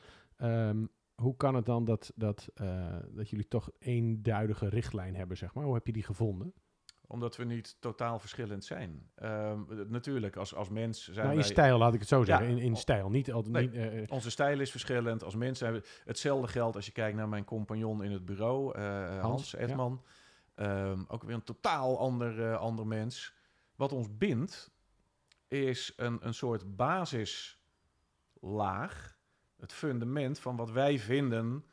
Um, 0.43 0.91
hoe 1.21 1.37
kan 1.37 1.55
het 1.55 1.67
dan 1.67 1.85
dat, 1.85 2.13
dat, 2.15 2.49
uh, 2.55 2.97
dat 3.11 3.31
jullie 3.31 3.49
toch 3.49 3.71
eenduidige 3.79 4.69
richtlijn 4.69 5.15
hebben, 5.17 5.37
zeg 5.37 5.55
maar? 5.55 5.65
Hoe 5.65 5.75
heb 5.75 5.87
je 5.87 5.93
die 5.93 6.03
gevonden? 6.03 6.53
Omdat 7.07 7.37
we 7.37 7.45
niet 7.45 7.77
totaal 7.81 8.19
verschillend 8.19 8.65
zijn. 8.65 9.11
Um, 9.23 9.67
natuurlijk, 9.89 10.37
als, 10.37 10.55
als 10.55 10.69
mens 10.69 11.05
zijn 11.05 11.17
nou, 11.17 11.31
in 11.31 11.37
wij... 11.37 11.49
stijl, 11.49 11.79
laat 11.79 11.95
ik 11.95 12.01
het 12.01 12.09
zo 12.09 12.25
zeggen. 12.25 12.47
Ja, 12.47 12.53
in, 12.53 12.59
in 12.59 12.77
stijl, 12.77 13.11
niet 13.11 13.33
altijd... 13.33 13.55
Nee, 13.55 13.69
niet, 13.69 14.09
uh, 14.09 14.13
onze 14.13 14.31
stijl 14.31 14.61
is 14.61 14.71
verschillend. 14.71 15.25
Als 15.25 15.35
mens 15.35 15.59
zijn 15.59 15.73
we... 15.73 15.83
Hetzelfde 16.05 16.49
geldt 16.49 16.77
als 16.77 16.87
je 16.87 16.93
kijkt 16.93 17.17
naar 17.17 17.29
mijn 17.29 17.45
compagnon 17.45 18.03
in 18.05 18.11
het 18.11 18.25
bureau, 18.25 18.79
Hans, 18.79 19.21
Hans 19.21 19.55
Edman. 19.55 20.03
Ja. 20.57 20.91
Um, 20.91 21.05
ook 21.09 21.23
weer 21.23 21.35
een 21.35 21.45
totaal 21.45 21.99
ander, 21.99 22.57
ander 22.57 22.87
mens. 22.87 23.35
Wat 23.77 23.93
ons 23.93 24.17
bindt, 24.17 24.71
is 25.49 25.93
een, 25.97 26.27
een 26.27 26.35
soort 26.35 26.77
basislaag 26.77 27.59
het 29.61 29.73
fundament 29.73 30.39
van 30.39 30.57
wat 30.57 30.71
wij 30.71 30.99
vinden 30.99 31.65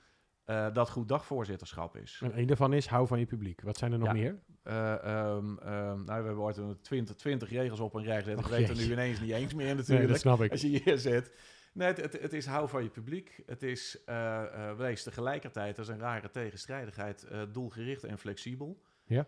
uh, 0.46 0.74
dat 0.74 0.90
goed 0.90 1.08
dagvoorzitterschap 1.08 1.96
is. 1.96 2.20
En 2.24 2.40
een 2.40 2.48
daarvan 2.48 2.74
is 2.74 2.88
hou 2.88 3.08
van 3.08 3.20
je 3.20 3.26
publiek. 3.26 3.62
Wat 3.62 3.78
zijn 3.78 3.92
er 3.92 4.00
nog 4.00 4.08
ja. 4.08 4.14
meer? 4.14 4.40
Uh, 4.64 4.92
um, 5.36 5.50
um, 5.50 5.58
nou, 6.04 6.06
we 6.06 6.12
hebben 6.12 6.38
ooit 6.38 6.84
20, 6.84 7.16
20 7.16 7.50
regels 7.50 7.80
op 7.80 7.94
een 7.94 8.04
rij 8.04 8.24
gezet. 8.24 8.38
Oh, 8.38 8.44
ik 8.44 8.50
weet 8.50 8.70
er 8.70 8.76
nu 8.76 8.92
ineens 8.92 9.20
niet 9.20 9.32
eens 9.32 9.54
meer 9.54 9.76
natuurlijk. 9.76 10.00
Nee, 10.00 10.08
dat 10.08 10.20
snap 10.20 10.42
ik. 10.42 10.52
Als 10.52 10.62
je 10.62 10.68
hier 10.68 10.98
zit. 10.98 11.34
Nee, 11.74 11.88
het, 11.88 11.98
het, 11.98 12.22
het, 12.22 12.34
is 12.34 12.46
hou 12.46 12.70
van 12.70 12.84
je 12.84 12.90
publiek. 12.90 13.44
Het 13.46 13.64
is 13.64 14.02
uh, 14.06 14.74
wees 14.78 15.04
tegelijkertijd, 15.04 15.76
dat 15.76 15.86
is 15.86 15.92
een 15.92 16.00
rare 16.00 16.30
tegenstrijdigheid, 16.30 17.28
doelgericht 17.52 18.04
en 18.04 18.18
flexibel. 18.18 18.82
Ja. 19.06 19.28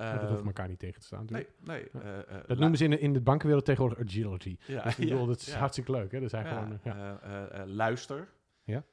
Uh, 0.00 0.20
dat 0.20 0.28
hoeft 0.28 0.44
elkaar 0.44 0.68
niet 0.68 0.78
tegen 0.78 1.00
te 1.00 1.06
staan. 1.06 1.26
Nee, 1.28 1.46
nee. 1.64 1.88
Uh, 1.92 2.02
uh, 2.02 2.18
dat 2.46 2.58
noemen 2.58 2.78
ze 2.78 2.84
in 2.84 2.90
de, 2.90 2.98
in 2.98 3.12
de 3.12 3.20
bankenwereld 3.20 3.64
tegenwoordig 3.64 4.06
agility. 4.06 4.56
Ja, 4.66 4.82
dus 4.82 4.92
ik 4.92 4.98
bedoel, 5.08 5.20
ja, 5.20 5.26
dat 5.26 5.40
is 5.40 5.46
ja. 5.46 5.58
hartstikke 5.58 5.90
leuk. 5.90 6.12
Hè? 6.12 6.20
Dat 6.20 6.30
zijn 6.30 6.46
gewoon, 6.46 6.80
luister. 7.74 8.28
Ja. 8.64 8.84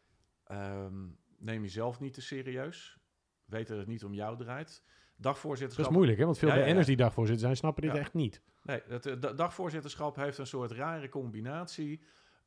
Um, 0.52 1.18
neem 1.38 1.62
jezelf 1.62 2.00
niet 2.00 2.14
te 2.14 2.22
serieus. 2.22 3.00
Weet 3.46 3.68
dat 3.68 3.78
het 3.78 3.88
niet 3.88 4.04
om 4.04 4.14
jou 4.14 4.38
draait. 4.38 4.84
Dagvoorzitterschap... 5.16 5.84
Dat 5.84 5.92
is 5.92 5.98
moeilijk, 5.98 6.20
hè? 6.20 6.26
want 6.26 6.38
veel 6.38 6.50
BN'ers 6.50 6.88
die 6.88 6.96
dagvoorzitter 6.96 7.44
zijn, 7.44 7.58
snappen 7.58 7.84
dit 7.84 7.96
echt 7.96 8.14
niet. 8.14 8.42
Nee, 8.64 8.82
het 8.88 9.38
dagvoorzitterschap 9.38 10.16
heeft 10.16 10.38
een 10.38 10.48
soort 10.48 10.72
rare 10.72 11.10
combinatie... 11.10 12.04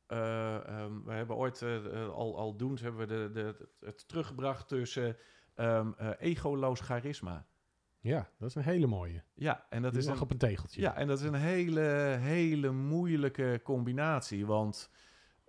Um, 0.07 1.03
we 1.03 1.13
hebben 1.13 1.35
ooit 1.35 1.63
al, 1.93 2.37
al 2.37 2.55
doen, 2.55 2.77
hebben 2.81 3.07
we 3.07 3.13
de, 3.13 3.31
de, 3.31 3.67
het 3.85 4.07
teruggebracht 4.07 4.67
tussen 4.67 5.17
um, 5.55 5.95
egoloos 6.19 6.79
charisma. 6.79 7.45
Ja, 8.07 8.29
dat 8.37 8.49
is 8.49 8.55
een 8.55 8.63
hele 8.63 8.87
mooie. 8.87 9.23
Ja, 9.33 9.65
en 9.69 9.81
dat 9.81 9.91
Die 9.91 10.01
is 10.01 10.07
lag 10.07 10.15
een, 10.15 10.21
op 10.21 10.31
een 10.31 10.37
tegeltje. 10.37 10.81
Ja, 10.81 10.95
en 10.95 11.07
dat 11.07 11.19
is 11.19 11.25
een 11.25 11.33
hele, 11.33 12.17
hele 12.19 12.71
moeilijke 12.71 13.61
combinatie. 13.63 14.45
Want 14.45 14.89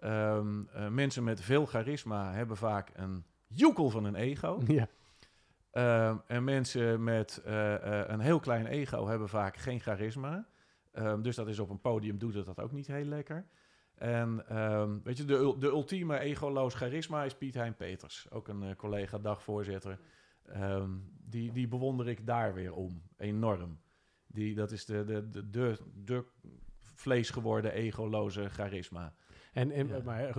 um, 0.00 0.68
uh, 0.74 0.88
mensen 0.88 1.24
met 1.24 1.40
veel 1.40 1.66
charisma 1.66 2.32
hebben 2.32 2.56
vaak 2.56 2.90
een 2.94 3.24
joekel 3.46 3.90
van 3.90 4.04
een 4.04 4.14
ego. 4.14 4.60
Ja. 4.66 4.88
Um, 5.72 6.22
en 6.26 6.44
mensen 6.44 7.04
met 7.04 7.42
uh, 7.46 7.52
uh, 7.52 8.02
een 8.06 8.20
heel 8.20 8.40
klein 8.40 8.66
ego 8.66 9.06
hebben 9.06 9.28
vaak 9.28 9.56
geen 9.56 9.80
charisma. 9.80 10.46
Um, 10.92 11.22
dus 11.22 11.36
dat 11.36 11.48
is 11.48 11.58
op 11.58 11.70
een 11.70 11.80
podium 11.80 12.18
doet 12.18 12.34
het 12.34 12.46
dat 12.46 12.60
ook 12.60 12.72
niet 12.72 12.86
heel 12.86 13.04
lekker. 13.04 13.46
En 13.94 14.58
um, 14.58 15.00
weet 15.04 15.16
je, 15.16 15.24
de, 15.24 15.54
de 15.58 15.66
ultieme 15.66 16.18
egoloos 16.18 16.74
charisma 16.74 17.24
is 17.24 17.34
Piet 17.34 17.54
Hein 17.54 17.76
Peters. 17.76 18.26
Ook 18.30 18.48
een 18.48 18.62
uh, 18.62 18.74
collega 18.76 19.18
dagvoorzitter. 19.18 19.98
Um, 20.56 21.16
die, 21.30 21.52
die 21.52 21.68
bewonder 21.68 22.08
ik 22.08 22.26
daar 22.26 22.54
weer 22.54 22.74
om. 22.74 23.02
Enorm. 23.16 23.78
Die, 24.26 24.54
dat 24.54 24.70
is 24.70 24.84
de, 24.84 25.04
de, 25.04 25.28
de, 25.28 25.50
de, 25.50 25.78
de 26.04 26.24
vlees 26.80 27.30
geworden 27.30 27.72
egoloze 27.72 28.48
charisma. 28.48 29.14
En, 29.52 29.70
en 29.70 29.88
ja. 29.88 30.00
maar, 30.04 30.32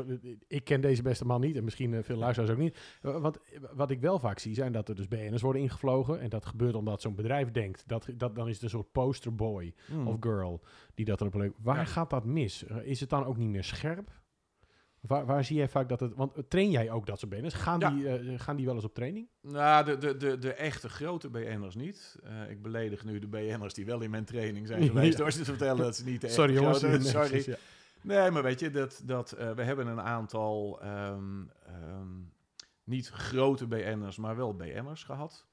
ik 0.47 0.63
ken 0.63 0.81
deze 0.81 1.01
beste 1.01 1.25
man 1.25 1.41
niet 1.41 1.55
en 1.55 1.63
misschien 1.63 2.03
veel 2.03 2.17
luisteraars 2.17 2.51
ook 2.51 2.57
niet. 2.57 2.99
Want 3.01 3.39
wat 3.73 3.91
ik 3.91 3.99
wel 3.99 4.19
vaak 4.19 4.39
zie 4.39 4.53
zijn 4.53 4.71
dat 4.71 4.89
er 4.89 4.95
dus 4.95 5.07
BN'ers 5.07 5.41
worden 5.41 5.61
ingevlogen. 5.61 6.19
En 6.19 6.29
dat 6.29 6.45
gebeurt 6.45 6.75
omdat 6.75 7.01
zo'n 7.01 7.15
bedrijf 7.15 7.51
denkt. 7.51 7.83
Dat, 7.87 8.09
dat, 8.15 8.35
dan 8.35 8.47
is 8.47 8.53
het 8.53 8.63
een 8.63 8.69
soort 8.69 8.91
posterboy 8.91 9.73
mm. 9.91 10.07
of 10.07 10.17
girl 10.19 10.61
die 10.93 11.05
dat 11.05 11.21
erop 11.21 11.33
leuk. 11.33 11.53
Waar 11.61 11.75
ja. 11.75 11.85
gaat 11.85 12.09
dat 12.09 12.25
mis? 12.25 12.63
Is 12.63 12.99
het 12.99 13.09
dan 13.09 13.25
ook 13.25 13.37
niet 13.37 13.49
meer 13.49 13.63
scherp? 13.63 14.11
Waar, 15.01 15.25
waar, 15.25 15.43
zie 15.43 15.57
jij 15.57 15.69
vaak 15.69 15.89
dat 15.89 15.99
het... 15.99 16.15
Want 16.15 16.49
train 16.49 16.71
jij 16.71 16.91
ook 16.91 17.05
dat 17.05 17.19
soort 17.19 17.31
BN'ers? 17.31 17.53
Gaan, 17.53 17.79
ja. 17.79 17.89
die, 17.89 18.21
uh, 18.21 18.39
gaan 18.39 18.55
die 18.55 18.65
wel 18.65 18.75
eens 18.75 18.83
op 18.83 18.93
training? 18.93 19.27
Nou, 19.41 19.85
de, 19.85 19.97
de, 19.97 20.17
de, 20.17 20.37
de 20.37 20.53
echte 20.53 20.89
grote 20.89 21.29
BN'ers 21.29 21.75
niet. 21.75 22.19
Uh, 22.23 22.49
ik 22.49 22.61
beledig 22.61 23.05
nu 23.05 23.19
de 23.19 23.27
BN'ers 23.27 23.73
die 23.73 23.85
wel 23.85 24.01
in 24.01 24.09
mijn 24.09 24.25
training 24.25 24.67
zijn 24.67 24.83
geweest... 24.87 25.17
door 25.17 25.31
ze 25.31 25.37
te 25.37 25.45
vertellen 25.45 25.83
dat 25.83 25.95
ze 25.95 26.03
niet 26.03 26.21
de 26.21 26.29
Sorry 26.29 26.53
jongens. 26.53 26.79
Grote, 26.79 27.03
sorry. 27.03 27.43
Ja. 27.45 27.55
Nee, 28.01 28.31
maar 28.31 28.43
weet 28.43 28.59
je, 28.59 28.69
dat, 28.69 29.01
dat, 29.05 29.35
uh, 29.39 29.51
we 29.51 29.63
hebben 29.63 29.87
een 29.87 30.01
aantal... 30.01 30.79
Um, 30.83 31.51
um, 31.69 32.33
niet 32.83 33.09
grote 33.09 33.67
BN'ers, 33.67 34.17
maar 34.17 34.35
wel 34.35 34.55
BN'ers 34.55 35.03
gehad. 35.03 35.45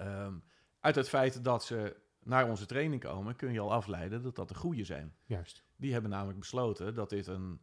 Um, 0.00 0.42
uit 0.80 0.94
het 0.94 1.08
feit 1.08 1.44
dat 1.44 1.64
ze 1.64 1.96
naar 2.22 2.48
onze 2.48 2.66
training 2.66 3.00
komen... 3.00 3.36
kun 3.36 3.52
je 3.52 3.60
al 3.60 3.72
afleiden 3.72 4.22
dat 4.22 4.36
dat 4.36 4.48
de 4.48 4.54
goede 4.54 4.84
zijn. 4.84 5.14
Juist. 5.24 5.64
Die 5.76 5.92
hebben 5.92 6.10
namelijk 6.10 6.38
besloten 6.38 6.94
dat 6.94 7.10
dit 7.10 7.26
een 7.26 7.60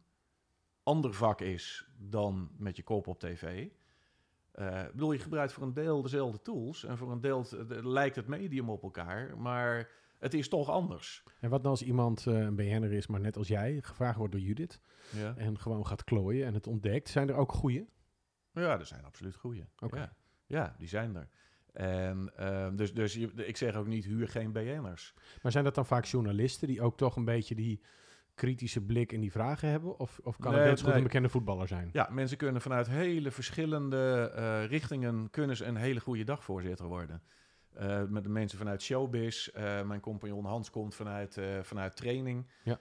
ander 0.86 1.14
vak 1.14 1.40
is 1.40 1.86
dan 1.96 2.50
met 2.56 2.76
je 2.76 2.82
kop 2.82 3.06
op 3.06 3.20
tv. 3.20 3.68
Uh, 4.54 4.82
bedoel, 4.90 5.12
je 5.12 5.18
gebruikt 5.18 5.52
voor 5.52 5.62
een 5.62 5.72
deel 5.72 6.02
dezelfde 6.02 6.42
tools 6.42 6.84
en 6.84 6.98
voor 6.98 7.12
een 7.12 7.20
deel 7.20 7.46
lijkt 7.82 8.16
het 8.16 8.26
medium 8.26 8.70
op 8.70 8.82
elkaar, 8.82 9.38
maar 9.38 9.90
het 10.18 10.34
is 10.34 10.48
toch 10.48 10.70
anders. 10.70 11.22
En 11.40 11.50
wat 11.50 11.58
nou 11.58 11.70
als 11.70 11.82
iemand 11.82 12.26
uh, 12.26 12.38
een 12.38 12.56
BN'er 12.56 12.92
is, 12.92 13.06
maar 13.06 13.20
net 13.20 13.36
als 13.36 13.48
jij, 13.48 13.78
gevraagd 13.82 14.16
wordt 14.18 14.32
door 14.32 14.42
Judith 14.42 14.80
ja. 15.10 15.34
en 15.36 15.58
gewoon 15.58 15.86
gaat 15.86 16.04
klooien 16.04 16.46
en 16.46 16.54
het 16.54 16.66
ontdekt, 16.66 17.08
zijn 17.08 17.28
er 17.28 17.34
ook 17.34 17.52
goeie? 17.52 17.88
Ja, 18.52 18.78
er 18.78 18.86
zijn 18.86 19.04
absoluut 19.04 19.36
goeie. 19.36 19.64
Okay. 19.78 20.00
Ja. 20.00 20.16
ja, 20.46 20.74
die 20.78 20.88
zijn 20.88 21.16
er. 21.16 21.28
En 21.72 22.32
uh, 22.40 22.68
dus, 22.74 22.94
dus 22.94 23.14
je, 23.14 23.32
ik 23.34 23.56
zeg 23.56 23.74
ook 23.74 23.86
niet 23.86 24.04
huur 24.04 24.28
geen 24.28 24.52
BN'ers. 24.52 25.14
Maar 25.42 25.52
zijn 25.52 25.64
dat 25.64 25.74
dan 25.74 25.86
vaak 25.86 26.04
journalisten 26.04 26.68
die 26.68 26.82
ook 26.82 26.96
toch 26.96 27.16
een 27.16 27.24
beetje 27.24 27.54
die 27.54 27.82
kritische 28.36 28.80
blik 28.80 29.12
in 29.12 29.20
die 29.20 29.32
vragen 29.32 29.68
hebben? 29.68 29.98
Of, 29.98 30.20
of 30.22 30.36
kan 30.38 30.52
nee, 30.52 30.60
het 30.60 30.70
net 30.70 30.78
goed 30.78 30.88
nee. 30.88 30.96
een 30.96 31.02
bekende 31.02 31.28
voetballer 31.28 31.68
zijn? 31.68 31.88
Ja, 31.92 32.08
mensen 32.10 32.36
kunnen 32.36 32.60
vanuit 32.60 32.88
hele 32.88 33.30
verschillende 33.30 34.32
uh, 34.36 34.64
richtingen 34.64 35.30
kunnen 35.30 35.56
ze 35.56 35.64
een 35.64 35.76
hele 35.76 36.00
goede 36.00 36.24
dagvoorzitter 36.24 36.86
worden. 36.86 37.22
Uh, 37.80 38.02
met 38.08 38.22
de 38.22 38.28
mensen 38.28 38.58
vanuit 38.58 38.82
showbiz. 38.82 39.48
Uh, 39.48 39.82
mijn 39.82 40.00
compagnon 40.00 40.44
Hans 40.44 40.70
komt 40.70 40.94
vanuit, 40.94 41.40
vanuit 41.62 41.96
training. 41.96 42.46
Ja. 42.62 42.78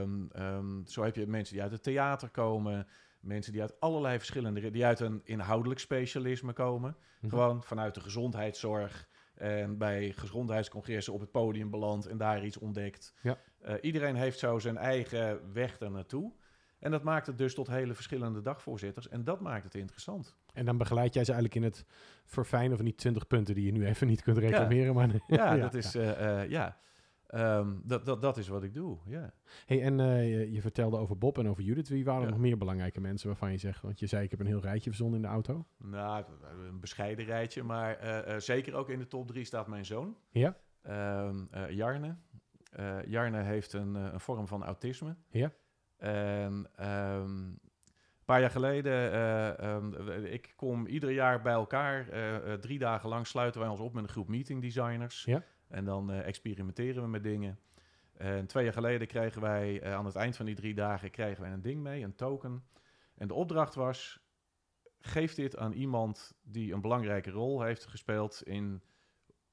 Um, 0.00 0.30
um, 0.36 0.82
zo 0.86 1.02
heb 1.02 1.16
je 1.16 1.26
mensen 1.26 1.54
die 1.54 1.62
uit 1.62 1.72
het 1.72 1.82
theater 1.82 2.28
komen. 2.28 2.86
Mensen 3.20 3.52
die 3.52 3.60
uit 3.60 3.80
allerlei 3.80 4.18
verschillende... 4.18 4.70
die 4.70 4.86
uit 4.86 5.00
een 5.00 5.20
inhoudelijk 5.24 5.80
specialisme 5.80 6.52
komen. 6.52 6.96
Mm-hmm. 6.96 7.30
Gewoon 7.30 7.62
vanuit 7.62 7.94
de 7.94 8.00
gezondheidszorg... 8.00 9.08
En 9.40 9.78
bij 9.78 10.12
gezondheidscongressen 10.16 11.12
op 11.12 11.20
het 11.20 11.30
podium 11.30 11.70
belandt 11.70 12.06
en 12.06 12.16
daar 12.16 12.44
iets 12.44 12.58
ontdekt. 12.58 13.14
Ja. 13.22 13.38
Uh, 13.66 13.74
iedereen 13.80 14.16
heeft 14.16 14.38
zo 14.38 14.58
zijn 14.58 14.76
eigen 14.76 15.52
weg 15.52 15.78
daar 15.78 15.90
naartoe. 15.90 16.32
En 16.78 16.90
dat 16.90 17.02
maakt 17.02 17.26
het 17.26 17.38
dus 17.38 17.54
tot 17.54 17.66
hele 17.66 17.94
verschillende 17.94 18.40
dagvoorzitters. 18.40 19.08
En 19.08 19.24
dat 19.24 19.40
maakt 19.40 19.64
het 19.64 19.74
interessant. 19.74 20.36
En 20.52 20.64
dan 20.64 20.76
begeleid 20.76 21.14
jij 21.14 21.24
ze 21.24 21.32
eigenlijk 21.32 21.64
in 21.64 21.70
het 21.70 21.84
verfijnen 22.24 22.76
van 22.76 22.84
die 22.84 22.94
20 22.94 23.26
punten 23.26 23.54
die 23.54 23.64
je 23.64 23.72
nu 23.72 23.86
even 23.86 24.06
niet 24.06 24.22
kunt 24.22 24.38
reclameren. 24.38 24.86
Ja, 24.86 24.92
maar, 24.92 25.08
ja, 25.26 25.54
ja 25.54 25.56
dat 25.56 25.74
is. 25.74 25.96
Uh, 25.96 26.20
uh, 26.20 26.48
ja. 26.48 26.78
Ehm, 27.30 27.74
dat, 27.84 28.04
dat, 28.04 28.22
dat 28.22 28.36
is 28.36 28.48
wat 28.48 28.62
ik 28.62 28.74
doe, 28.74 28.98
ja. 29.06 29.32
Hey, 29.66 29.82
en 29.82 30.00
eh, 30.00 30.30
je, 30.30 30.52
je 30.52 30.60
vertelde 30.60 30.96
over 30.96 31.18
Bob 31.18 31.38
en 31.38 31.48
over 31.48 31.62
Judith. 31.62 31.88
Wie 31.88 32.04
waren 32.04 32.20
er 32.20 32.26
Ja. 32.26 32.32
nog 32.32 32.40
meer 32.42 32.58
belangrijke 32.58 33.00
mensen 33.00 33.28
waarvan 33.28 33.50
je 33.52 33.58
zegt... 33.58 33.82
Want 33.82 33.98
je 34.00 34.06
zei, 34.06 34.24
ik 34.24 34.30
heb 34.30 34.40
een 34.40 34.46
heel 34.46 34.60
rijtje 34.60 34.90
verzonnen 34.90 35.16
in 35.16 35.22
de 35.22 35.28
auto. 35.32 35.66
Nou, 35.76 36.24
een 36.68 36.80
bescheiden 36.80 37.24
rijtje, 37.24 37.62
maar 37.62 37.96
eh, 37.98 38.34
eh, 38.34 38.40
zeker 38.40 38.74
ook 38.74 38.88
in 38.88 38.98
de 38.98 39.06
top 39.06 39.26
drie 39.26 39.44
staat 39.44 39.66
mijn 39.66 39.84
zoon, 39.84 40.16
Ja? 40.30 40.56
Eh, 40.82 41.30
Jarne. 41.70 42.16
Jarne 43.06 43.42
heeft 43.42 43.72
een, 43.72 43.94
een 43.94 44.20
vorm 44.20 44.46
van 44.48 44.64
autisme. 44.64 45.16
Ja. 45.28 45.52
En 45.96 46.66
ehm, 46.76 47.24
een 47.28 48.24
paar 48.24 48.40
jaar 48.40 48.50
geleden, 48.50 50.32
ik 50.32 50.52
kom 50.56 50.86
ieder 50.86 51.10
jaar 51.10 51.42
bij 51.42 51.52
elkaar. 51.52 52.06
drie 52.60 52.78
dagen 52.78 53.08
lang 53.08 53.26
sluiten 53.26 53.60
wij 53.60 53.70
ons 53.70 53.80
op 53.80 53.92
met 53.94 54.02
een 54.02 54.08
groep 54.08 54.28
meeting 54.28 54.62
designers. 54.62 55.24
Ja. 55.24 55.42
En 55.70 55.84
dan 55.84 56.10
eh, 56.10 56.26
experimenteren 56.26 57.02
we 57.02 57.08
met 57.08 57.22
dingen. 57.22 57.58
En 58.12 58.46
twee 58.46 58.64
jaar 58.64 58.72
geleden 58.72 59.06
kregen 59.06 59.40
wij, 59.40 59.80
eh, 59.80 59.94
aan 59.94 60.04
het 60.04 60.16
eind 60.16 60.36
van 60.36 60.46
die 60.46 60.54
drie 60.54 60.74
dagen, 60.74 61.10
kregen 61.10 61.42
wij 61.42 61.52
een 61.52 61.62
ding 61.62 61.82
mee, 61.82 62.04
een 62.04 62.14
token. 62.14 62.64
En 63.14 63.28
de 63.28 63.34
opdracht 63.34 63.74
was, 63.74 64.20
geef 65.00 65.34
dit 65.34 65.56
aan 65.56 65.72
iemand 65.72 66.34
die 66.42 66.72
een 66.72 66.80
belangrijke 66.80 67.30
rol 67.30 67.62
heeft 67.62 67.86
gespeeld 67.86 68.42
in 68.42 68.82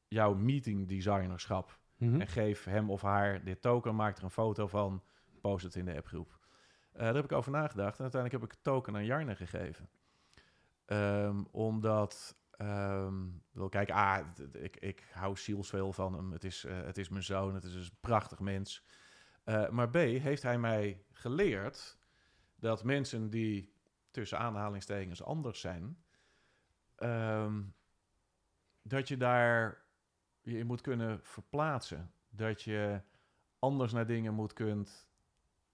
jouw 0.07 0.33
meeting 0.33 0.87
designerschap. 0.87 1.79
Mhm. 1.97 2.21
En 2.21 2.27
geef 2.27 2.63
hem 2.63 2.89
of 2.89 3.01
haar 3.01 3.43
dit 3.43 3.61
token, 3.61 3.95
maak 3.95 4.17
er 4.17 4.23
een 4.23 4.29
foto 4.29 4.67
van, 4.67 5.03
post 5.41 5.63
het 5.63 5.75
in 5.75 5.85
de 5.85 5.95
appgroep. 5.95 6.39
Eh, 6.91 7.03
daar 7.03 7.15
heb 7.15 7.23
ik 7.23 7.31
over 7.31 7.51
nagedacht 7.51 7.97
en 7.97 8.03
uiteindelijk 8.03 8.41
heb 8.41 8.51
ik 8.51 8.55
het 8.55 8.63
token 8.63 8.95
aan 8.95 9.05
Jarne 9.05 9.35
gegeven. 9.35 9.89
Ehm, 10.85 11.43
omdat, 11.51 12.36
ik 12.57 13.51
wil 13.51 13.69
kijken, 13.69 13.95
ah, 13.95 14.27
ik, 14.51 14.77
ik 14.77 15.03
hou 15.11 15.37
zielsveel 15.37 15.93
van 15.93 16.13
hem. 16.13 16.31
Het 16.31 16.43
is, 16.43 16.65
eh, 16.65 16.81
het 16.81 16.97
is 16.97 17.09
mijn 17.09 17.23
zoon, 17.23 17.53
het 17.53 17.63
is 17.63 17.73
dus 17.73 17.89
een 17.89 17.97
prachtig 17.99 18.39
mens. 18.39 18.85
Eh, 19.43 19.69
maar 19.69 19.89
B, 19.89 19.93
heeft 19.95 20.43
hij 20.43 20.59
mij 20.59 21.05
geleerd 21.11 21.97
dat 22.55 22.83
mensen 22.83 23.29
die 23.29 23.73
tussen 24.11 24.39
aanhalingstekens 24.39 25.23
anders 25.23 25.59
zijn, 25.59 26.03
ehm, 26.95 27.63
dat 28.81 29.07
je 29.07 29.17
daar 29.17 29.85
je 30.41 30.65
moet 30.65 30.81
kunnen 30.81 31.19
verplaatsen. 31.23 32.11
Dat 32.29 32.61
je 32.61 33.01
anders 33.59 33.91
naar 33.91 34.07
dingen 34.07 34.33
moet 34.33 34.53
kunt, 34.53 35.07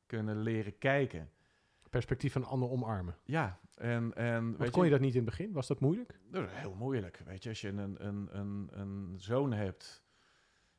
kunnen 0.06 0.38
leren 0.38 0.78
kijken. 0.78 1.32
Perspectief 1.94 2.32
van 2.34 2.42
een 2.42 2.48
ander 2.48 2.70
omarmen. 2.70 3.18
Ja, 3.24 3.60
en, 3.76 4.14
en 4.16 4.58
weet 4.58 4.70
kon 4.72 4.84
je 4.86 4.92
dat 4.92 5.00
niet 5.00 5.16
in 5.16 5.22
het 5.22 5.30
begin? 5.30 5.52
Was 5.52 5.68
dat 5.68 5.80
moeilijk? 5.80 6.20
Dat 6.32 6.44
is 6.46 6.52
heel 6.54 6.76
moeilijk. 6.76 7.22
Weet 7.26 7.44
je, 7.44 7.50
als 7.50 7.62
je 7.62 7.68
een, 7.68 8.06
een, 8.08 8.38
een, 8.38 8.70
een 8.72 9.14
zoon 9.18 9.54
hebt 9.54 10.04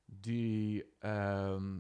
die. 0.04 0.84
ehm, 0.98 1.78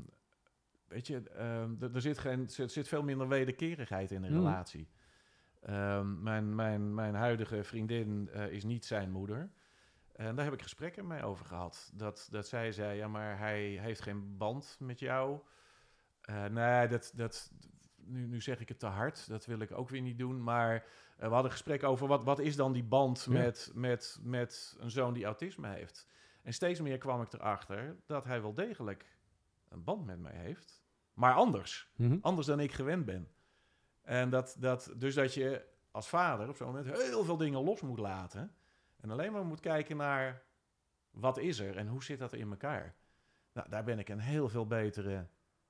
weet 0.88 1.06
je, 1.06 1.20
er- 1.30 1.94
er 1.94 2.00
zit, 2.00 2.18
geen, 2.18 2.48
er 2.56 2.70
zit 2.70 2.88
veel 2.88 3.02
minder 3.02 3.28
wederkerigheid 3.28 4.10
in 4.10 4.22
een 4.22 4.28
Hmm. 4.32 4.38
relatie. 4.38 4.88
Ehm, 5.60 6.22
mijn, 6.22 6.54
mijn, 6.54 6.94
mijn 6.94 7.14
huidige 7.14 7.64
vriendin 7.64 8.28
eh, 8.32 8.48
is 8.50 8.64
niet 8.64 8.84
zijn 8.84 9.10
moeder. 9.10 9.50
En 10.12 10.34
daar 10.36 10.44
heb 10.44 10.54
ik 10.54 10.62
gesprekken 10.62 11.06
mee 11.06 11.22
over 11.22 11.46
gehad. 11.46 11.90
Dat, 11.94 12.28
dat 12.30 12.48
zij 12.48 12.72
zei: 12.72 12.96
Ja, 12.96 13.08
maar 13.08 13.38
hij 13.38 13.62
heeft 13.62 14.00
geen 14.02 14.36
band 14.36 14.76
met 14.80 14.98
jou. 14.98 15.40
Eh, 16.20 16.44
nee, 16.44 16.88
dat, 16.88 17.12
dat, 17.14 17.52
nu, 18.06 18.26
nu 18.26 18.40
zeg 18.40 18.60
ik 18.60 18.68
het 18.68 18.78
te 18.78 18.86
hard. 18.86 19.28
Dat 19.28 19.46
wil 19.46 19.58
ik 19.58 19.72
ook 19.72 19.88
weer 19.88 20.00
niet 20.00 20.18
doen. 20.18 20.42
Maar 20.42 20.74
eh, 21.16 21.28
we 21.28 21.34
hadden 21.34 21.50
gesprek 21.52 21.82
over 21.82 22.06
wat, 22.06 22.24
wat 22.24 22.38
is 22.38 22.56
dan 22.56 22.72
die 22.72 22.84
band 22.84 23.26
Ja. 23.30 23.32
met, 23.32 23.70
met, 23.74 24.18
met 24.22 24.76
een 24.78 24.90
zoon 24.90 25.14
die 25.14 25.24
autisme 25.24 25.68
heeft. 25.68 26.06
En 26.42 26.52
steeds 26.52 26.80
meer 26.80 26.98
kwam 26.98 27.22
ik 27.22 27.32
erachter 27.32 27.96
dat 28.06 28.24
hij 28.24 28.42
wel 28.42 28.54
degelijk 28.54 29.16
een 29.68 29.84
band 29.84 30.06
met 30.06 30.18
mij 30.20 30.36
heeft. 30.36 30.82
Maar 31.14 31.34
anders. 31.34 31.90
Mhm. 31.96 32.18
Anders 32.20 32.46
dan 32.46 32.60
ik 32.60 32.72
gewend 32.72 33.04
ben. 33.04 33.28
En 34.02 34.30
dat, 34.30 34.56
dat, 34.58 34.94
dus 34.96 35.14
dat 35.14 35.34
je 35.34 35.64
als 35.90 36.08
vader 36.08 36.48
op 36.48 36.56
zo'n 36.56 36.66
moment 36.66 36.86
heel 36.86 37.24
veel 37.24 37.36
dingen 37.36 37.64
los 37.64 37.80
moet 37.80 37.98
laten. 37.98 38.54
En 39.00 39.10
alleen 39.10 39.32
maar 39.32 39.44
moet 39.44 39.60
kijken 39.60 39.96
naar 39.96 40.42
wat 41.10 41.38
is 41.38 41.58
er 41.58 41.76
en 41.76 41.86
hoe 41.86 42.04
zit 42.04 42.18
dat 42.18 42.32
in 42.32 42.50
elkaar. 42.50 42.94
Nou, 43.52 43.68
daar 43.68 43.84
ben 43.84 43.98
ik 43.98 44.08
een 44.08 44.18
heel 44.18 44.48
veel 44.48 44.66
betere 44.66 45.26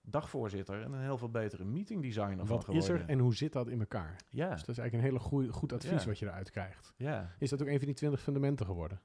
dagvoorzitter 0.07 0.83
en 0.83 0.93
een 0.93 1.01
heel 1.01 1.19
veel 1.19 1.31
betere 1.31 1.65
meeting 1.65 2.03
designer 2.03 2.37
Wat 2.47 2.65
geworden. 2.65 2.75
is 2.75 2.89
er 3.01 3.09
en 3.09 3.19
hoe 3.19 3.35
zit 3.35 3.53
dat 3.53 3.69
in 3.69 3.81
elkaar? 3.81 4.17
Ja, 4.29 4.51
Dus 4.51 4.61
dat 4.61 4.69
is 4.69 4.79
eigenlijk 4.79 4.95
een 4.95 5.13
hele 5.13 5.19
goeie, 5.29 5.53
goed 5.53 5.73
advies 5.73 6.03
Ja. 6.03 6.09
wat 6.09 6.19
je 6.19 6.27
eruit 6.27 6.51
krijgt. 6.51 6.93
ja. 6.97 7.31
Is 7.39 7.51
dat 7.51 7.63
ook 7.63 7.69
een 7.69 7.77
van 7.79 7.87
die 7.87 7.95
twintig 7.95 8.21
fundamenten 8.23 8.67
geworden? 8.67 9.01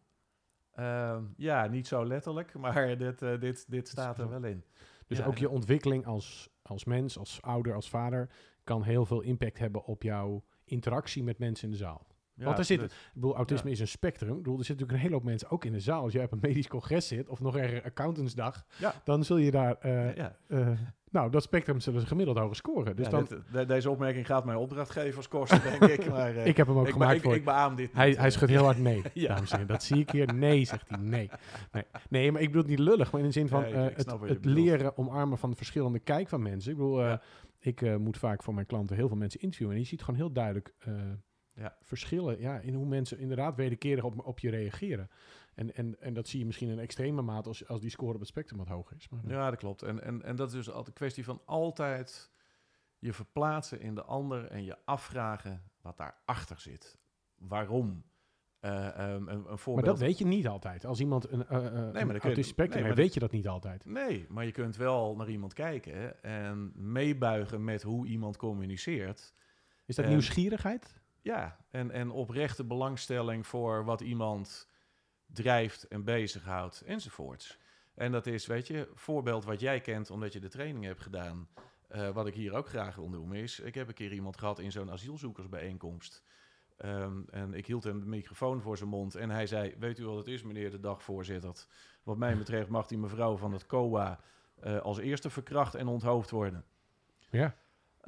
Ehm, 0.73 1.23
ja, 1.37 1.67
niet 1.67 1.87
zo 1.87 2.05
letterlijk, 2.05 2.53
maar 2.59 2.97
dit, 2.97 3.21
eh, 3.21 3.39
dit, 3.39 3.65
dit 3.71 3.87
staat 3.87 4.19
er 4.19 4.29
wel 4.29 4.43
in. 4.43 4.63
Dus 5.07 5.17
Ja, 5.17 5.25
ook 5.25 5.37
je 5.37 5.49
ontwikkeling 5.49 6.05
als, 6.05 6.49
als 6.61 6.85
mens, 6.85 7.17
als 7.17 7.41
ouder, 7.41 7.73
als 7.73 7.89
vader... 7.89 8.29
kan 8.63 8.83
heel 8.83 9.05
veel 9.05 9.21
impact 9.21 9.59
hebben 9.59 9.83
op 9.85 10.03
jouw 10.03 10.43
interactie 10.63 11.23
met 11.23 11.37
mensen 11.39 11.65
in 11.65 11.71
de 11.71 11.77
zaal. 11.77 12.07
Ja, 12.39 12.45
Want 12.45 12.57
er 12.57 12.65
zit, 12.65 12.79
dus- 12.79 12.91
ik 12.91 13.11
bedoel, 13.13 13.35
autisme 13.35 13.71
is 13.71 13.79
een 13.79 13.87
spectrum. 13.87 14.29
Ik 14.31 14.37
bedoel, 14.37 14.57
er 14.59 14.65
zitten 14.65 14.85
natuurlijk 14.85 14.91
een 14.91 15.03
hele 15.03 15.13
hoop 15.13 15.23
mensen 15.23 15.49
ook 15.49 15.65
in 15.65 15.71
de 15.71 15.79
zaal. 15.79 16.01
Als 16.03 16.13
jij 16.13 16.23
op 16.23 16.31
een 16.31 16.39
medisch 16.41 16.67
congres 16.67 17.07
zit, 17.07 17.27
of 17.29 17.39
nog 17.39 17.57
ergens 17.57 17.83
accountantsdag... 17.83 18.65
Ja. 18.77 18.93
dan 19.03 19.23
zul 19.23 19.37
je 19.37 19.51
daar... 19.51 19.75
eh, 19.79 20.19
eh, 20.47 20.67
nou, 21.11 21.31
dat 21.31 21.43
spectrum 21.43 21.79
zullen 21.79 22.01
ze 22.01 22.07
gemiddeld 22.07 22.37
hoger 22.37 22.55
scoren. 22.55 22.95
Dus 22.95 23.09
dan, 23.09 23.25
dit- 23.29 23.39
de- 23.51 23.65
deze 23.65 23.89
opmerking 23.89 24.25
gaat 24.25 24.45
mijn 24.45 24.57
opdrachtgevers 24.57 25.27
kosten, 25.27 25.61
denk 25.61 25.83
ik. 25.91 26.09
Maar, 26.11 26.35
eh, 26.35 26.45
ik 26.45 26.57
heb 26.57 26.67
hem 26.67 26.77
ook 26.77 26.85
ik, 26.87 26.91
gemaakt 26.93 27.15
ik, 27.15 27.21
voor 27.21 27.35
ik 27.35 27.43
beaam 27.45 27.75
dit 27.75 27.93
Hij, 27.93 28.11
hij 28.11 28.29
schudt 28.29 28.51
heel 28.51 28.63
hard 28.63 28.77
nee, 28.77 29.01
Ja. 29.13 29.27
dames 29.33 29.51
en 29.51 29.57
heren. 29.57 29.73
Dat 29.73 29.83
zie 29.83 29.97
ik 29.99 30.09
hier. 30.09 30.33
Nee, 30.33 30.65
zegt 30.65 30.89
hij. 30.89 30.97
Nee. 30.99 31.29
Nee, 31.71 31.83
nee 32.09 32.31
maar 32.31 32.41
ik 32.41 32.47
bedoel 32.47 32.61
het 32.61 32.69
niet 32.71 32.79
lullig, 32.79 33.11
maar 33.11 33.21
in 33.21 33.27
de 33.27 33.33
zin 33.33 33.47
van 33.47 33.61
Nee, 33.61 33.73
het, 33.73 34.45
leren 34.45 34.97
omarmen 34.97 35.37
van 35.37 35.49
de 35.49 35.55
verschillende 35.55 35.99
kijk 35.99 36.27
van 36.29 36.41
mensen. 36.41 36.71
Ik 36.71 36.77
bedoel, 36.77 37.17
ik 37.59 37.97
moet 37.99 38.17
vaak 38.17 38.43
voor 38.43 38.53
mijn 38.53 38.65
klanten 38.65 38.95
heel 38.95 39.07
veel 39.07 39.17
mensen 39.17 39.39
interviewen. 39.41 39.75
En 39.75 39.81
je 39.81 39.87
ziet 39.87 40.01
gewoon 40.01 40.19
heel 40.19 40.31
duidelijk 40.31 40.73
Ja. 41.59 41.77
verschillen 41.81 42.39
ja, 42.39 42.59
in 42.59 42.73
hoe 42.73 42.85
mensen 42.85 43.19
inderdaad 43.19 43.55
wederkerig 43.55 44.03
op, 44.03 44.25
op 44.25 44.39
je 44.39 44.49
reageren. 44.49 45.09
En, 45.55 45.75
en, 45.75 46.01
en 46.01 46.13
dat 46.13 46.27
zie 46.27 46.39
je 46.39 46.45
misschien 46.45 46.69
in 46.69 46.79
extreme 46.79 47.21
mate 47.21 47.47
als, 47.47 47.67
als 47.67 47.81
die 47.81 47.89
score 47.89 48.13
op 48.13 48.19
het 48.19 48.27
spectrum 48.27 48.57
wat 48.57 48.67
hoger 48.67 48.95
is. 48.97 49.09
Maar, 49.09 49.19
Ja, 49.27 49.49
dat 49.49 49.59
klopt. 49.59 49.81
En, 49.81 50.03
en, 50.03 50.23
en 50.23 50.35
dat 50.35 50.47
is 50.47 50.53
dus 50.53 50.67
altijd 50.67 50.87
een 50.87 50.93
kwestie 50.93 51.23
van 51.23 51.41
altijd 51.45 52.31
je 52.99 53.13
verplaatsen 53.13 53.81
in 53.81 53.95
de 53.95 54.03
ander 54.03 54.45
en 54.45 54.63
je 54.63 54.77
afvragen 54.85 55.63
wat 55.81 55.97
daarachter 55.97 56.59
zit. 56.59 56.97
Waarom? 57.37 58.03
Eh, 58.59 58.87
ehm, 58.87 59.27
een, 59.27 59.29
een 59.29 59.41
maar 59.41 59.57
voorbeeld. 59.57 59.85
dat 59.85 59.99
weet 59.99 60.17
je 60.17 60.25
niet 60.25 60.47
altijd. 60.47 60.85
Als 60.85 60.99
iemand 60.99 61.31
een, 61.31 61.39
uh, 61.39 61.45
spectrum 61.45 61.91
nee, 61.93 62.05
maar 62.05 62.83
heeft, 62.83 62.95
weet 62.95 63.13
je 63.13 63.19
dat 63.19 63.31
niet 63.31 63.47
altijd. 63.47 63.85
Nee, 63.85 64.25
maar 64.29 64.45
je 64.45 64.51
kunt 64.51 64.75
wel 64.75 65.15
naar 65.15 65.29
iemand 65.29 65.53
kijken 65.53 66.23
en 66.23 66.71
meebuigen 66.75 67.63
met 67.63 67.81
hoe 67.81 68.07
iemand 68.07 68.37
communiceert. 68.37 69.33
Is 69.85 69.95
dat 69.95 70.05
En- 70.05 70.11
nieuwsgierigheid? 70.11 70.98
Ja, 71.21 71.57
en, 71.69 71.91
en 71.91 72.11
oprechte 72.11 72.63
belangstelling 72.63 73.47
voor 73.47 73.85
wat 73.85 74.01
iemand 74.01 74.67
drijft 75.25 75.87
en 75.87 76.03
bezighoudt 76.03 76.81
enzovoorts. 76.81 77.59
En 77.95 78.11
dat 78.11 78.25
is, 78.27 78.45
weet 78.45 78.67
je, 78.67 78.89
voorbeeld 78.93 79.43
wat 79.45 79.59
jij 79.59 79.81
kent 79.81 80.09
omdat 80.11 80.33
je 80.33 80.39
de 80.39 80.49
training 80.49 80.85
hebt 80.85 81.01
gedaan. 81.01 81.47
eh, 81.87 82.09
wat 82.09 82.27
ik 82.27 82.33
hier 82.33 82.53
ook 82.53 82.67
graag 82.69 82.95
wil 82.95 83.09
noemen 83.09 83.37
is, 83.37 83.59
ik 83.59 83.75
heb 83.75 83.87
een 83.87 83.93
keer 83.93 84.13
iemand 84.13 84.37
gehad 84.37 84.59
in 84.59 84.71
zo'n 84.71 84.91
asielzoekersbijeenkomst. 84.91 86.23
Ehm, 86.77 87.21
en 87.29 87.53
ik 87.53 87.65
hield 87.65 87.83
hem 87.83 87.99
de 87.99 88.05
microfoon 88.05 88.61
voor 88.61 88.77
zijn 88.77 88.89
mond 88.89 89.15
en 89.15 89.29
hij 89.29 89.47
zei, 89.47 89.75
weet 89.79 89.99
u 89.99 90.05
wat 90.05 90.17
het 90.17 90.27
is 90.27 90.43
meneer 90.43 90.71
de 90.71 90.79
dagvoorzitter? 90.79 91.65
Wat 92.03 92.17
mij 92.17 92.37
betreft 92.37 92.69
mag 92.69 92.87
die 92.87 92.97
mevrouw 92.97 93.37
van 93.37 93.51
het 93.53 93.65
COA 93.65 94.19
eh, 94.59 94.77
als 94.79 94.97
eerste 94.97 95.29
verkracht 95.29 95.75
en 95.75 95.87
onthoofd 95.87 96.29
worden. 96.29 96.65
Ja. 97.29 97.55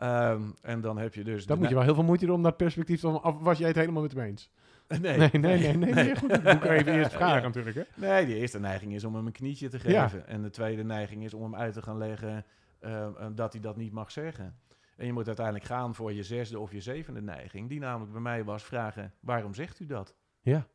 Ehm, 0.01 0.41
en 0.61 0.81
dan 0.81 0.97
heb 0.97 1.13
je 1.13 1.23
dus... 1.23 1.45
Dan 1.45 1.55
de 1.55 1.61
moet 1.61 1.69
je 1.69 1.75
wel 1.75 1.83
heel 1.85 1.93
veel 1.95 2.03
moeite 2.03 2.25
doen 2.25 2.35
om 2.35 2.43
dat 2.43 2.57
perspectief 2.57 2.99
te... 2.99 3.07
Of 3.21 3.39
was 3.39 3.57
jij 3.57 3.67
het 3.67 3.75
helemaal 3.77 4.01
met 4.01 4.11
hem 4.13 4.23
eens? 4.23 4.49
Nee, 4.87 4.99
Nee, 4.99 5.17
nee, 5.17 5.29
nee. 5.41 5.77
nee, 5.77 5.93
nee, 5.93 6.15
goed, 6.15 6.29
dat 6.29 6.43
moet 6.43 6.53
ik 6.53 6.63
even 6.69 6.93
eerst 6.93 7.13
vragen 7.13 7.35
Ja. 7.41 7.47
natuurlijk. 7.47 7.75
Hè? 7.75 7.83
Nee, 7.95 8.25
die 8.25 8.35
eerste 8.35 8.59
neiging 8.59 8.93
is 8.93 9.03
om 9.03 9.15
hem 9.15 9.25
een 9.25 9.31
knietje 9.31 9.69
te 9.69 9.79
Ja. 9.91 10.07
geven. 10.07 10.27
En 10.27 10.41
de 10.41 10.49
tweede 10.49 10.83
neiging 10.83 11.23
is 11.23 11.33
om 11.33 11.41
hem 11.43 11.55
uit 11.55 11.73
te 11.73 11.81
gaan 11.81 11.97
leggen 11.97 12.45
eh, 12.79 13.03
eh, 13.05 13.11
dat 13.35 13.53
hij 13.53 13.61
dat 13.61 13.77
niet 13.77 13.91
mag 13.91 14.11
zeggen. 14.11 14.55
En 14.97 15.05
je 15.05 15.13
moet 15.13 15.27
uiteindelijk 15.27 15.65
gaan 15.65 15.95
voor 15.95 16.13
je 16.13 16.23
zesde 16.23 16.59
of 16.59 16.71
je 16.71 16.81
zevende 16.81 17.21
neiging. 17.21 17.69
Die 17.69 17.79
namelijk 17.79 18.11
bij 18.11 18.21
mij 18.21 18.43
was 18.43 18.63
vragen, 18.63 19.13
waarom 19.19 19.53
zegt 19.53 19.79
u 19.79 19.85
dat? 19.85 20.15
Ja. 20.41 20.67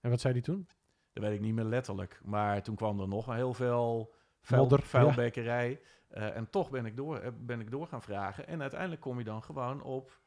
En 0.00 0.10
wat 0.10 0.20
zei 0.20 0.32
hij 0.32 0.42
toen? 0.42 0.66
Dat 1.12 1.24
weet 1.24 1.34
ik 1.34 1.40
niet 1.40 1.54
meer 1.54 1.64
letterlijk. 1.64 2.20
Maar 2.24 2.62
toen 2.62 2.74
kwam 2.74 3.00
er 3.00 3.08
nog 3.08 3.34
heel 3.34 3.54
veel 3.54 4.14
vuil, 4.40 4.60
Modder, 4.60 4.82
vuilbekkerij. 4.82 5.80
Eh, 6.08 6.36
en 6.36 6.50
toch 6.50 6.70
ben 6.70 6.86
ik, 6.86 6.96
door, 6.96 7.18
eh, 7.18 7.32
ben 7.38 7.60
ik 7.60 7.70
door 7.70 7.86
gaan 7.86 8.02
vragen. 8.02 8.46
En 8.46 8.60
uiteindelijk 8.60 9.00
kom 9.00 9.18
je 9.18 9.24
dan 9.24 9.42
gewoon 9.42 9.82
op 9.82 10.20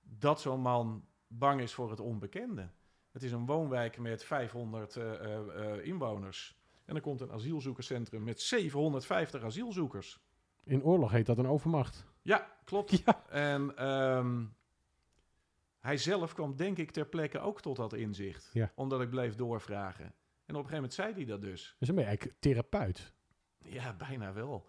dat 0.00 0.40
zo'n 0.40 0.60
man 0.60 1.04
bang 1.26 1.60
is 1.60 1.74
voor 1.74 1.90
het 1.90 2.00
onbekende. 2.00 2.70
Het 3.12 3.22
is 3.22 3.32
een 3.32 3.46
woonwijk 3.46 3.98
met 3.98 4.24
500 4.24 4.96
eh, 4.96 5.84
inwoners. 5.86 6.58
En 6.84 6.94
er 6.94 7.00
komt 7.00 7.20
een 7.20 7.32
asielzoekerscentrum 7.32 8.24
met 8.24 8.40
750 8.40 9.42
asielzoekers. 9.42 10.20
In 10.64 10.82
oorlog 10.82 11.10
heet 11.10 11.26
dat 11.26 11.38
een 11.38 11.46
overmacht. 11.46 12.06
Ja, 12.22 12.56
klopt. 12.64 12.90
Ja. 13.04 13.24
En 13.28 13.76
ehm, 13.76 14.44
hij 15.78 15.96
zelf 15.96 16.34
kwam 16.34 16.56
denk 16.56 16.78
ik 16.78 16.90
ter 16.90 17.06
plekke 17.06 17.38
ook 17.38 17.60
tot 17.60 17.76
dat 17.76 17.92
inzicht. 17.92 18.50
Ja. 18.52 18.72
Omdat 18.74 19.00
ik 19.00 19.10
bleef 19.10 19.34
doorvragen. 19.34 20.04
En 20.04 20.54
op 20.54 20.64
een 20.64 20.70
gegeven 20.70 20.74
moment 20.74 20.94
zei 20.94 21.12
hij 21.12 21.24
dat 21.24 21.40
dus. 21.40 21.76
Dus 21.78 21.86
dan 21.86 21.96
ben 21.96 22.04
je 22.04 22.10
eigenlijk 22.10 22.40
therapeut. 22.40 23.12
Ja, 23.58 23.92
bijna 23.92 24.32
wel. 24.32 24.68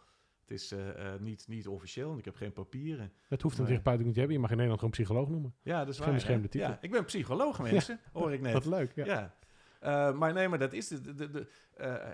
Het 0.50 0.60
is 0.60 0.72
eh, 0.72 1.14
eh, 1.14 1.20
niet, 1.22 1.48
niet 1.48 1.68
officieel 1.68 2.12
en 2.12 2.18
ik 2.18 2.26
heb 2.26 2.36
geen 2.36 2.54
papieren. 2.54 3.12
Dat 3.28 3.42
hoeft 3.42 3.58
een 3.58 3.64
Nee. 3.64 3.78
therapeut 3.78 4.06
niet 4.06 4.14
te 4.14 4.20
hebben. 4.20 4.36
Je 4.36 4.42
mag 4.42 4.50
in 4.52 4.56
Nederland 4.58 4.80
gewoon 4.80 4.96
psycholoog 5.00 5.30
noemen. 5.30 5.56
Ja, 5.62 5.80
dat 5.86 5.94
is 5.94 6.00
Geen 6.00 6.14
beschermde 6.14 6.48
titel. 6.50 6.70
Ja, 6.70 6.78
ik 6.82 6.92
ben 6.92 7.06
psycholoog, 7.06 7.62
mensen. 7.62 8.00
Hoor 8.14 8.34
ik 8.34 8.42
net. 8.46 8.54
Wat 8.54 8.66
leuk, 8.66 8.96
ja. 8.96 9.06
Ja. 9.06 9.36
Eh, 9.80 10.18
maar 10.18 10.34
nee, 10.34 10.48
maar 10.48 10.60
dat 10.60 10.74
is 10.74 10.88
de, 10.88 11.14
de, 11.16 11.30
de, 11.30 11.48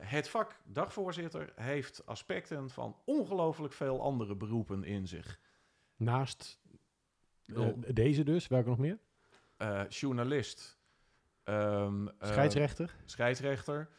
het 0.02 0.30
vak 0.30 0.60
dagvoorzitter 0.64 1.52
heeft 1.56 2.06
aspecten 2.06 2.70
van 2.70 2.98
ongelooflijk 3.06 3.74
veel 3.74 4.02
andere 4.02 4.36
beroepen 4.36 4.84
in 4.84 5.08
zich. 5.08 5.40
Naast 5.96 6.60
deze 7.94 8.24
dus, 8.24 8.48
welke 8.48 8.70
nog 8.70 8.78
meer? 8.78 9.00
Journalist, 9.90 10.80
ehm, 11.44 12.08
eh, 12.08 12.28
Scheidsrechter. 12.28 12.96
scheidsrechter, 13.06 13.90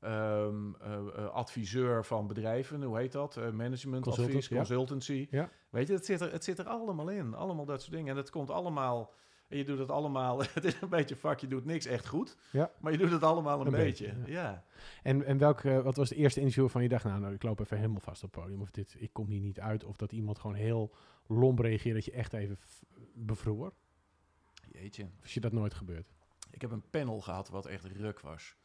ehm, 0.00 0.74
eh, 0.80 0.94
eh, 0.94 1.28
adviseur 1.28 2.04
van 2.04 2.26
bedrijven, 2.26 2.82
hoe 2.82 2.98
heet 2.98 3.12
dat? 3.12 3.36
Eh, 3.36 3.50
management 3.50 4.02
Consultant, 4.02 4.36
advies, 4.36 4.56
consultancy. 4.56 5.26
Ja. 5.30 5.50
Weet 5.70 5.86
je, 5.86 5.92
het 5.92 6.04
zit, 6.04 6.20
er, 6.20 6.32
het 6.32 6.44
zit 6.44 6.58
er 6.58 6.66
allemaal 6.66 7.08
in. 7.08 7.34
Allemaal 7.34 7.64
dat 7.64 7.80
soort 7.80 7.92
dingen. 7.92 8.10
En 8.10 8.16
het 8.16 8.30
komt 8.30 8.50
allemaal... 8.50 9.14
En 9.48 9.56
je 9.56 9.64
doet 9.64 9.78
het 9.78 9.90
allemaal... 9.90 10.42
Het 10.54 10.64
is 10.64 10.80
een 10.80 10.88
beetje 10.88 11.16
vak, 11.16 11.38
je 11.38 11.46
doet 11.46 11.64
niks 11.64 11.86
echt 11.86 12.06
goed. 12.06 12.36
Ja. 12.50 12.70
Maar 12.80 12.92
je 12.92 12.98
doet 12.98 13.10
het 13.10 13.22
allemaal 13.22 13.60
een, 13.60 13.66
Een 13.66 13.72
beetje. 13.72 14.12
beetje, 14.12 14.32
ja. 14.32 14.64
En, 15.02 15.24
en 15.24 15.38
welk, 15.38 15.62
wat 15.62 15.96
was 15.96 16.08
het 16.08 16.18
eerste 16.18 16.40
interview 16.40 16.68
van 16.68 16.82
je 16.82 16.88
dacht, 16.88 17.04
nou, 17.04 17.20
nou, 17.20 17.34
ik 17.34 17.42
loop 17.42 17.60
even 17.60 17.76
helemaal 17.76 18.00
vast 18.00 18.22
op 18.24 18.34
het 18.34 18.42
podium. 18.42 18.60
Of 18.60 18.70
dit, 18.70 18.96
ik 18.98 19.12
kom 19.12 19.26
hier 19.26 19.40
niet 19.40 19.60
uit. 19.60 19.84
Of 19.84 19.96
dat 19.96 20.12
iemand 20.12 20.38
gewoon 20.38 20.56
heel 20.56 20.94
lomp 21.26 21.58
reageert 21.58 21.94
dat 21.94 22.04
je 22.04 22.12
echt 22.12 22.32
even 22.32 22.58
bevroor. 23.14 23.72
Jeetje. 24.72 25.08
Of 25.18 25.24
is 25.24 25.34
je 25.34 25.40
dat 25.40 25.52
nooit 25.52 25.74
gebeurd? 25.74 26.12
Ik 26.50 26.60
heb 26.60 26.70
een 26.70 26.90
panel 26.90 27.20
gehad 27.20 27.48
wat 27.48 27.66
echt 27.66 27.84
ruk 27.84 28.20
was. 28.20 28.56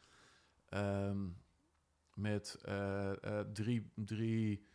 Ehm, 0.74 1.26
met 2.14 2.58
eh, 2.64 3.10
eh, 3.10 3.46
drie, 3.52 3.92
drie 3.94 4.66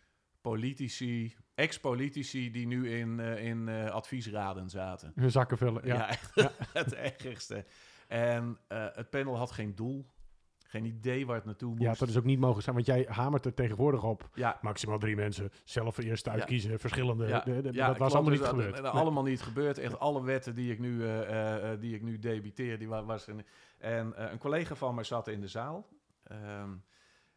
politici, 0.42 1.36
ex-politici 1.56 2.52
die 2.52 2.68
nu 2.68 2.92
in, 2.92 3.20
eh, 3.20 3.46
in 3.46 3.70
adviesraden 3.70 4.70
zaten. 4.70 5.12
Hun 5.16 5.32
zakken 5.32 5.58
vullen, 5.58 5.86
ja. 5.86 5.96
Ja, 5.96 6.10
echt 6.10 6.36
het 6.74 6.94
ergste. 6.94 7.66
En 8.08 8.58
het 8.68 9.10
panel 9.10 9.38
had 9.38 9.52
geen 9.52 9.76
doel, 9.76 10.10
geen 10.70 10.86
idee 10.86 11.26
waar 11.26 11.36
het 11.36 11.46
naartoe 11.46 11.70
moest. 11.70 11.82
Ja, 11.82 11.94
dat 11.94 12.08
is 12.10 12.18
ook 12.18 12.24
niet 12.24 12.40
mogen 12.40 12.62
zijn, 12.64 12.76
want 12.76 12.88
jij 12.88 13.06
hamert 13.10 13.46
er 13.46 13.54
tegenwoordig 13.54 14.04
op. 14.04 14.30
Ja, 14.34 14.58
Maximaal 14.62 14.98
drie 15.00 15.16
mensen, 15.16 15.52
zelf 15.64 15.98
eerst 15.98 16.26
Ja. 16.26 16.32
uitkiezen, 16.32 16.80
verschillende. 16.80 17.28
ja, 17.28 17.40
de- 17.40 17.62
de- 17.62 17.74
ja, 17.74 17.88
dat 17.88 17.98
was 17.98 18.14
allemaal 18.14 18.32
niet 18.32 18.40
Dus 18.40 18.50
dat- 18.50 18.58
gebeurd. 18.60 18.84
dat- 18.84 18.94
Nee. 18.94 19.02
Allemaal 19.02 19.24
niet 19.24 19.42
gebeurd. 19.42 19.78
Echt 19.78 20.00
alle 20.00 20.24
wetten 20.24 20.56
die 20.56 20.72
ik 20.72 20.80
nu, 20.80 21.04
eh, 21.06 21.72
eh, 21.72 21.80
die 21.80 21.96
ik 21.96 22.02
nu 22.02 22.20
debiteer, 22.20 22.78
die 22.80 22.88
wa- 22.88 23.04
was. 23.04 23.28
En 23.78 24.16
eh, 24.16 24.32
een 24.32 24.38
collega 24.38 24.76
van 24.76 24.96
mij 24.96 25.04
zat 25.04 25.28
in 25.28 25.42
de 25.42 25.48
zaal. 25.48 25.88
Ehm, 26.24 26.70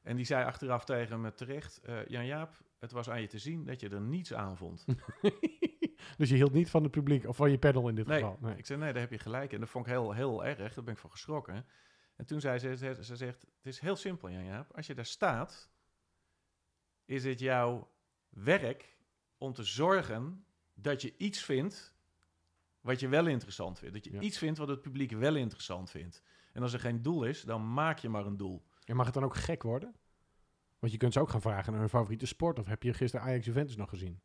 en 0.03 0.17
die 0.17 0.25
zei 0.25 0.45
achteraf 0.45 0.85
tegen 0.85 1.21
me 1.21 1.35
terecht: 1.35 1.81
Jan-Jaap, 2.07 2.51
het 2.79 2.93
was 2.93 3.11
aan 3.11 3.21
je 3.21 3.27
te 3.27 3.39
zien 3.39 3.65
dat 3.65 3.81
je 3.81 3.89
er 3.89 4.01
niets 4.01 4.35
aan 4.35 4.57
vond. 4.57 4.85
dus 6.19 6.29
je 6.29 6.35
hield 6.35 6.53
niet 6.53 6.71
van 6.71 6.83
het 6.83 6.93
publiek, 6.93 7.27
of 7.29 7.37
van 7.37 7.51
je 7.51 7.59
panel 7.59 7.89
in 7.89 7.95
dit 7.95 8.07
Nee, 8.07 8.19
geval. 8.19 8.39
Nee. 8.41 8.57
ik 8.57 8.67
zei: 8.67 8.79
Nee, 8.81 8.93
daar 8.93 9.03
heb 9.03 9.11
je 9.11 9.19
gelijk. 9.19 9.53
En 9.53 9.61
dat 9.61 9.69
vond 9.69 9.87
ik 9.87 9.93
heel, 9.93 10.13
heel 10.13 10.45
erg. 10.45 10.75
Daar 10.75 10.85
ben 10.85 10.95
ik 10.95 11.01
van 11.01 11.11
geschrokken. 11.11 11.65
En 12.17 12.27
toen 12.27 12.41
zei 12.41 12.59
ze: 12.59 12.77
ze, 12.77 13.05
ze 13.05 13.17
zegt: 13.17 13.41
Het 13.43 13.67
is 13.67 13.79
heel 13.79 13.97
simpel, 13.97 14.31
Jan-Jaap. 14.31 14.77
Als 14.77 14.87
je 14.87 14.95
daar 14.95 15.07
staat, 15.07 15.71
is 17.05 17.25
het 17.25 17.39
jouw 17.41 17.91
werk 18.29 18.97
om 19.39 19.53
te 19.53 19.63
zorgen 19.63 20.45
dat 20.75 21.03
je 21.03 21.15
iets 21.17 21.43
vindt 21.43 21.95
wat 22.81 23.01
je 23.01 23.09
wel 23.09 23.27
interessant 23.27 23.79
vindt. 23.79 23.95
Dat 23.95 24.05
je 24.05 24.13
Ja. 24.13 24.21
iets 24.21 24.39
vindt 24.39 24.59
wat 24.59 24.69
het 24.69 24.81
publiek 24.81 25.11
wel 25.11 25.37
interessant 25.37 25.91
vindt. 25.91 26.23
En 26.53 26.63
als 26.63 26.73
er 26.73 26.81
geen 26.81 27.03
doel 27.03 27.25
is, 27.25 27.43
dan 27.43 27.73
maak 27.73 27.99
je 27.99 28.09
maar 28.09 28.27
een 28.27 28.37
doel. 28.37 28.67
En 28.85 28.97
mag 28.97 29.05
het 29.05 29.15
dan 29.15 29.25
ook 29.25 29.37
gek 29.37 29.63
worden? 29.63 29.95
Want 30.79 30.93
je 30.93 30.99
kunt 30.99 31.13
ze 31.13 31.21
ook 31.21 31.29
gaan 31.29 31.41
vragen 31.41 31.71
naar 31.73 31.81
hun 31.81 31.91
favoriete 31.91 32.27
sport. 32.27 32.59
Of 32.59 32.67
heb 32.67 32.83
je 32.83 32.95
gisteren 32.95 33.27
Ajax 33.27 33.45
Juventus 33.45 33.77
nog 33.77 33.89
gezien? 33.89 34.21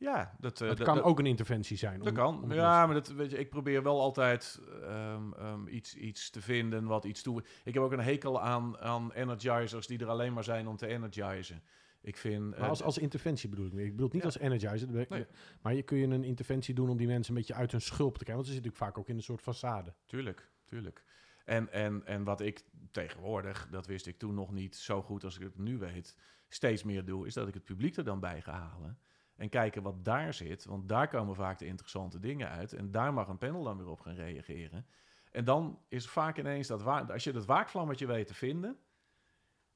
Ja, 0.00 0.34
dat, 0.38 0.60
eh, 0.60 0.68
dat 0.68 0.76
dat- 0.76 0.86
kan 0.86 0.96
dat- 0.96 1.04
ook 1.04 1.18
een 1.18 1.26
interventie 1.26 1.76
zijn. 1.76 1.98
Dat 1.98 2.08
om- 2.08 2.14
kan. 2.14 2.42
om- 2.42 2.52
ja, 2.52 2.86
maar 2.86 2.94
dat, 2.94 3.08
weet 3.08 3.30
je, 3.30 3.38
ik 3.38 3.50
probeer 3.50 3.82
wel 3.82 4.00
altijd 4.00 4.60
ehm, 4.82 5.32
ehm, 5.32 5.66
iets, 5.68 5.94
iets 5.94 6.30
te 6.30 6.40
vinden 6.40 6.84
wat 6.84 7.04
iets 7.04 7.22
toe. 7.22 7.44
Ik 7.64 7.74
heb 7.74 7.82
ook 7.82 7.92
een 7.92 8.00
hekel 8.00 8.40
aan, 8.40 8.78
aan 8.78 9.12
energizers 9.12 9.86
die 9.86 9.98
er 9.98 10.08
alleen 10.08 10.32
maar 10.32 10.44
zijn 10.44 10.66
om 10.66 10.76
te 10.76 10.86
energizen. 10.86 11.62
Ik 12.00 12.16
vind. 12.16 12.50
Maar 12.50 12.58
eh, 12.58 12.68
als, 12.68 12.82
als 12.82 12.98
interventie 12.98 13.48
bedoel 13.48 13.66
ik. 13.66 13.72
Ik 13.72 13.78
bedoel 13.90 14.04
het 14.04 14.12
niet 14.12 14.22
Ja. 14.22 14.28
als 14.28 14.38
energizer. 14.38 14.88
Nee. 15.08 15.26
Maar 15.62 15.74
je 15.74 15.82
kun 15.82 15.98
je 15.98 16.06
een 16.06 16.24
interventie 16.24 16.74
doen 16.74 16.88
om 16.90 16.96
die 16.96 17.06
mensen 17.06 17.34
een 17.34 17.38
beetje 17.40 17.54
uit 17.54 17.70
hun 17.72 17.80
schulp 17.80 18.18
te 18.18 18.24
krijgen. 18.24 18.34
Want 18.34 18.46
ze 18.46 18.52
zitten 18.52 18.70
natuurlijk 18.72 18.94
vaak 18.94 18.98
ook 18.98 19.08
in 19.08 19.16
een 19.16 19.38
soort 19.38 19.40
façade. 19.86 20.06
Tuurlijk, 20.06 20.50
tuurlijk. 20.64 21.04
En, 21.44 21.72
en, 21.72 22.06
en 22.06 22.24
wat 22.24 22.40
ik 22.40 22.62
tegenwoordig, 22.90 23.68
dat 23.70 23.86
wist 23.86 24.06
ik 24.06 24.18
toen 24.18 24.34
nog 24.34 24.52
niet 24.52 24.76
zo 24.76 25.02
goed 25.02 25.24
als 25.24 25.36
ik 25.36 25.42
het 25.42 25.58
nu 25.58 25.78
weet, 25.78 26.16
steeds 26.48 26.82
meer 26.82 27.04
doe, 27.04 27.26
is 27.26 27.34
dat 27.34 27.48
ik 27.48 27.54
het 27.54 27.64
publiek 27.64 27.96
er 27.96 28.04
dan 28.04 28.20
bij 28.20 28.40
ga 28.42 28.52
halen. 28.52 28.98
En 29.40 29.48
kijken 29.48 29.82
wat 29.82 30.04
daar 30.04 30.34
zit, 30.34 30.64
want 30.64 30.88
daar 30.88 31.08
komen 31.08 31.34
vaak 31.34 31.58
de 31.58 31.66
interessante 31.66 32.18
dingen 32.18 32.48
uit. 32.48 32.72
En 32.72 32.90
daar 32.90 33.12
mag 33.12 33.28
een 33.28 33.38
panel 33.38 33.62
dan 33.64 33.76
weer 33.76 33.88
op 33.88 34.00
gaan 34.00 34.14
reageren. 34.14 34.86
En 35.30 35.44
dan 35.44 35.78
is 35.88 36.08
vaak 36.08 36.38
ineens 36.38 36.66
dat, 36.66 36.82
wa- 36.82 37.06
als 37.12 37.24
je 37.24 37.32
dat 37.32 37.44
waakvlammetje 37.44 38.06
weet 38.06 38.26
te 38.26 38.34
vinden, 38.34 38.76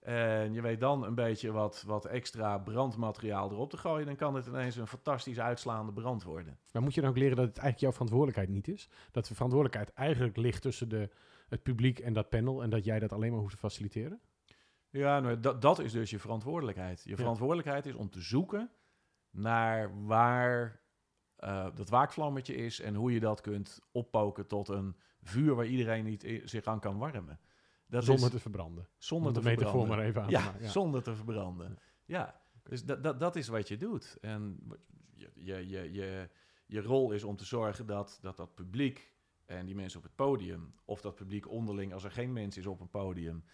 en 0.01 0.53
je 0.53 0.61
weet 0.61 0.81
dan 0.81 1.05
een 1.05 1.15
beetje 1.15 1.53
wat, 1.53 1.83
wat 1.87 2.05
extra 2.05 2.59
brandmateriaal 2.59 3.51
erop 3.51 3.71
te 3.71 3.77
gooien, 3.77 4.07
dan 4.07 4.17
kan 4.17 4.35
het 4.35 4.47
ineens 4.47 4.77
een 4.77 4.87
fantastisch 4.87 5.41
uitslaande 5.41 5.93
brand 5.93 6.23
worden. 6.23 6.59
Maar 6.73 6.83
moet 6.83 6.95
je 6.95 7.01
dan 7.01 7.11
ook 7.11 7.17
leren 7.17 7.37
dat 7.37 7.47
het 7.47 7.59
eigenlijk 7.59 7.81
jouw 7.81 7.93
verantwoordelijkheid 7.93 8.49
niet 8.49 8.69
is? 8.69 8.89
Dat 9.11 9.27
de 9.27 9.35
verantwoordelijkheid 9.35 9.97
eigenlijk 9.97 10.37
ligt 10.37 10.63
tussen 10.63 10.89
de, 10.89 11.11
het 11.49 11.63
publiek 11.63 11.99
en 11.99 12.13
dat 12.13 12.29
panel. 12.29 12.63
En 12.63 12.71
dat 12.71 12.85
jij 12.85 12.99
dat 12.99 13.13
alleen 13.13 13.31
maar 13.31 13.41
hoeft 13.41 13.53
te 13.53 13.59
faciliteren? 13.59 14.21
Ja, 14.91 15.21
nou, 15.21 15.41
dat, 15.41 15.63
dat 15.63 15.79
is 15.79 15.93
dus 15.93 16.11
je 16.11 16.19
verantwoordelijkheid. 16.19 17.03
Je 17.05 17.17
verantwoordelijkheid 17.17 17.87
is 17.87 17.95
om 17.95 18.11
te 18.11 18.21
zoeken 18.21 18.71
naar 19.35 20.05
waar 20.07 20.81
eh, 21.37 21.67
dat 21.75 21.89
waakvlammetje 21.89 22.55
is 22.55 22.81
en 22.81 22.95
hoe 22.95 23.13
je 23.13 23.21
dat 23.21 23.41
kunt 23.41 23.81
oppoken 23.93 24.47
tot 24.47 24.69
een 24.69 24.97
vuur 25.23 25.55
waar 25.55 25.67
iedereen 25.67 26.05
niet 26.05 26.41
zich 26.45 26.65
aan 26.65 26.81
kan 26.81 26.99
warmen. 26.99 27.41
Dat 27.87 28.05
zonder 28.05 28.25
is, 28.25 28.31
te 28.31 28.41
verbranden. 28.41 28.89
zonder 28.99 29.33
te 29.33 29.43
verbranden. 29.43 29.89
maar 29.89 29.99
even 29.99 30.23
aan 30.23 30.31
ja, 30.31 30.53
te. 30.53 30.63
Ja. 30.63 30.69
zonder 30.69 31.03
te 31.03 31.15
verbranden. 31.15 31.79
Ja, 32.05 32.41
dus 32.63 32.85
dat, 32.85 33.03
dat, 33.03 33.21
dat 33.21 33.37
is 33.37 33.49
wat 33.49 33.69
je 33.69 33.77
doet. 33.77 34.19
En 34.21 34.59
je, 35.15 35.31
je, 35.69 35.93
je, 35.93 36.29
je 36.67 36.81
rol 36.81 37.13
is 37.13 37.25
om 37.25 37.37
te 37.37 37.45
zorgen 37.45 37.87
dat, 37.87 38.19
dat 38.21 38.37
dat 38.37 38.55
publiek 38.55 39.13
en 39.47 39.67
die 39.67 39.75
mensen 39.75 39.99
op 39.99 40.05
het 40.05 40.15
podium, 40.15 40.75
of 40.85 41.01
dat 41.01 41.15
publiek 41.15 41.49
onderling, 41.49 41.93
als 41.93 42.05
er 42.05 42.11
geen 42.11 42.33
mens 42.33 42.57
is 42.57 42.67
op 42.67 42.81
een 42.81 42.91
podium, 42.91 43.45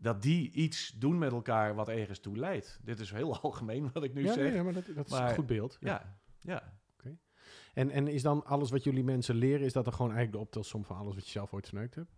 dat 0.00 0.22
die 0.22 0.50
iets 0.50 0.92
doen 0.96 1.18
met 1.18 1.32
elkaar 1.32 1.74
wat 1.74 1.88
ergens 1.88 2.18
toe 2.18 2.36
leidt. 2.36 2.80
Dit 2.82 3.00
is 3.00 3.10
heel 3.10 3.36
algemeen 3.42 3.90
wat 3.92 4.02
ik 4.02 4.14
nu 4.14 4.22
ja, 4.24 4.32
zeg. 4.32 4.44
nee, 4.44 4.54
ja, 4.54 4.62
maar 4.62 4.72
dat, 4.72 4.84
dat 4.94 5.06
is 5.06 5.18
een 5.18 5.34
goed 5.34 5.46
beeld. 5.46 5.76
Ja. 5.80 6.18
ja, 6.40 6.52
ja. 6.52 6.76
En, 7.74 7.90
en 7.90 8.08
is 8.08 8.22
dan 8.22 8.44
alles 8.44 8.70
wat 8.70 8.84
jullie 8.84 9.04
mensen 9.04 9.34
leren, 9.34 9.66
is 9.66 9.72
dat 9.72 9.84
dan 9.84 9.92
gewoon 9.92 10.10
eigenlijk 10.10 10.38
de 10.38 10.44
optelsom 10.44 10.84
van 10.84 10.96
alles 10.96 11.14
wat 11.14 11.24
je 11.24 11.30
zelf 11.30 11.52
ooit 11.52 11.68
verneukt 11.68 11.94
hebt? 11.94 12.16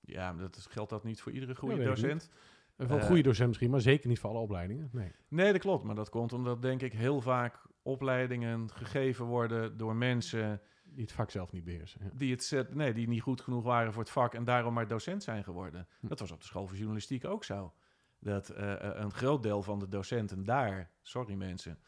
ja 0.00 0.32
maar 0.32 0.42
dat 0.42 0.56
is, 0.56 0.66
geldt 0.66 0.90
dat 0.90 1.04
niet 1.04 1.20
voor 1.20 1.32
iedere 1.32 1.54
goede 1.54 1.84
docent. 1.84 2.30
Een 2.76 2.86
wel 2.88 2.98
Eh, 2.98 3.06
goede 3.06 3.22
docent 3.22 3.48
misschien, 3.48 3.70
maar 3.70 3.80
zeker 3.80 4.08
niet 4.08 4.18
voor 4.18 4.30
alle 4.30 4.38
opleidingen. 4.38 4.88
Nee. 4.92 5.12
Nee, 5.28 5.52
dat 5.52 5.60
klopt. 5.60 5.84
Maar 5.84 5.94
dat 5.94 6.08
komt 6.08 6.32
omdat, 6.32 6.62
denk 6.62 6.82
ik, 6.82 6.92
heel 6.92 7.20
vaak 7.20 7.66
opleidingen 7.82 8.70
gegeven 8.70 9.24
worden 9.24 9.76
door 9.76 9.96
mensen 9.96 10.60
Die 10.92 11.02
het 11.02 11.12
vak 11.12 11.30
zelf 11.30 11.52
niet 11.52 11.64
beheersen. 11.64 12.00
Ja. 12.04 12.10
die, 12.14 12.32
het, 12.32 12.74
nee, 12.74 12.92
die 12.92 13.08
niet 13.08 13.22
goed 13.22 13.40
genoeg 13.40 13.64
waren 13.64 13.92
voor 13.92 14.02
het 14.02 14.10
vak 14.12 14.34
en 14.34 14.44
daarom 14.44 14.74
maar 14.74 14.88
docent 14.88 15.22
zijn 15.22 15.44
geworden. 15.44 15.88
Hm. 16.00 16.08
Dat 16.08 16.20
was 16.20 16.30
op 16.30 16.40
de 16.40 16.46
school 16.46 16.66
voor 16.66 16.76
journalistiek 16.76 17.24
ook 17.24 17.44
zo. 17.44 17.72
Dat 18.18 18.48
eh, 18.48 18.72
eh, 18.72 19.02
een 19.02 19.12
groot 19.12 19.42
deel 19.42 19.62
van 19.62 19.78
de 19.78 19.88
docenten 19.88 20.44
daar, 20.44 20.90
sorry 21.02 21.34
mensen, 21.34 21.78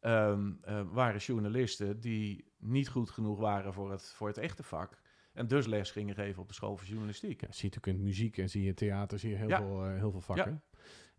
ehm, 0.00 0.52
eh, 0.62 0.82
waren 0.90 1.20
journalisten 1.20 2.00
die 2.00 2.52
niet 2.58 2.88
goed 2.88 3.10
genoeg 3.10 3.38
waren 3.38 3.72
voor 3.72 3.90
het, 3.90 4.12
voor 4.12 4.28
het 4.28 4.38
echte 4.38 4.62
vak. 4.62 5.00
En 5.32 5.46
dus 5.46 5.66
les 5.66 5.90
gingen 5.90 6.14
geven 6.14 6.42
op 6.42 6.48
de 6.48 6.54
school 6.54 6.76
voor 6.76 6.86
journalistiek. 6.86 7.40
Ja, 7.40 7.52
zie 7.52 7.70
je 7.70 7.76
natuurlijk 7.76 7.98
in 7.98 8.04
muziek 8.04 8.38
en 8.38 8.50
zie 8.50 8.62
je 8.62 8.74
theater, 8.74 9.18
zie 9.18 9.30
je 9.30 9.36
heel, 9.36 9.48
Ja. 9.48 9.58
veel, 9.58 9.84
heel 9.84 10.10
veel 10.10 10.20
vakken. 10.20 10.62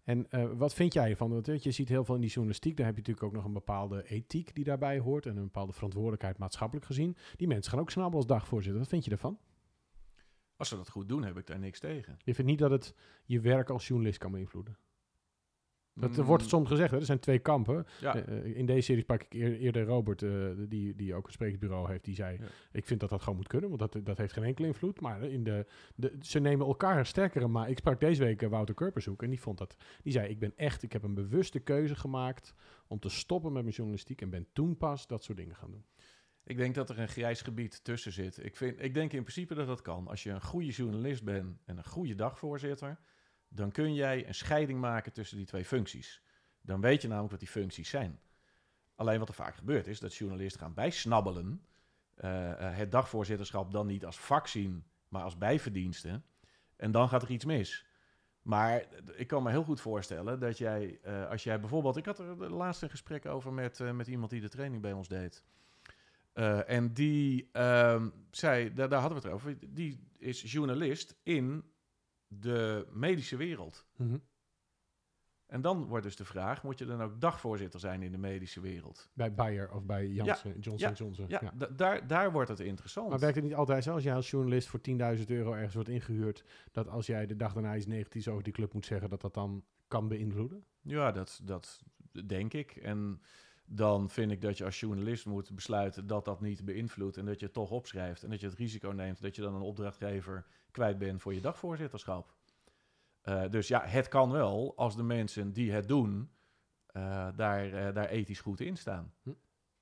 En 0.04 0.30
eh, 0.30 0.50
wat 0.54 0.74
vind 0.74 0.94
jij 0.94 1.10
ervan? 1.10 1.30
Want 1.30 1.48
weet 1.48 1.64
je, 1.64 1.70
je 1.70 1.76
ziet 1.76 1.90
heel 1.90 2.04
veel 2.06 2.16
in 2.16 2.22
die 2.22 2.30
journalistiek, 2.30 2.78
daar 2.78 2.86
heb 2.86 2.96
je 2.96 3.02
natuurlijk 3.02 3.28
ook 3.28 3.36
nog 3.36 3.46
een 3.46 3.54
bepaalde 3.54 4.04
ethiek 4.08 4.56
die 4.56 4.64
daarbij 4.64 5.00
hoort 5.00 5.26
en 5.26 5.38
een 5.38 5.44
bepaalde 5.44 5.74
verantwoordelijkheid 5.74 6.38
maatschappelijk 6.38 6.86
gezien. 6.86 7.18
Die 7.36 7.48
mensen 7.48 7.72
gaan 7.72 7.82
ook 7.82 7.92
snabbelen 7.92 8.18
als 8.18 8.28
dagvoorzitter. 8.28 8.80
Wat 8.80 8.90
vind 8.90 9.06
je 9.06 9.12
ervan? 9.12 9.40
Als 10.56 10.70
ze 10.70 10.76
dat 10.76 10.90
goed 10.90 11.10
doen, 11.10 11.24
heb 11.24 11.38
ik 11.38 11.48
daar 11.48 11.60
niks 11.60 11.80
tegen. 11.80 12.18
Je 12.24 12.36
vindt 12.36 12.50
niet 12.50 12.60
dat 12.60 12.72
het 12.72 12.94
je 13.26 13.40
werk 13.40 13.70
als 13.70 13.88
journalist 13.88 14.18
kan 14.18 14.32
beïnvloeden? 14.32 14.78
Dat 15.94 16.18
er 16.18 16.24
wordt 16.24 16.44
Mm, 16.44 16.50
soms 16.50 16.68
gezegd, 16.68 16.92
hè? 16.92 16.98
er 16.98 17.06
zijn 17.06 17.20
twee 17.20 17.40
kampen. 17.40 17.86
Ja, 18.02 18.16
Eh, 18.16 18.58
in 18.58 18.66
deze 18.66 18.82
serie 18.82 19.02
sprak 19.02 19.24
ik 19.24 19.34
eer- 19.34 19.58
eerder 19.58 19.86
Robert, 19.86 20.22
eh, 20.22 20.32
die, 20.58 20.96
die 20.96 21.16
ook 21.16 21.26
een 21.26 21.32
sprekersbureau 21.32 21.90
heeft, 21.90 22.04
die 22.04 22.16
zei: 22.16 22.38
Ja. 22.38 22.46
Ik 22.72 22.86
vind 22.86 23.00
dat 23.00 23.10
dat 23.10 23.22
gewoon 23.22 23.36
moet 23.38 23.48
kunnen, 23.48 23.70
want 23.70 23.92
dat, 23.92 24.06
dat 24.06 24.18
heeft 24.18 24.34
geen 24.34 24.44
enkele 24.44 24.68
invloed. 24.68 25.02
Maar 25.02 25.24
in 25.24 25.44
de, 25.44 25.66
de, 25.96 26.16
ze 26.22 26.40
nemen 26.40 26.66
elkaar 26.68 27.06
sterkere. 27.06 27.48
Maar 27.48 27.70
ik 27.70 27.78
sprak 27.78 28.00
deze 28.00 28.24
week 28.24 28.42
eh, 28.42 28.50
Wouter 28.50 28.76
Kurpershoek 28.76 29.24
en 29.24 29.30
die 29.30 29.42
vond 29.42 29.58
dat. 29.58 29.76
Die 30.04 30.12
zei: 30.14 30.30
Ik 30.30 30.40
ben 30.40 30.54
echt, 30.56 30.84
ik 30.84 30.92
heb 30.94 31.04
een 31.04 31.14
bewuste 31.14 31.60
keuze 31.60 31.96
gemaakt 31.96 32.54
om 32.88 33.00
te 33.00 33.10
stoppen 33.10 33.52
met 33.54 33.62
mijn 33.64 33.76
journalistiek 33.76 34.22
en 34.22 34.30
ben 34.30 34.48
toen 34.54 34.78
pas 34.78 35.08
dat 35.08 35.24
soort 35.24 35.38
dingen 35.38 35.56
gaan 35.56 35.72
doen. 35.72 35.86
Ik 36.44 36.58
denk 36.58 36.76
dat 36.76 36.90
er 36.90 37.00
een 37.00 37.08
grijs 37.08 37.42
gebied 37.42 37.84
tussen 37.84 38.12
zit. 38.12 38.44
Ik, 38.46 38.56
vind, 38.56 38.84
ik 38.84 38.94
denk 38.94 39.14
in 39.14 39.22
principe 39.22 39.54
dat 39.56 39.68
dat 39.68 39.82
kan. 39.82 40.08
Als 40.08 40.24
je 40.24 40.30
een 40.30 40.42
goede 40.42 40.70
journalist 40.72 41.24
bent 41.24 41.58
en 41.66 41.78
een 41.78 41.86
goede 41.86 42.16
dagvoorzitter, 42.16 43.00
dan 43.50 43.72
kun 43.72 43.94
jij 43.94 44.28
een 44.28 44.36
scheiding 44.36 44.80
maken 44.80 45.14
tussen 45.14 45.38
die 45.38 45.46
twee 45.46 45.66
functies. 45.66 46.22
Dan 46.62 46.82
weet 46.82 47.02
je 47.02 47.08
namelijk 47.08 47.32
wat 47.32 47.40
die 47.40 47.50
functies 47.50 47.90
zijn. 47.90 48.20
Alleen 48.96 49.20
wat 49.20 49.28
er 49.28 49.34
vaak 49.34 49.56
gebeurt 49.56 49.88
is 49.88 50.00
dat 50.00 50.16
journalisten 50.16 50.62
gaan 50.62 50.74
bijsnabbelen. 50.74 51.64
eh, 52.16 52.52
eh, 52.52 52.78
het 52.78 52.92
dagvoorzitterschap 52.92 53.72
dan 53.72 53.88
niet 53.88 54.06
als 54.06 54.20
vak 54.20 54.48
zien, 54.48 54.84
maar 55.08 55.24
als 55.24 55.38
bijverdiensten. 55.38 56.24
En 56.76 56.92
dan 56.92 57.10
gaat 57.10 57.24
er 57.24 57.32
iets 57.32 57.46
mis. 57.46 57.86
Maar 58.42 58.86
ik 59.16 59.28
kan 59.28 59.44
me 59.44 59.50
heel 59.50 59.64
goed 59.64 59.82
voorstellen 59.82 60.40
dat 60.40 60.58
jij, 60.58 61.00
eh, 61.02 61.30
als 61.30 61.44
jij 61.44 61.60
bijvoorbeeld... 61.60 61.98
Ik 61.98 62.06
had 62.06 62.20
er 62.20 62.38
de 62.38 62.50
laatste 62.50 62.90
gesprek 62.90 63.26
over 63.26 63.54
met, 63.54 63.80
met 63.94 64.08
iemand 64.08 64.32
die 64.32 64.42
de 64.42 64.50
training 64.50 64.82
bij 64.82 64.94
ons 64.94 65.08
deed. 65.08 65.44
En 66.66 66.94
die 66.94 67.50
ehm, 67.52 68.10
zei, 68.32 68.74
daar 68.74 68.94
hadden 68.94 69.22
we 69.22 69.28
het 69.28 69.34
over, 69.36 69.58
die 69.74 70.08
is 70.18 70.52
journalist 70.52 71.16
in 71.24 71.64
de 72.30 72.88
medische 72.92 73.38
wereld. 73.38 73.86
Mhm. 73.96 74.18
En 75.46 75.62
dan 75.62 75.86
wordt 75.86 76.06
dus 76.06 76.16
de 76.16 76.26
vraag, 76.26 76.64
moet 76.64 76.78
je 76.78 76.86
dan 76.86 77.02
ook 77.02 77.22
dagvoorzitter 77.22 77.80
zijn 77.80 78.02
in 78.02 78.12
de 78.12 78.18
medische 78.18 78.62
wereld? 78.62 79.10
Bij 79.14 79.34
Bayer 79.34 79.72
of 79.72 79.86
bij 79.86 80.08
Janssen, 80.08 80.60
Johnson 80.60 80.94
Johnson. 80.94 81.26
Ja, 81.28 81.40
Ja. 81.44 81.52
da- 81.56 81.68
daar, 81.76 82.08
daar 82.08 82.32
wordt 82.32 82.50
het 82.50 82.60
interessant. 82.60 83.10
Maar 83.10 83.20
werkt 83.20 83.36
het 83.36 83.44
niet 83.44 83.56
altijd 83.56 83.84
zo 83.84 83.94
als 83.94 84.04
jij 84.04 84.16
als 84.16 84.30
journalist 84.30 84.68
voor 84.68 84.82
10.000 84.82 85.30
euro 85.30 85.54
ergens 85.54 85.74
wordt 85.74 85.90
ingehuurd, 85.90 86.44
dat 86.72 86.88
als 86.88 87.06
jij 87.06 87.26
de 87.26 87.36
dag 87.36 87.54
daarna 87.54 87.76
iets 87.76 87.86
negatiefs 87.86 88.28
over 88.28 88.44
die 88.44 88.54
club 88.54 88.74
moet 88.74 88.86
zeggen, 88.86 89.10
dat 89.10 89.22
dat 89.22 89.34
dan 89.34 89.64
kan 89.88 90.08
beïnvloeden? 90.08 90.64
Ja, 90.82 91.12
dat, 91.12 91.40
dat 91.44 91.84
denk 92.26 92.54
ik. 92.54 92.76
En 92.76 93.22
dan 93.72 94.10
vind 94.10 94.32
ik 94.32 94.42
dat 94.42 94.58
je 94.58 94.66
als 94.66 94.80
journalist 94.80 95.26
moet 95.26 95.56
besluiten 95.56 96.08
dat 96.08 96.26
dat 96.26 96.42
niet 96.42 96.66
beïnvloedt 96.66 97.18
en 97.18 97.26
dat 97.26 97.40
je 97.40 97.46
het 97.46 97.54
toch 97.54 97.72
opschrijft 97.72 98.24
en 98.24 98.30
dat 98.30 98.40
je 98.40 98.48
het 98.48 98.56
risico 98.56 98.90
neemt 98.90 99.22
dat 99.22 99.36
je 99.36 99.42
dan 99.42 99.56
een 99.56 99.62
opdrachtgever 99.62 100.46
kwijt 100.72 100.98
bent 100.98 101.22
voor 101.22 101.34
je 101.34 101.42
dagvoorzitterschap. 101.42 102.34
Eh, 103.22 103.50
dus 103.50 103.68
ja, 103.68 103.86
het 103.86 104.08
kan 104.08 104.32
wel 104.32 104.74
als 104.76 104.96
de 104.96 105.04
mensen 105.04 105.54
die 105.54 105.72
het 105.72 105.88
doen 105.88 106.32
eh, 106.86 107.28
daar, 107.36 107.74
eh, 107.74 107.94
daar 107.94 108.08
ethisch 108.08 108.40
goed 108.40 108.60
in 108.60 108.78
staan. 108.78 109.14
Hm. 109.24 109.32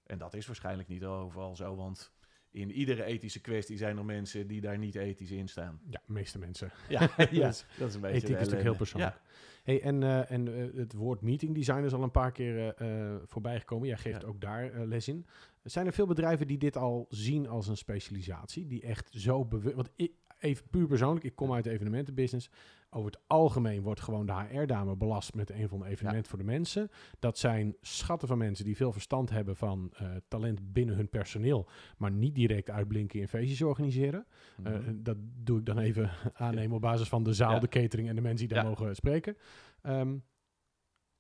En 0.03 0.17
dat 0.17 0.33
is 0.33 0.45
waarschijnlijk 0.45 0.88
niet 0.88 1.03
overal 1.03 1.55
zo, 1.55 1.75
want 1.75 2.11
in 2.58 2.72
iedere 2.72 3.03
ethische 3.03 3.41
kwestie 3.41 3.78
zijn 3.78 3.97
er 3.97 4.05
mensen 4.05 4.47
die 4.47 4.62
daar 4.62 4.78
niet 4.78 4.95
ethisch 4.95 5.32
in 5.32 5.47
staan. 5.47 5.80
Ja, 5.89 6.01
de 6.05 6.14
meeste 6.14 6.39
mensen. 6.39 6.72
Ja, 6.89 6.99
ja 7.18 7.18
Dat 7.18 7.30
is- 7.53 7.66
dat 7.78 7.89
is 7.89 7.95
een 7.95 8.01
beetje 8.01 8.16
Ethiek 8.18 8.30
is 8.30 8.36
natuurlijk 8.36 8.64
heel 8.64 8.76
persoonlijk. 8.76 9.14
Ja. 9.16 9.22
Hey, 9.64 9.82
en 9.82 10.03
eh, 10.03 10.32
en 10.32 10.47
eh, 10.58 10.78
het 10.80 10.93
woord 10.93 11.22
meeting 11.22 11.55
design 11.55 11.84
is 11.84 11.93
al 11.93 12.03
een 12.03 12.12
paar 12.12 12.32
keer 12.32 12.74
eh, 12.74 13.16
voorbij 13.26 13.60
gekomen. 13.60 13.88
Jij 13.88 13.97
geeft 13.97 14.22
Ja. 14.22 14.28
ook 14.28 14.41
daar 14.41 14.86
les 14.86 15.08
in. 15.08 15.26
Zijn 15.64 15.86
er 15.86 15.93
veel 15.93 16.05
bedrijven 16.08 16.47
die 16.47 16.58
dit 16.58 16.78
al 16.78 17.05
zien 17.10 17.47
als 17.47 17.68
een 17.68 17.78
specialisatie? 17.78 18.68
Die 18.68 18.82
echt 18.82 19.10
zo 19.12 19.45
bewust... 19.45 19.76
Want 19.76 19.89
ik, 19.95 20.12
even 20.39 20.68
puur 20.70 20.88
persoonlijk, 20.88 21.26
ik 21.26 21.36
kom 21.36 21.53
uit 21.53 21.64
de 21.64 21.70
evenementenbusiness. 21.70 22.49
Over 22.89 23.11
het 23.11 23.19
algemeen 23.27 23.81
wordt 23.81 24.01
gewoon 24.01 24.25
de 24.25 24.33
HR-dame 24.33 24.95
belast 24.95 25.33
met 25.33 25.49
een 25.49 25.69
van 25.69 25.79
de 25.79 25.85
evenementen 25.85 26.29
voor 26.29 26.39
de 26.39 26.45
mensen. 26.45 26.89
Dat 27.19 27.38
zijn 27.38 27.75
schatten 27.81 28.27
van 28.27 28.38
mensen 28.38 28.65
die 28.65 28.75
veel 28.75 28.91
verstand 28.91 29.29
hebben 29.29 29.55
van 29.55 29.91
eh, 29.95 30.09
talent 30.27 30.73
binnen 30.73 30.95
hun 30.95 31.09
personeel, 31.09 31.69
maar 31.97 32.11
niet 32.11 32.35
direct 32.35 32.69
uitblinken 32.69 33.19
in 33.19 33.27
feestjes 33.27 33.61
organiseren. 33.61 34.25
Eh, 34.63 34.71
Mhm. 34.73 34.93
dat 35.03 35.17
doe 35.19 35.59
ik 35.59 35.65
dan 35.65 35.77
even 35.79 36.09
aannemen 36.33 36.75
op 36.75 36.81
basis 36.81 37.09
van 37.09 37.23
de 37.23 37.33
zaal, 37.33 37.53
Ja. 37.53 37.59
de 37.59 37.67
catering 37.67 38.09
en 38.09 38.15
de 38.15 38.21
mensen 38.21 38.47
die 38.47 38.55
daar 38.55 38.63
Ja. 38.63 38.69
mogen 38.69 38.95
spreken. 38.95 39.38
Ehm, 39.81 40.17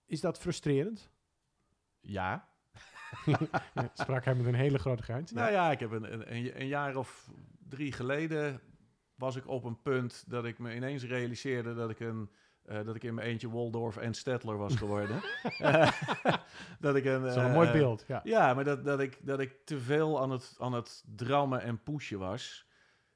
is 0.05 0.21
dat 0.21 0.37
frustrerend? 0.39 1.09
ja, 1.99 2.47
sprak 3.93 4.25
hij 4.25 4.35
met 4.35 4.45
een 4.45 4.53
hele 4.53 4.77
grote 4.79 5.03
grijns. 5.03 5.31
Nou 5.31 5.51
ja, 5.51 5.71
ik 5.71 5.79
heb 5.79 5.91
een, 5.91 6.13
een, 6.35 6.59
een 6.61 6.67
jaar 6.67 6.95
of 6.95 7.29
drie 7.69 7.91
geleden 7.91 8.59
was 9.17 9.35
ik 9.35 9.47
op 9.47 9.63
een 9.63 9.81
punt 9.81 10.23
dat 10.27 10.45
ik 10.45 10.59
me 10.59 10.75
ineens 10.75 11.03
realiseerde 11.03 11.73
dat 11.73 11.89
ik 11.89 11.99
een 11.99 12.29
eh, 12.67 12.85
dat 12.85 12.95
ik 12.95 13.03
in 13.03 13.13
mijn 13.13 13.27
eentje 13.27 13.49
Waldorf 13.49 13.97
en 13.97 14.13
Stedtler 14.13 14.57
was 14.57 14.75
geworden. 14.75 15.21
Dat 16.79 16.95
ik 16.95 17.05
een, 17.05 17.21
wel 17.21 17.37
een 17.37 17.45
eh, 17.45 17.53
mooi 17.53 17.71
beeld. 17.71 18.03
Ja. 18.07 18.21
Ja, 18.23 18.53
maar 18.53 18.63
dat, 18.63 18.85
dat, 18.85 18.99
ik, 18.99 19.17
dat 19.21 19.39
ik 19.39 19.55
te 19.65 19.79
veel 19.79 20.21
aan 20.21 20.31
het, 20.31 20.55
aan 20.59 20.73
het 20.73 21.03
drammen 21.15 21.61
en 21.61 21.83
pushen 21.83 22.19
was. 22.19 22.65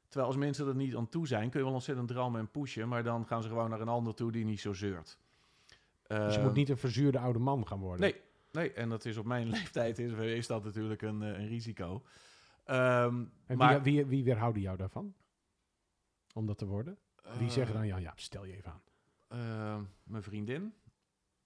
Terwijl 0.08 0.32
als 0.32 0.39
mensen 0.39 0.68
er 0.68 0.76
niet 0.76 0.95
aan 0.95 1.10
toe 1.10 1.28
zijn, 1.28 1.49
kun 1.49 1.60
je 1.60 1.66
wel 1.66 1.76
ontzettend 1.76 2.08
drammen 2.08 2.39
en 2.39 2.52
pushen, 2.52 2.88
maar 2.88 3.04
dan 3.04 3.28
gaan 3.28 3.41
ze 3.41 3.47
gewoon 3.47 3.70
naar 3.70 3.82
een 3.82 3.88
ander 3.88 4.14
toe 4.14 4.32
die 4.32 4.45
niet 4.45 4.62
zo 4.62 4.74
zeurt. 4.74 5.18
Dus 6.08 6.34
je 6.34 6.39
Eh, 6.39 6.43
moet 6.43 6.54
niet 6.54 6.70
een 6.70 6.78
verzuurde 6.78 7.20
oude 7.20 7.39
man 7.39 7.68
gaan 7.68 7.80
worden. 7.80 8.02
Nee, 8.02 8.16
nee, 8.52 8.74
en 8.74 8.89
dat 8.89 9.06
is 9.06 9.18
op 9.18 9.26
mijn 9.26 9.49
leeftijd 9.58 9.99
is, 9.99 10.12
is 10.12 10.47
dat 10.47 10.64
natuurlijk 10.64 11.02
een, 11.02 11.22
een 11.22 11.47
risico. 11.47 12.04
Ehm, 12.66 13.24
En 13.45 13.58
maar, 13.58 13.82
wie, 13.82 13.95
wie, 13.95 14.06
wie 14.06 14.24
weerhouden 14.24 14.62
jou 14.62 14.78
daarvan? 14.78 15.14
Om 16.34 16.46
dat 16.46 16.58
te 16.58 16.66
worden? 16.66 16.98
Wie 17.38 17.48
eh, 17.48 17.54
zeggen 17.54 17.76
dan, 17.76 17.88
ja, 17.88 17.98
ja, 17.98 18.14
stel 18.16 18.46
je 18.46 18.56
even 18.56 18.72
aan. 18.72 18.82
eh, 19.28 19.82
mijn 20.04 20.24
vriendin, 20.24 20.74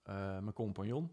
eh, 0.04 0.16
mijn 0.40 0.54
compagnon. 0.54 1.12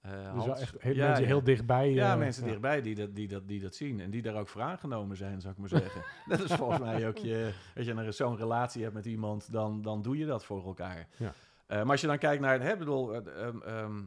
eh, 0.00 0.34
Dus 0.34 0.44
wel 0.44 0.56
echt 0.56 0.80
heel, 0.80 0.94
Ja, 0.94 1.04
mensen 1.06 1.22
ja. 1.22 1.28
heel 1.28 1.42
dichtbij. 1.42 1.90
Ja, 1.92 2.12
eh, 2.12 2.18
mensen 2.18 2.44
dichtbij 2.44 2.82
die 2.82 2.94
dat, 2.94 3.14
die, 3.14 3.28
dat, 3.28 3.48
die 3.48 3.60
dat 3.60 3.74
zien 3.74 4.00
en 4.00 4.10
die 4.10 4.22
daar 4.22 4.34
ook 4.34 4.48
voor 4.48 4.62
aangenomen 4.62 5.16
zijn, 5.16 5.40
zou 5.40 5.52
ik 5.52 5.58
maar 5.58 5.68
zeggen. 5.68 6.02
dat 6.36 6.40
is 6.40 6.52
volgens 6.52 6.80
mij 6.80 7.08
ook 7.08 7.16
je, 7.18 7.52
als 7.76 7.86
je 7.86 8.12
zo'n 8.12 8.36
relatie 8.36 8.82
hebt 8.82 8.94
met 8.94 9.06
iemand, 9.06 9.52
dan, 9.52 9.82
dan 9.82 10.02
doe 10.02 10.16
je 10.16 10.26
dat 10.26 10.44
voor 10.44 10.64
elkaar. 10.64 11.08
Ja. 11.16 11.32
Eh, 11.66 11.78
maar 11.82 11.90
als 11.90 12.00
je 12.00 12.06
dan 12.06 12.18
kijkt 12.18 12.42
naar, 12.42 12.60
hè, 12.60 12.76
bedoel, 12.76 13.14
eh, 13.14 13.46
ehm, 13.46 13.62
ehm, 13.62 14.04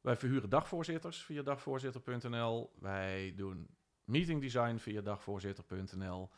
wij 0.00 0.16
verhuren 0.16 0.48
dagvoorzitters 0.50 1.22
via 1.24 1.42
dagvoorzitter.nl. 1.42 2.72
Wij 2.80 3.32
doen 3.36 3.68
meeting 4.04 4.40
design 4.40 4.76
via 4.76 5.00
dagvoorzitter.nl. 5.00 6.30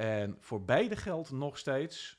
En 0.00 0.36
voor 0.40 0.64
beide 0.64 0.96
geldt 0.96 1.30
nog 1.30 1.58
steeds 1.58 2.18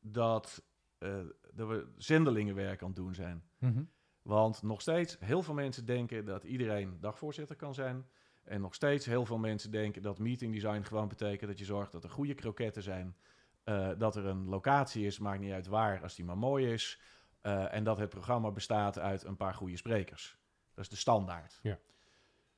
dat, 0.00 0.62
eh, 0.98 1.18
dat 1.52 1.68
we 1.68 1.92
zendelingenwerk 1.96 2.80
aan 2.80 2.86
het 2.86 2.96
doen 2.96 3.14
zijn. 3.14 3.42
Mhm. 3.58 3.82
Want 4.22 4.62
nog 4.62 4.80
steeds 4.80 5.16
heel 5.20 5.42
veel 5.42 5.54
mensen 5.54 5.84
denken 5.84 6.24
dat 6.24 6.44
iedereen 6.44 7.00
dagvoorzitter 7.00 7.56
kan 7.56 7.74
zijn. 7.74 8.06
En 8.44 8.60
nog 8.60 8.74
steeds 8.74 9.06
heel 9.06 9.24
veel 9.26 9.38
mensen 9.38 9.70
denken 9.70 10.02
dat 10.02 10.18
meeting 10.18 10.52
design 10.52 10.82
gewoon 10.82 11.08
betekent 11.08 11.50
dat 11.50 11.58
je 11.58 11.64
zorgt 11.64 11.92
dat 11.92 12.04
er 12.04 12.10
goede 12.10 12.34
kroketten 12.34 12.82
zijn. 12.82 13.16
eh, 13.64 13.90
dat 13.98 14.16
er 14.16 14.26
een 14.26 14.44
locatie 14.48 15.06
is, 15.06 15.18
maakt 15.18 15.40
niet 15.40 15.52
uit 15.52 15.66
waar, 15.66 16.02
als 16.02 16.14
die 16.14 16.24
maar 16.24 16.38
mooi 16.38 16.72
is. 16.72 17.00
eh, 17.40 17.74
en 17.74 17.84
dat 17.84 17.98
het 17.98 18.08
programma 18.08 18.50
bestaat 18.50 18.98
uit 18.98 19.24
een 19.24 19.36
paar 19.36 19.54
goede 19.54 19.76
sprekers. 19.76 20.38
Dat 20.74 20.84
is 20.84 20.90
de 20.90 20.96
standaard. 20.96 21.58
Ja. 21.62 21.78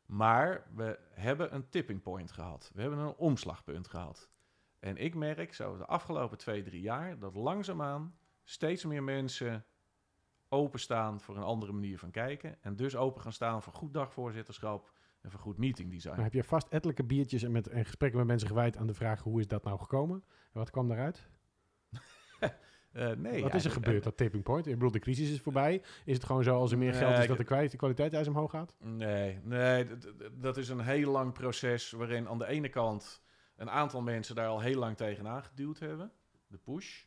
Maar 0.06 0.66
we 0.74 0.98
hebben 1.10 1.54
een 1.54 1.68
tipping 1.68 2.02
point 2.02 2.32
gehad. 2.32 2.70
We 2.74 2.80
hebben 2.80 2.98
een 2.98 3.14
omslagpunt 3.14 3.88
gehad. 3.88 4.30
En 4.82 4.96
ik 4.96 5.14
merk 5.14 5.54
zo 5.54 5.76
de 5.76 5.86
afgelopen 5.86 6.38
twee, 6.38 6.62
drie 6.62 6.80
jaar 6.80 7.18
dat 7.18 7.34
langzaamaan 7.34 8.14
steeds 8.44 8.84
meer 8.84 9.02
mensen 9.02 9.64
openstaan 10.48 11.20
voor 11.20 11.36
een 11.36 11.42
andere 11.42 11.72
manier 11.72 11.98
van 11.98 12.10
kijken. 12.10 12.56
En 12.60 12.76
dus 12.76 12.96
open 12.96 13.22
gaan 13.22 13.32
staan 13.32 13.62
voor 13.62 13.72
goed 13.72 13.94
dagvoorzitterschap 13.94 14.92
en 15.20 15.30
voor 15.30 15.40
goed 15.40 15.58
meeting 15.58 15.90
design. 15.90 16.14
Dan 16.14 16.24
heb 16.24 16.32
je 16.32 16.44
vast 16.44 16.68
ettelijke 16.68 17.04
biertjes 17.04 17.42
en, 17.42 17.52
met, 17.52 17.68
en 17.68 17.84
gesprekken 17.84 18.18
met 18.18 18.28
mensen 18.28 18.48
gewijd 18.48 18.76
aan 18.76 18.86
de 18.86 18.94
vraag 18.94 19.22
hoe 19.22 19.40
is 19.40 19.48
dat 19.48 19.64
nou 19.64 19.78
gekomen? 19.78 20.24
En 20.26 20.58
wat 20.58 20.70
kwam 20.70 20.88
daaruit? 20.88 21.28
Eh, 22.92 23.04
nee, 23.04 23.14
wat 23.14 23.32
is 23.32 23.34
er 23.34 23.42
eigenlijk- 23.42 23.74
gebeurd, 23.74 24.04
dat 24.04 24.16
tipping 24.16 24.42
point? 24.42 24.66
Ik 24.66 24.72
bedoel, 24.72 24.90
de 24.90 24.98
crisis 24.98 25.30
is 25.30 25.40
voorbij. 25.40 25.82
Is 26.04 26.14
het 26.14 26.24
gewoon 26.24 26.42
zo, 26.42 26.58
als 26.58 26.72
er 26.72 26.78
meer 26.78 26.94
geld 26.94 27.18
is, 27.18 27.26
dat 27.26 27.36
de, 27.36 27.44
kwaliteit, 27.44 27.70
de 27.70 27.76
kwaliteit 27.76 28.28
omhoog 28.28 28.50
gaat? 28.50 28.76
Nee, 28.78 29.40
nee 29.42 29.86
dat 30.32 30.56
is 30.56 30.68
een 30.68 30.80
heel 30.80 31.10
lang 31.10 31.32
proces 31.32 31.90
waarin 31.90 32.28
aan 32.28 32.38
de 32.38 32.46
ene 32.46 32.68
kant 32.68 33.22
een 33.56 33.70
aantal 33.70 34.02
mensen 34.02 34.34
daar 34.34 34.48
al 34.48 34.60
heel 34.60 34.78
lang 34.78 34.96
tegenaan 34.96 35.44
geduwd 35.44 35.78
hebben. 35.78 36.12
De 36.46 36.58
push. 36.58 37.04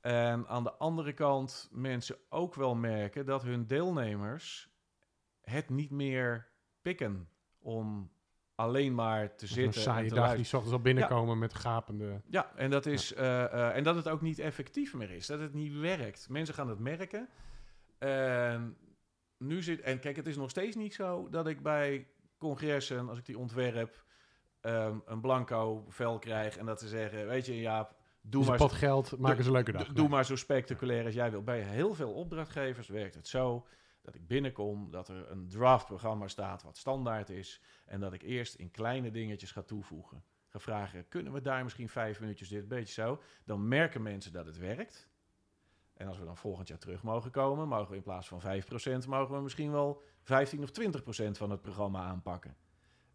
En 0.00 0.48
aan 0.48 0.64
de 0.64 0.72
andere 0.72 1.12
kant 1.12 1.68
mensen 1.72 2.16
ook 2.28 2.54
wel 2.54 2.74
merken 2.74 3.26
dat 3.26 3.42
hun 3.42 3.66
deelnemers 3.66 4.70
het 5.40 5.68
niet 5.68 5.90
meer 5.90 6.48
pikken 6.82 7.28
om 7.58 8.10
alleen 8.54 8.94
maar 8.94 9.36
te 9.36 9.46
zitten 9.46 9.64
en 9.64 9.72
saaie 9.72 10.08
te 10.08 10.14
dag 10.14 10.24
luisteren. 10.24 10.44
die 10.44 10.54
ochtends 10.54 10.72
al 10.72 10.92
binnenkomen 10.92 11.38
met 11.38 11.54
gapende... 11.54 12.20
Ja, 12.30 12.52
en 12.56 12.70
dat, 12.70 12.86
is, 12.86 13.14
eh, 13.14 13.44
eh, 13.44 13.76
en 13.76 13.84
dat 13.84 13.94
het 13.94 14.08
ook 14.08 14.20
niet 14.20 14.38
effectief 14.38 14.94
meer 14.94 15.10
is. 15.10 15.26
Dat 15.26 15.40
het 15.40 15.54
niet 15.54 15.78
werkt. 15.78 16.28
Mensen 16.28 16.54
gaan 16.54 16.68
het 16.68 16.78
merken. 16.78 17.28
En, 17.98 18.76
nu 19.36 19.62
zit, 19.62 19.80
en 19.80 20.00
kijk, 20.00 20.16
het 20.16 20.26
is 20.26 20.36
nog 20.36 20.50
steeds 20.50 20.76
niet 20.76 20.94
zo 20.94 21.28
dat 21.30 21.46
ik 21.46 21.62
bij 21.62 22.08
congressen, 22.38 23.08
als 23.08 23.18
ik 23.18 23.26
die 23.26 23.38
ontwerp, 23.38 24.04
ehm, 24.60 24.98
een 25.06 25.20
blanco 25.20 25.84
vel 25.88 26.18
krijg. 26.18 26.56
En 26.56 26.66
dat 26.66 26.80
ze 26.80 26.88
zeggen, 26.88 27.26
weet 27.26 27.46
je 27.46 27.60
Jaap, 27.60 27.94
doe 28.20 28.40
Dus 28.40 28.48
maar, 28.50 28.58
pot 28.58 28.72
geld, 28.72 29.18
maken 29.18 29.42
ze 29.42 29.48
een 29.48 29.54
leuke 29.54 29.72
dag. 29.72 29.84
doe, 29.84 29.94
doe 29.94 30.08
maar 30.08 30.24
zo 30.24 30.36
spectaculair 30.36 31.04
als 31.04 31.14
jij 31.14 31.30
wil. 31.30 31.42
Bij 31.42 31.60
heel 31.60 31.94
veel 31.94 32.12
opdrachtgevers 32.12 32.88
werkt 32.88 33.14
het 33.14 33.28
zo 33.28 33.66
dat 34.02 34.14
ik 34.14 34.26
binnenkom, 34.26 34.90
dat 34.90 35.08
er 35.08 35.30
een 35.30 35.48
draftprogramma 35.48 36.28
staat 36.28 36.62
wat 36.62 36.76
standaard 36.76 37.30
is. 37.30 37.62
En 37.86 38.00
dat 38.00 38.12
ik 38.12 38.22
eerst 38.22 38.54
in 38.54 38.70
kleine 38.70 39.10
dingetjes 39.10 39.52
ga 39.52 39.62
toevoegen. 39.62 40.24
Ga 40.46 40.58
vragen, 40.58 41.08
kunnen 41.08 41.32
we 41.32 41.40
daar 41.40 41.62
misschien 41.62 41.88
vijf 41.88 42.20
minuutjes 42.20 42.48
dit, 42.48 42.68
beetje 42.68 42.92
zo. 42.92 43.22
Dan 43.44 43.68
merken 43.68 44.02
mensen 44.02 44.32
dat 44.32 44.46
het 44.46 44.58
werkt. 44.58 45.08
En 45.94 46.08
als 46.08 46.18
we 46.18 46.24
dan 46.24 46.36
volgend 46.36 46.68
jaar 46.68 46.78
terug 46.78 47.02
mogen 47.02 47.30
komen, 47.30 47.68
mogen 47.68 47.90
we 47.90 47.96
in 47.96 48.02
plaats 48.02 48.28
van 48.28 48.40
5%, 48.40 49.08
mogen 49.08 49.34
we 49.34 49.40
misschien 49.42 49.72
wel 49.72 50.02
15 50.22 50.62
of 50.62 50.70
20% 50.70 51.30
van 51.30 51.50
het 51.50 51.60
programma 51.60 52.02
aanpakken. 52.02 52.56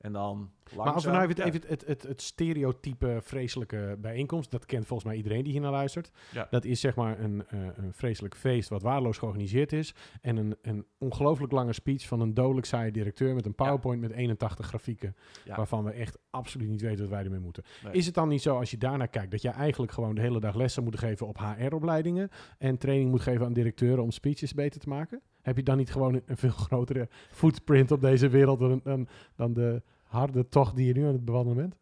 En 0.03 0.13
dan 0.13 0.51
Maar 0.75 0.91
als 0.93 1.05
we 1.05 1.11
nou 1.11 1.23
even, 1.23 1.37
langzaam- 1.37 1.61
het, 1.61 1.63
even 1.63 1.69
het, 1.69 1.87
het, 1.87 2.09
het, 2.09 2.21
stereotype 2.21 3.19
vreselijke 3.21 3.97
bijeenkomst, 4.01 4.51
dat 4.51 4.65
kent 4.65 4.85
volgens 4.85 5.07
mij 5.09 5.17
iedereen 5.17 5.43
die 5.43 5.51
hier 5.51 5.61
naar 5.61 5.71
luistert. 5.71 6.11
Ja. 6.31 6.47
Dat 6.49 6.65
is 6.65 6.79
zeg 6.79 6.95
maar 6.95 7.19
een, 7.19 7.47
eh, 7.47 7.59
een 7.75 7.93
vreselijk 7.93 8.35
feest 8.35 8.69
wat 8.69 8.81
waardeloos 8.81 9.17
georganiseerd 9.17 9.73
is. 9.73 9.93
En 10.21 10.37
een, 10.37 10.55
een 10.61 10.85
ongelooflijk 10.97 11.51
lange 11.51 11.73
speech 11.73 12.07
van 12.07 12.19
een 12.19 12.33
dodelijk 12.33 12.65
saaie 12.65 12.91
directeur 12.91 13.33
met 13.35 13.45
een 13.45 13.55
PowerPoint 13.55 14.01
met 14.01 14.11
81 14.11 14.65
grafieken. 14.65 15.15
Waarvan 15.45 15.83
we 15.83 15.91
echt 15.91 16.17
absoluut 16.29 16.69
niet 16.69 16.81
weten 16.81 16.99
wat 16.99 17.09
wij 17.13 17.23
ermee 17.23 17.39
moeten. 17.39 17.63
Nee. 17.83 17.93
Is 17.93 18.05
het 18.05 18.15
dan 18.15 18.27
niet 18.27 18.41
zo 18.41 18.57
als 18.59 18.71
je 18.71 18.77
daarnaar 18.77 19.07
kijkt 19.07 19.31
dat 19.31 19.41
je 19.41 19.49
eigenlijk 19.49 19.91
gewoon 19.91 20.15
de 20.15 20.21
hele 20.21 20.39
dag 20.39 20.55
lessen 20.55 20.83
moet 20.83 20.99
geven 20.99 21.27
op 21.27 21.37
HR-opleidingen 21.37 22.29
en 22.57 22.77
training 22.77 23.09
moet 23.09 23.21
geven 23.21 23.45
aan 23.45 23.53
directeuren 23.53 24.03
om 24.03 24.11
speeches 24.11 24.53
beter 24.53 24.79
te 24.79 24.89
maken? 24.89 25.21
Heb 25.43 25.55
je 25.57 25.63
dan 25.63 25.77
niet 25.77 25.91
gewoon 25.91 26.13
een, 26.25 26.37
veel 26.37 26.49
grotere 26.49 27.07
footprint 27.31 27.91
op 27.91 28.01
deze 28.01 28.29
wereld 28.29 28.59
dan, 28.59 28.81
dan, 28.83 29.07
dan 29.35 29.53
de 29.53 29.81
harde 30.03 30.47
tocht 30.47 30.75
die 30.75 30.87
je 30.87 30.93
nu 30.93 31.05
aan 31.05 31.13
het 31.13 31.25
bewandelen 31.25 31.57
bent? 31.57 31.75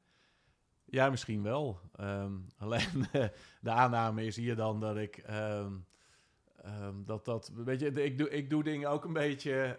Ja, 0.85 1.09
misschien 1.09 1.43
wel. 1.43 1.79
Ehm, 1.95 2.31
alleen 2.57 3.05
eh, 3.11 3.25
de 3.61 3.71
aanname 3.71 4.25
is 4.25 4.35
hier 4.35 4.55
dan 4.55 4.79
dat 4.79 4.97
ik 4.97 5.17
ehm, 5.17 5.71
ehm, 6.61 6.95
dat 7.05 7.25
dat 7.25 7.51
weet 7.65 7.79
je, 7.79 7.91
ik 7.91 8.17
doe 8.17 8.29
ik 8.29 8.49
doe 8.49 8.63
dingen 8.63 8.89
ook 8.89 9.05
een 9.05 9.13
beetje 9.13 9.77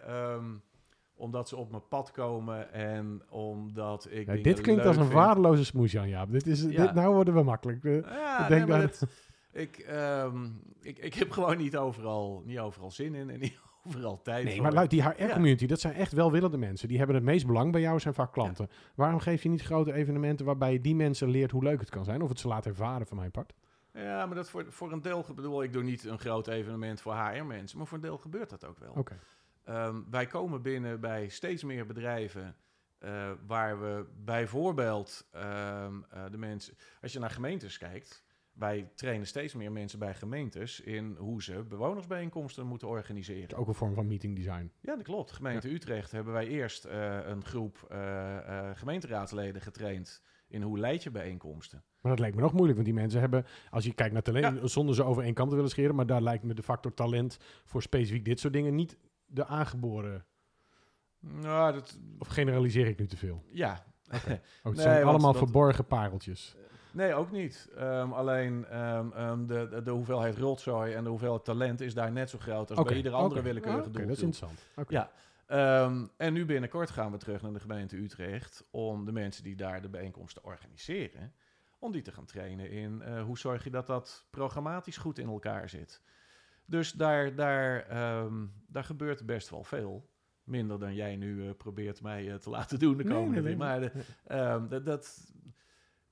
omdat 1.14 1.48
ze 1.48 1.56
op 1.56 1.70
mijn 1.70 1.88
pad 1.88 2.10
komen 2.10 2.72
en 2.72 3.22
omdat 3.30 4.06
ik 4.10 4.26
Ja, 4.26 4.42
dit 4.42 4.60
klinkt 4.60 4.84
als 4.84 4.96
een 4.96 5.02
vind. 5.02 5.14
waardeloze 5.14 5.64
smoes, 5.64 5.92
Jan 5.92 6.08
Jaap. 6.08 6.30
Dit 6.32 6.46
is, 6.46 6.62
Ja. 6.62 6.68
dit, 6.86 6.94
nou 6.94 7.14
worden 7.14 7.34
we 7.34 7.42
makkelijk. 7.42 7.84
Eh, 7.84 8.00
Ja, 8.00 8.42
Ik 8.42 8.48
denk 8.48 8.68
dat- 8.68 8.80
het- 9.00 9.30
ik, 9.52 9.78
ik, 10.80 10.98
ik 10.98 11.14
heb 11.14 11.30
gewoon 11.30 11.56
niet 11.56 11.76
overal, 11.76 12.42
niet 12.46 12.58
overal 12.58 12.90
zin 12.90 13.14
in 13.14 13.30
en 13.30 13.40
niet 13.40 13.60
overal 13.86 14.22
tijd 14.22 14.44
nee, 14.44 14.54
voor. 14.54 14.62
maar 14.62 14.72
luid, 14.72 14.90
die 14.90 15.02
HR-community, 15.02 15.66
dat 15.66 15.80
zijn 15.80 15.94
echt 15.94 16.12
welwillende 16.12 16.58
mensen. 16.58 16.88
Die 16.88 16.98
hebben 16.98 17.16
het 17.16 17.24
meest 17.24 17.46
belang 17.46 17.72
bij 17.72 17.80
jou, 17.80 18.00
zijn 18.00 18.14
vaak 18.14 18.32
klanten. 18.32 18.70
Waarom 18.94 19.20
geef 19.20 19.42
je 19.42 19.48
niet 19.48 19.62
grote 19.62 19.92
evenementen 19.92 20.46
waarbij 20.46 20.72
je 20.72 20.80
die 20.80 20.94
mensen 20.94 21.28
leert 21.28 21.50
hoe 21.50 21.62
leuk 21.62 21.80
het 21.80 21.90
kan 21.90 22.04
zijn? 22.04 22.22
Of 22.22 22.28
het 22.28 22.40
ze 22.40 22.48
laat 22.48 22.66
ervaren 22.66 23.06
van 23.06 23.16
mijn 23.16 23.30
part? 23.30 23.52
Ja, 23.92 24.26
maar 24.26 24.34
dat 24.34 24.50
voor, 24.50 24.64
voor 24.68 24.92
een 24.92 25.02
deel, 25.02 25.26
bedoel, 25.34 25.62
ik 25.62 25.72
doe 25.72 25.82
niet 25.82 26.04
een 26.04 26.18
groot 26.18 26.48
evenement 26.48 27.00
voor 27.00 27.14
HR-mensen, 27.14 27.78
maar 27.78 27.86
voor 27.86 27.96
een 27.96 28.04
deel 28.04 28.18
gebeurt 28.18 28.50
dat 28.50 28.64
ook 28.64 28.78
wel. 28.78 28.92
Oké. 28.92 29.18
Ehm, 29.64 29.96
wij 30.10 30.26
komen 30.26 30.62
binnen 30.62 31.00
bij 31.00 31.28
steeds 31.28 31.64
meer 31.64 31.86
bedrijven 31.86 32.56
eh, 32.98 33.30
waar 33.46 33.80
we 33.80 34.06
bijvoorbeeld 34.24 35.26
ehm, 35.30 35.94
eh, 36.10 36.24
de 36.30 36.38
mensen, 36.38 36.74
als 37.00 37.12
je 37.12 37.18
naar 37.18 37.30
gemeentes 37.30 37.78
kijkt, 37.78 38.21
wij 38.52 38.90
trainen 38.94 39.26
steeds 39.26 39.54
meer 39.54 39.72
mensen 39.72 39.98
bij 39.98 40.14
gemeentes 40.14 40.80
in 40.80 41.16
hoe 41.18 41.42
ze 41.42 41.62
bewonersbijeenkomsten 41.62 42.66
moeten 42.66 42.88
organiseren. 42.88 43.56
Ook 43.56 43.68
een 43.68 43.74
vorm 43.74 43.94
van 43.94 44.06
meeting 44.06 44.36
design. 44.36 44.72
Ja, 44.80 44.94
dat 44.94 45.04
klopt. 45.04 45.32
Gemeente 45.32 45.72
Utrecht 45.72 46.10
hebben 46.10 46.32
wij 46.32 46.46
eerst 46.46 46.84
eh, 46.84 47.18
een 47.24 47.44
groep 47.44 47.86
eh, 47.88 48.70
gemeenteraadsleden 48.74 49.62
getraind 49.62 50.22
in 50.48 50.62
hoe 50.62 50.78
leid 50.78 51.02
je 51.02 51.10
bijeenkomsten. 51.10 51.84
Maar 52.00 52.10
dat 52.10 52.20
lijkt 52.20 52.36
me 52.36 52.42
nog 52.42 52.52
moeilijk, 52.52 52.74
want 52.74 52.90
die 52.90 53.00
mensen 53.00 53.20
hebben, 53.20 53.46
als 53.70 53.84
je 53.84 53.92
kijkt 53.94 54.12
naar 54.12 54.22
talent, 54.22 54.70
zonder 54.70 54.94
ze 54.94 55.02
over 55.04 55.22
één 55.22 55.34
kant 55.34 55.48
te 55.48 55.54
willen 55.54 55.70
scheren, 55.70 55.94
maar 55.94 56.06
daar 56.06 56.22
lijkt 56.22 56.44
me 56.44 56.54
de 56.54 56.62
factor 56.62 56.94
talent 56.94 57.38
voor 57.64 57.82
specifiek 57.82 58.24
dit 58.24 58.40
soort 58.40 58.52
dingen 58.52 58.74
niet 58.74 58.98
de 59.26 59.46
aangeboren. 59.46 60.26
Nou, 61.20 61.72
dat, 61.72 61.98
Of 62.18 62.28
generaliseer 62.28 62.86
ik 62.86 62.98
nu 62.98 63.06
te 63.06 63.16
veel? 63.16 63.42
ja. 63.52 63.84
Oh, 64.12 64.20
het 64.22 64.74
Nee, 64.74 64.74
zijn 64.74 65.04
allemaal 65.04 65.34
verborgen 65.34 65.86
pareltjes. 65.86 66.56
Nee, 66.92 67.14
ook 67.14 67.30
niet. 67.30 67.68
Ehm, 67.76 68.12
alleen 68.12 68.66
ehm, 68.66 69.12
ehm, 69.12 69.46
de, 69.46 69.68
de, 69.70 69.82
de 69.82 69.90
hoeveelheid 69.90 70.36
rotzooi 70.38 70.94
en 70.94 71.04
de 71.04 71.10
hoeveelheid 71.10 71.44
talent 71.44 71.80
is 71.80 71.94
daar 71.94 72.12
net 72.12 72.30
zo 72.30 72.38
groot 72.38 72.70
als 72.70 72.86
bij 72.86 72.96
iedere 72.96 73.14
andere 73.14 73.40
oké. 73.40 73.48
willekeurige 73.48 73.82
Ah, 73.82 73.88
Oké, 73.88 74.06
dat 74.06 74.16
is 74.16 74.22
interessant. 74.22 74.60
Oké. 74.76 74.92
Ja. 74.92 75.10
En 76.16 76.32
nu 76.32 76.44
binnenkort 76.44 76.90
gaan 76.90 77.12
we 77.12 77.18
terug 77.18 77.42
naar 77.42 77.52
de 77.52 77.60
gemeente 77.60 77.96
Utrecht 77.96 78.64
om 78.70 79.04
de 79.04 79.12
mensen 79.12 79.44
die 79.44 79.56
daar 79.56 79.82
de 79.82 79.88
bijeenkomsten 79.88 80.44
organiseren, 80.44 81.32
om 81.78 81.92
die 81.92 82.02
te 82.02 82.12
gaan 82.12 82.26
trainen 82.26 82.70
in 82.70 83.02
eh, 83.02 83.22
hoe 83.22 83.38
zorg 83.38 83.64
je 83.64 83.70
dat 83.70 83.86
dat 83.86 84.26
programmatisch 84.30 84.96
goed 84.96 85.18
in 85.18 85.28
elkaar 85.28 85.68
zit. 85.68 86.02
Dus 86.64 86.92
daar, 86.92 87.34
daar, 87.34 87.86
daar 88.66 88.84
gebeurt 88.84 89.26
best 89.26 89.48
wel 89.48 89.64
veel. 89.64 90.10
Minder 90.44 90.78
dan 90.78 90.94
jij 90.94 91.16
nu 91.16 91.48
eh, 91.48 91.54
probeert 91.56 92.02
mij 92.02 92.32
eh, 92.32 92.34
te 92.34 92.50
laten 92.50 92.78
doen 92.78 92.96
de 92.96 93.04
komende 93.04 93.40
nee, 93.40 93.42
nee. 93.42 93.56
Maar, 93.56 93.92
de, 94.68 94.82
dat, 94.82 95.31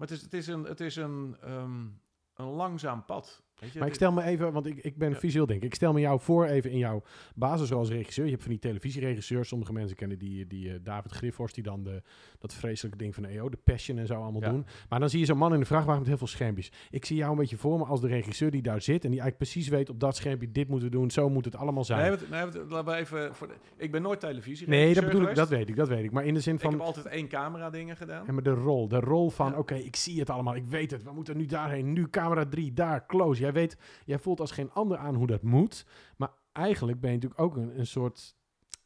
maar 0.01 0.09
het 0.09 0.17
is, 0.17 0.23
het 0.23 0.35
is 0.35 0.47
een, 0.47 0.65
het 0.65 0.81
is 0.81 0.97
een, 0.97 1.37
ehm, 1.41 1.87
een 2.35 2.47
langzaam 2.47 3.05
pad. 3.05 3.43
Weet 3.61 3.73
je? 3.73 3.79
Maar 3.79 3.89
ik 3.89 3.95
stel 3.95 4.13
me 4.13 4.23
even, 4.23 4.53
want 4.53 4.67
ik, 4.67 4.79
ik 4.79 4.97
ben 4.97 5.11
Ja. 5.11 5.17
visueel 5.17 5.47
denk 5.47 5.61
ik. 5.63 5.67
Ik 5.69 5.75
stel 5.75 5.93
me 5.93 6.01
jou 6.01 6.21
voor 6.21 6.47
even 6.47 6.71
in 6.71 6.79
jouw 6.79 7.03
basisrol 7.35 7.79
als 7.79 7.89
regisseur. 7.91 8.25
Je 8.25 8.31
hebt 8.31 8.43
van 8.43 8.51
die 8.53 8.61
televisieregisseurs, 8.61 9.49
sommige 9.49 9.73
mensen 9.73 9.97
kennen 9.97 10.19
die, 10.19 10.47
die 10.47 10.71
eh, 10.73 10.79
David 10.83 11.13
Griffhorst, 11.13 11.55
die 11.55 11.65
dan 11.65 11.83
de, 11.83 12.03
dat 12.39 12.55
vreselijke 12.55 12.99
ding 12.99 13.15
van 13.15 13.23
de 13.23 13.29
EO, 13.29 13.49
de 13.49 13.59
Passion 13.65 13.99
en 13.99 14.07
zo 14.07 14.15
allemaal 14.15 14.43
Ja. 14.43 14.51
doen. 14.51 14.67
Maar 14.89 15.01
dan 15.01 15.11
zie 15.11 15.19
je 15.19 15.25
zo'n 15.25 15.39
man 15.39 15.55
in 15.55 15.61
de 15.61 15.67
vrachtwagen 15.67 15.99
met 16.01 16.09
heel 16.09 16.19
veel 16.19 16.27
schermpjes. 16.27 16.73
Ik 16.91 17.05
zie 17.05 17.17
jou 17.17 17.31
een 17.33 17.39
beetje 17.39 17.57
voor 17.57 17.79
me 17.79 17.85
als 17.85 18.01
de 18.01 18.07
regisseur 18.09 18.51
die 18.51 18.63
daar 18.63 18.83
zit 18.83 19.05
en 19.05 19.11
die 19.11 19.21
eigenlijk 19.21 19.37
precies 19.51 19.69
weet 19.69 19.89
op 19.91 20.01
dat 20.01 20.17
schermpje, 20.17 20.51
dit 20.51 20.69
moeten 20.69 20.89
we 20.91 20.97
doen, 20.97 21.11
zo 21.11 21.29
moet 21.31 21.45
het 21.45 21.57
allemaal 21.57 21.85
zijn. 21.85 22.01
Nee, 22.01 22.11
wat- 22.11 22.29
nee, 22.31 22.45
wat- 22.45 22.71
laten 22.71 22.93
we 22.93 22.99
even 22.99 23.35
voor 23.35 23.47
de- 23.49 23.55
ik 23.77 23.91
ben 23.91 24.03
nooit 24.03 24.21
televisie. 24.21 24.69
Nee, 24.69 24.95
dat 24.95 25.05
bedoel 25.05 25.23
ik, 25.29 25.35
dat 25.35 25.49
weet 25.49 25.69
ik, 25.69 25.77
dat 25.77 25.89
weet 25.89 26.05
ik. 26.05 26.11
Maar 26.13 26.25
in 26.25 26.35
de 26.35 26.41
zin 26.41 26.55
Ik 26.55 26.61
van, 26.61 26.71
heb 26.73 26.81
altijd 26.81 27.07
één 27.07 27.29
camera 27.29 27.71
dingen 27.71 27.97
gedaan. 27.97 28.25
Ja, 28.27 28.33
maar 28.33 28.43
de 28.43 28.51
rol, 28.51 28.89
de 28.89 29.01
rol 29.01 29.31
van, 29.31 29.51
Ja. 29.51 29.59
oké, 29.59 29.75
ik 29.75 29.97
zie 29.97 30.19
het 30.21 30.31
allemaal, 30.31 30.55
ik 30.55 30.65
weet 30.67 30.91
het, 30.91 31.03
we 31.03 31.13
moeten 31.13 31.37
nu 31.37 31.47
daarheen, 31.47 31.93
nu 31.93 32.09
camera 32.11 32.45
3, 32.47 32.73
daar, 32.73 33.07
close. 33.07 33.43
Jij 33.53 33.61
weet, 33.61 33.77
jij 34.05 34.19
voelt 34.19 34.41
als 34.41 34.51
geen 34.51 34.73
ander 34.73 34.97
aan 34.97 35.15
hoe 35.15 35.27
dat 35.27 35.43
moet, 35.43 35.87
maar 36.17 36.33
eigenlijk 36.53 37.01
ben 37.01 37.11
je 37.11 37.17
natuurlijk 37.17 37.41
ook 37.41 37.57
een, 37.57 37.79
een 37.79 37.87
soort, 37.87 38.37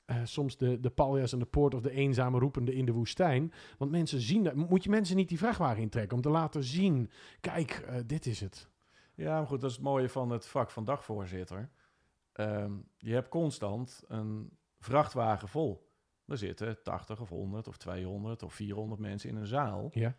eh, 0.05 0.21
soms 0.25 0.57
de, 0.57 0.81
de 0.81 0.91
paljas 0.91 1.33
en 1.33 1.39
de 1.39 1.45
poort 1.45 1.75
of 1.75 1.81
de 1.81 1.91
eenzame 1.91 2.39
roepende 2.39 2.75
in 2.75 2.85
de 2.85 2.93
woestijn. 2.93 3.53
Want 3.79 3.91
mensen 3.91 4.21
zien 4.21 4.45
dat, 4.45 4.55
moet 4.55 4.85
je 4.85 4.91
mensen 4.91 5.17
niet 5.17 5.29
die 5.29 5.39
vrachtwagen 5.39 5.83
intrekken 5.83 6.17
om 6.17 6.23
te 6.23 6.29
laten 6.29 6.65
zien, 6.65 7.11
kijk, 7.41 7.71
eh, 7.71 8.01
dit 8.07 8.27
is 8.27 8.41
het. 8.41 8.69
Ja, 9.15 9.39
maar 9.39 9.47
goed, 9.47 9.61
dat 9.61 9.71
is 9.71 9.77
het 9.77 9.85
mooie 9.85 10.09
van 10.09 10.31
het 10.31 10.47
vak 10.47 10.71
van 10.71 10.85
dagvoorzitter. 10.85 11.71
Ehm, 12.33 12.73
je 12.99 13.13
hebt 13.13 13.29
constant 13.29 14.03
een 14.07 14.51
vrachtwagen 14.79 15.49
vol. 15.49 15.93
Er 16.27 16.39
zitten 16.39 16.83
80 16.83 17.21
of 17.21 17.29
100 17.29 17.69
of 17.69 17.77
200 17.77 18.43
of 18.43 18.55
400 18.55 19.01
mensen 19.01 19.31
in 19.31 19.37
een 19.37 19.47
zaal. 19.47 19.89
Ja. 19.93 20.17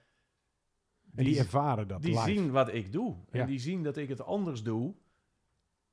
En 1.15 1.23
die, 1.23 1.33
Die- 1.33 1.41
ervaren 1.41 1.87
dat 1.87 2.01
Die 2.01 2.11
live. 2.13 2.23
zien 2.33 2.51
wat 2.51 2.73
ik 2.73 2.91
doe. 2.91 3.15
En 3.31 3.39
Ja. 3.39 3.45
die 3.45 3.59
zien 3.59 3.83
dat 3.83 3.97
ik 3.97 4.09
het 4.09 4.21
anders 4.21 4.63
doe 4.63 4.93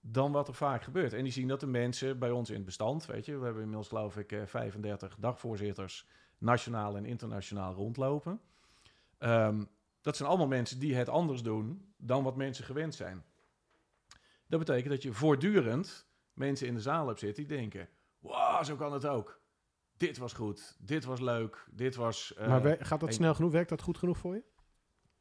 dan 0.00 0.32
wat 0.32 0.48
er 0.48 0.54
vaak 0.54 0.82
gebeurt. 0.82 1.12
En 1.12 1.22
die 1.22 1.32
zien 1.32 1.48
dat 1.48 1.60
de 1.60 1.66
mensen 1.66 2.18
bij 2.18 2.30
ons 2.30 2.48
in 2.48 2.56
het 2.56 2.64
bestand, 2.64 3.06
weet 3.06 3.26
je, 3.26 3.36
we 3.38 3.44
hebben 3.44 3.60
inmiddels 3.62 3.88
geloof 3.88 4.16
ik 4.16 4.32
eh, 4.32 4.46
35 4.46 5.16
dagvoorzitters 5.18 6.06
nationaal 6.38 6.96
en 6.96 7.04
internationaal 7.04 7.74
rondlopen. 7.74 8.40
Ehm, 9.18 9.64
dat 10.00 10.16
zijn 10.16 10.28
allemaal 10.28 10.46
mensen 10.46 10.78
die 10.78 10.94
het 10.94 11.08
anders 11.08 11.42
doen 11.42 11.92
dan 11.96 12.22
wat 12.22 12.36
mensen 12.36 12.64
gewend 12.64 12.94
zijn. 12.94 13.24
Dat 14.46 14.58
betekent 14.58 14.90
dat 14.90 15.02
je 15.02 15.12
voortdurend 15.12 16.06
mensen 16.32 16.66
in 16.66 16.74
de 16.74 16.80
zaal 16.80 17.06
hebt 17.06 17.18
zitten 17.18 17.46
die 17.46 17.56
denken, 17.58 17.88
wow, 18.18 18.64
zo 18.64 18.76
kan 18.76 18.92
het 18.92 19.06
ook. 19.06 19.40
Dit 19.96 20.18
was 20.18 20.32
goed, 20.32 20.76
dit 20.80 21.04
was 21.04 21.20
leuk, 21.20 21.66
dit 21.70 21.94
was... 21.94 22.34
eh, 22.34 22.48
maar 22.48 22.76
gaat 22.80 23.00
dat 23.00 23.14
snel 23.14 23.34
genoeg? 23.34 23.52
Werkt 23.52 23.68
dat 23.68 23.82
goed 23.82 23.98
genoeg 23.98 24.18
voor 24.18 24.34
je? 24.34 24.42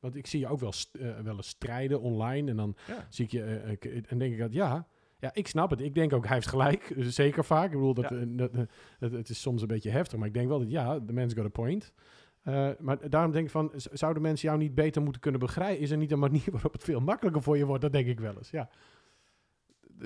Want 0.02 0.16
ik 0.16 0.28
zie 0.28 0.39
je 0.39 0.47
ook 0.47 0.60
wel, 0.60 0.74
eh, 0.91 1.20
wel 1.24 1.36
eens 1.36 1.47
strijden 1.47 2.02
online 2.02 2.49
en 2.49 2.56
dan 2.58 2.76
ja. 2.88 3.06
zie 3.10 3.26
ik 3.26 3.32
je 3.32 3.43
eh, 3.43 3.72
ik- 3.72 3.86
en 3.86 4.18
denk 4.18 4.34
ik 4.34 4.39
dat 4.39 4.54
ja, 4.54 4.88
ja, 5.20 5.30
ik 5.34 5.47
snap 5.47 5.70
het. 5.70 5.82
Ik 5.82 5.93
denk 5.93 6.14
ook 6.14 6.26
hij 6.26 6.36
heeft 6.36 6.47
gelijk, 6.47 6.89
eh, 6.89 7.06
zeker 7.06 7.45
vaak. 7.45 7.66
Ik 7.66 7.72
bedoel 7.72 7.93
dat, 7.93 8.10
Ja. 8.10 8.16
eh, 8.16 8.24
dat, 8.28 8.52
eh, 8.54 9.12
het, 9.12 9.30
is 9.30 9.41
soms 9.41 9.62
een 9.62 9.68
beetje 9.68 9.89
heftig, 9.89 10.18
maar 10.18 10.28
ik 10.28 10.34
denk 10.34 10.47
wel 10.47 10.60
dat 10.60 10.72
ja, 10.72 10.99
de 10.99 11.14
man's 11.14 11.34
got 11.34 11.45
a 11.45 11.49
point. 11.49 11.93
Eh, 12.41 12.70
maar 12.80 13.10
daarom 13.10 13.32
denk 13.32 13.45
ik 13.45 13.52
van, 13.52 13.72
zouden 13.76 14.22
mensen 14.22 14.47
jou 14.47 14.60
niet 14.60 14.76
beter 14.76 15.02
moeten 15.02 15.22
kunnen 15.22 15.39
begrijpen? 15.39 15.82
Is 15.82 15.91
er 15.91 15.97
niet 15.97 16.12
een 16.12 16.20
manier 16.20 16.52
waarop 16.52 16.74
het 16.74 16.84
veel 16.84 16.99
makkelijker 16.99 17.41
voor 17.41 17.58
je 17.58 17.66
wordt? 17.66 17.82
Dat 17.82 17.91
denk 17.93 18.08
ik 18.08 18.20
wel 18.20 18.36
eens. 18.38 18.49
Ja. 18.49 18.70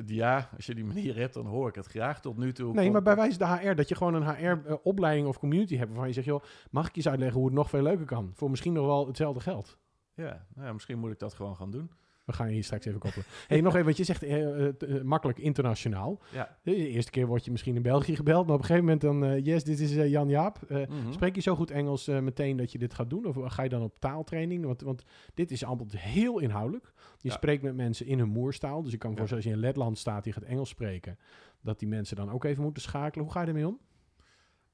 Ja, 0.06 0.50
als 0.56 0.66
je 0.66 0.76
die 0.76 0.86
manier 0.86 1.16
hebt, 1.16 1.34
dan 1.34 1.46
hoor 1.46 1.68
ik 1.70 1.76
het 1.76 1.86
graag 1.86 2.22
tot 2.22 2.38
nu 2.38 2.54
toe. 2.54 2.74
Nee, 2.74 2.92
maar 2.92 3.02
bij 3.02 3.16
wijze 3.16 3.38
de 3.38 3.48
HR, 3.48 3.74
dat 3.76 3.90
je 3.90 3.96
gewoon 3.96 4.14
een 4.14 4.36
HR-opleiding 4.36 5.28
of 5.28 5.40
community 5.40 5.76
hebt 5.76 5.90
waarvan 5.90 6.08
je 6.08 6.14
zegt, 6.14 6.26
joh, 6.28 6.44
mag 6.72 6.84
ik 6.88 6.92
je 6.92 6.98
eens 6.98 7.08
uitleggen 7.10 7.38
hoe 7.38 7.46
het 7.48 7.56
nog 7.58 7.70
veel 7.70 7.82
leuker 7.82 8.06
kan? 8.06 8.32
Voor 8.34 8.50
misschien 8.50 8.74
nog 8.74 8.86
wel 8.86 9.08
hetzelfde 9.08 9.40
geld. 9.40 9.78
Ja, 10.16 10.46
nou 10.56 10.68
ja, 10.68 10.74
misschien 10.74 11.00
moet 11.00 11.12
ik 11.12 11.20
dat 11.20 11.34
gewoon 11.34 11.56
gaan 11.56 11.72
doen. 11.72 11.92
We 12.26 12.34
gaan 12.34 12.48
hier 12.48 12.64
straks 12.64 12.86
even 12.86 13.00
koppelen. 13.00 13.26
hey, 13.48 13.62
nog 13.62 13.74
even, 13.74 13.86
want 13.86 13.98
je 13.98 14.04
zegt 14.04 14.24
eh, 14.24 14.66
eh, 14.68 14.74
eh, 14.80 15.04
makkelijk 15.04 15.38
internationaal. 15.40 16.22
Ja. 16.32 16.58
De 16.64 16.76
eerste 16.76 17.12
keer 17.12 17.28
word 17.28 17.46
je 17.46 17.52
misschien 17.52 17.76
in 17.76 17.82
België 17.82 18.16
gebeld, 18.16 18.46
maar 18.46 18.56
op 18.56 18.62
een 18.62 18.66
gegeven 18.66 18.86
moment 18.86 19.02
dan, 19.02 19.44
yes, 19.44 19.64
dit 19.64 19.80
is 19.80 19.94
Jan 20.12 20.30
Jaap. 20.30 20.60
Mhm. 20.70 21.12
Spreek 21.12 21.36
je 21.36 21.42
zo 21.42 21.56
goed 21.56 21.72
Engels 21.72 22.08
meteen 22.08 22.58
dat 22.58 22.72
je 22.72 22.78
dit 22.78 22.94
gaat 22.94 23.10
doen? 23.10 23.26
Of 23.26 23.54
ga 23.54 23.64
je 23.64 23.70
dan 23.70 23.82
op 23.82 24.00
taaltraining? 24.00 24.66
Want, 24.66 24.82
want 24.82 25.04
dit 25.34 25.52
is 25.52 25.64
allemaal 25.64 25.88
heel 25.92 26.40
inhoudelijk. 26.40 26.94
Je 27.18 27.30
Ja. 27.30 27.36
spreekt 27.36 27.64
met 27.64 27.76
mensen 27.76 28.06
in 28.06 28.20
hun 28.20 28.30
moerstaal. 28.30 28.84
Dus 28.84 28.94
ik 28.94 29.00
kan 29.00 29.10
me 29.10 29.16
Ja. 29.16 29.20
voorstellen, 29.22 29.46
als 29.46 29.54
je 29.54 29.60
in 29.62 29.68
Letland 29.68 29.98
staat, 29.98 30.24
die 30.24 30.34
gaat 30.34 30.44
Engels 30.44 30.70
spreken, 30.70 31.20
dat 31.62 31.80
die 31.80 31.88
mensen 31.88 32.16
dan 32.16 32.32
ook 32.32 32.44
even 32.44 32.64
moeten 32.64 32.82
schakelen. 32.84 33.24
Hoe 33.26 33.34
ga 33.34 33.42
je 33.42 33.48
ermee 33.48 33.68
om? 33.68 33.80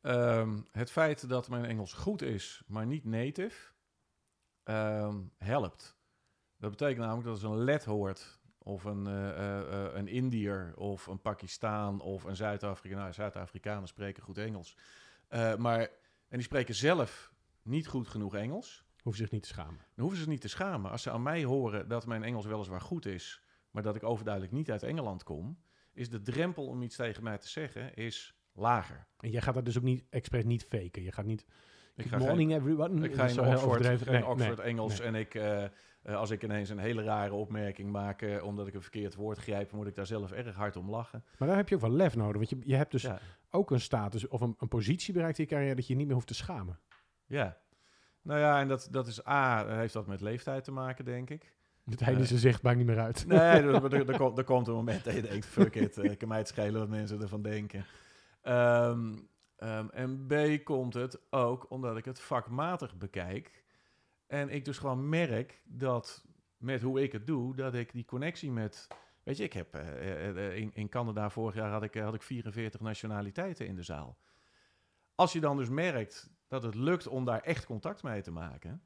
Ehm, 0.01 0.59
het 0.71 0.91
feit 0.91 1.29
dat 1.29 1.49
mijn 1.49 1.65
Engels 1.65 1.93
goed 1.93 2.21
is, 2.21 2.63
maar 2.67 2.85
niet 2.85 3.05
native, 3.05 3.70
ehm, 4.64 5.22
helpt. 5.38 5.97
Dat 6.57 6.70
betekent 6.70 6.99
namelijk 6.99 7.26
dat 7.26 7.34
als 7.34 7.43
een 7.43 7.64
let 7.64 7.86
hoort, 7.86 8.39
of 8.57 8.84
een, 8.84 9.07
eh, 9.07 9.93
een 9.93 10.07
Indiër, 10.07 10.74
of 10.76 11.07
een 11.07 11.22
Pakistaan, 11.22 12.01
of 12.01 12.24
een 12.24 12.36
Zuid-Afrikaan. 12.36 12.99
Nou, 12.99 13.14
Zuid-Afrikanen 13.14 13.88
spreken 13.88 14.24
goed 14.24 14.38
Engels. 14.38 14.78
Maar 15.57 15.80
en 16.32 16.38
die 16.38 16.41
spreken 16.41 16.76
zelf 16.76 17.32
niet 17.62 17.88
goed 17.88 18.07
genoeg 18.07 18.36
Engels, 18.36 18.86
Hoef 19.01 19.16
zich 19.16 19.32
niet 19.32 19.41
te 19.41 19.47
schamen. 19.47 19.78
dan 19.78 19.88
hoeven 19.95 20.16
ze 20.16 20.24
zich 20.24 20.32
niet 20.32 20.41
te 20.41 20.47
schamen. 20.47 20.91
Als 20.91 21.01
ze 21.01 21.12
aan 21.12 21.24
mij 21.24 21.43
horen 21.43 21.88
dat 21.88 22.05
mijn 22.05 22.24
Engels 22.24 22.45
weliswaar 22.45 22.82
goed 22.82 23.05
is, 23.05 23.41
maar 23.72 23.84
dat 23.84 23.95
ik 23.95 24.03
overduidelijk 24.03 24.53
niet 24.53 24.72
uit 24.72 24.84
Engeland 24.84 25.24
kom, 25.24 25.62
is 25.93 26.09
de 26.09 26.22
drempel 26.22 26.68
om 26.68 26.82
iets 26.82 26.95
tegen 26.95 27.24
mij 27.24 27.38
te 27.38 27.47
zeggen 27.47 27.93
is 27.93 28.36
lager. 28.53 29.07
En 29.18 29.30
jij 29.30 29.41
gaat 29.41 29.53
dat 29.53 29.66
dus 29.66 29.78
ook 29.78 29.84
niet 29.84 30.05
expres 30.09 30.43
niet 30.43 30.64
faken. 30.64 31.03
Je 31.03 31.12
gaat 31.12 31.26
niet. 31.26 31.45
Ik 31.95 32.07
Good 32.07 32.19
morning 32.19 32.53
everyone. 32.53 33.05
Ik 33.09 33.15
ga 33.15 33.27
in 33.27 33.39
Oxford, 33.39 33.81
Nee, 34.05 34.25
Oxford 34.27 34.57
nee, 34.57 34.65
Engels 34.65 34.99
nee. 34.99 35.07
en 35.07 35.15
ik, 35.15 35.35
eh, 35.35 35.63
eh, 35.63 35.69
als 36.15 36.31
ik 36.31 36.43
ineens 36.43 36.69
een 36.69 36.77
hele 36.77 37.03
rare 37.03 37.33
opmerking 37.33 37.91
maak 37.91 38.21
eh, 38.21 38.43
omdat 38.43 38.67
ik 38.67 38.73
een 38.73 38.81
verkeerd 38.81 39.15
woord 39.15 39.37
grijp, 39.37 39.71
moet 39.71 39.87
ik 39.87 39.95
daar 39.95 40.05
zelf 40.05 40.31
erg 40.31 40.55
hard 40.55 40.75
om 40.75 40.89
lachen. 40.89 41.23
Maar 41.37 41.47
daar 41.47 41.57
heb 41.57 41.69
je 41.69 41.75
ook 41.75 41.81
wel 41.81 41.91
lef 41.91 42.15
nodig. 42.15 42.35
Want 42.35 42.49
je, 42.49 42.57
je 42.63 42.75
hebt 42.75 42.91
dus 42.91 43.01
ja. 43.01 43.19
ook 43.49 43.71
een 43.71 43.81
status 43.81 44.27
of 44.27 44.41
een, 44.41 44.55
een 44.59 44.67
positie 44.67 45.13
bereikt 45.13 45.37
in 45.37 45.43
je 45.43 45.49
carrière 45.49 45.75
dat 45.75 45.87
je 45.87 45.95
niet 45.95 46.05
meer 46.05 46.15
hoeft 46.15 46.27
te 46.27 46.33
schamen. 46.33 46.79
ja. 47.25 47.59
Nou 48.23 48.39
ja, 48.39 48.59
en 48.59 48.67
dat, 48.67 48.87
dat 48.91 49.07
is 49.07 49.27
A, 49.27 49.67
heeft 49.67 49.93
dat 49.93 50.07
met 50.07 50.21
leeftijd 50.21 50.63
te 50.63 50.71
maken, 50.71 51.05
denk 51.05 51.29
ik. 51.29 51.53
Het 51.89 52.01
einde 52.01 52.25
zichtbaar 52.25 52.75
niet 52.75 52.85
meer 52.85 52.99
uit. 52.99 53.27
Nee, 53.27 53.37
er, 53.39 53.93
er, 53.93 54.09
er, 54.09 54.17
komt, 54.17 54.43
komt 54.43 54.67
een 54.67 54.73
moment 54.73 55.03
dat 55.03 55.13
je 55.13 55.21
denkt, 55.21 55.45
fuck 55.45 55.75
it, 55.75 55.97
eh, 55.97 56.17
kan 56.17 56.27
mij 56.27 56.37
het 56.37 56.47
schelen 56.47 56.79
wat 56.79 56.89
mensen 56.89 57.21
ervan 57.21 57.41
denken. 57.41 57.85
Ehm, 58.41 59.13
ehm, 59.62 59.88
en 59.89 60.26
B 60.28 60.64
komt 60.64 60.93
het 60.93 61.32
ook 61.32 61.66
omdat 61.70 61.97
ik 61.97 62.05
het 62.05 62.20
vakmatig 62.20 62.97
bekijk. 62.97 63.64
En 64.28 64.49
ik 64.49 64.66
dus 64.66 64.78
gewoon 64.78 65.09
merk 65.09 65.62
dat 65.66 66.26
met 66.57 66.82
hoe 66.82 67.01
ik 67.01 67.12
het 67.12 67.28
doe, 67.28 67.55
dat 67.55 67.74
ik 67.74 67.91
die 67.91 68.05
connectie 68.05 68.51
met... 68.51 68.88
Weet 69.24 69.38
je, 69.38 69.43
ik 69.43 69.53
heb 69.53 69.76
eh, 69.76 69.89
eh, 69.89 70.38
eh, 70.38 70.55
in, 70.55 70.74
in 70.74 70.89
Canada 70.89 71.30
vorig 71.30 71.55
jaar 71.55 71.72
had 71.72 71.84
ik, 71.84 71.95
had 71.95 72.14
ik 72.14 72.24
44 72.24 72.82
nationaliteiten 72.82 73.68
in 73.68 73.76
de 73.76 73.84
zaal. 73.84 74.18
Als 75.16 75.34
je 75.34 75.39
dan 75.39 75.57
dus 75.57 75.70
merkt 75.70 76.30
dat 76.47 76.64
het 76.64 76.76
lukt 76.76 77.07
om 77.07 77.26
daar 77.26 77.41
echt 77.41 77.66
contact 77.66 78.03
mee 78.03 78.22
te 78.22 78.32
maken... 78.32 78.84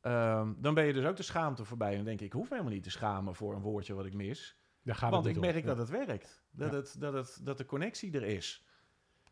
ehm, 0.00 0.52
dan 0.56 0.74
ben 0.74 0.86
je 0.86 0.92
dus 0.92 1.04
ook 1.04 1.16
de 1.16 1.22
schaamte 1.22 1.64
voorbij. 1.64 1.90
En 1.90 1.96
dan 1.96 2.04
denk 2.04 2.20
ik, 2.20 2.26
ik 2.26 2.32
hoef 2.32 2.48
helemaal 2.48 2.72
niet 2.72 2.82
te 2.82 2.90
schamen 2.90 3.34
voor 3.34 3.54
een 3.54 3.62
woordje 3.62 3.94
wat 3.94 4.06
ik 4.06 4.14
mis. 4.14 4.58
Daar 4.82 4.94
gaat 4.94 5.10
Want 5.10 5.24
het 5.24 5.36
ik 5.36 5.40
merk 5.40 5.56
Ja. 5.56 5.66
dat 5.66 5.78
het 5.78 5.88
werkt. 5.88 6.44
Dat, 6.50 6.70
Ja. 6.70 6.76
het, 6.76 6.96
dat, 6.98 7.12
het, 7.12 7.40
dat 7.42 7.58
de 7.58 7.66
connectie 7.66 8.12
er 8.12 8.22
is. 8.22 8.65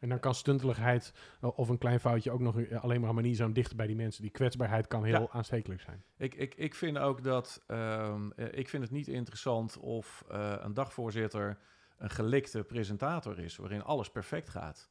En 0.04 0.10
dan 0.10 0.20
kan 0.20 0.34
stunteligheid 0.34 1.12
eh, 1.40 1.58
of 1.58 1.68
een 1.68 1.78
klein 1.78 2.00
foutje 2.00 2.30
ook 2.30 2.40
nog 2.40 2.56
alleen 2.80 3.00
maar 3.00 3.08
een 3.08 3.14
manier 3.14 3.34
zijn 3.34 3.48
om 3.48 3.54
dichter 3.54 3.76
bij 3.76 3.86
die 3.86 3.96
mensen. 3.96 4.22
Die 4.22 4.30
kwetsbaarheid 4.30 4.86
kan 4.86 5.04
heel 5.04 5.20
Ja. 5.20 5.28
aanstekelijk 5.30 5.80
zijn. 5.80 6.04
Ik, 6.16 6.34
ik, 6.34 6.54
ik 6.54 6.74
vind 6.74 6.98
ook 6.98 7.22
dat... 7.22 7.62
ehm, 7.66 8.30
eh, 8.30 8.58
ik 8.58 8.68
vind 8.68 8.82
het 8.82 8.92
niet 8.92 9.08
interessant 9.08 9.78
of 9.78 10.24
eh, 10.28 10.54
een 10.58 10.74
dagvoorzitter 10.74 11.58
een 11.98 12.10
gelikte 12.10 12.64
presentator 12.64 13.38
is... 13.38 13.56
waarin 13.56 13.82
alles 13.82 14.10
perfect 14.10 14.48
gaat. 14.48 14.90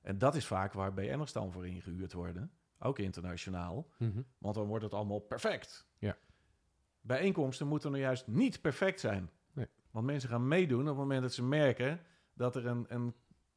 En 0.00 0.18
dat 0.18 0.34
is 0.34 0.46
vaak 0.46 0.72
waar 0.72 0.94
BN'ers 0.94 1.32
dan 1.32 1.52
voor 1.52 1.66
ingehuurd 1.66 2.12
worden. 2.12 2.50
Ook 2.78 2.98
internationaal. 2.98 3.86
Want 4.38 4.54
dan 4.54 4.66
wordt 4.66 4.84
het 4.84 4.94
allemaal 4.94 5.18
perfect. 5.18 5.86
Ja. 5.98 6.16
Bijeenkomsten 7.00 7.66
moeten 7.66 7.90
nou 7.90 8.02
juist 8.02 8.26
niet 8.26 8.60
perfect 8.60 9.00
zijn. 9.00 9.30
Nee. 9.52 9.66
Want 9.90 10.06
mensen 10.06 10.28
gaan 10.28 10.48
meedoen 10.48 10.80
op 10.80 10.86
het 10.86 10.96
moment 10.96 11.22
dat 11.22 11.32
ze 11.32 11.42
merken 11.42 12.00
dat 12.34 12.56
er 12.56 12.66
een, 12.66 12.84
een 12.88 13.14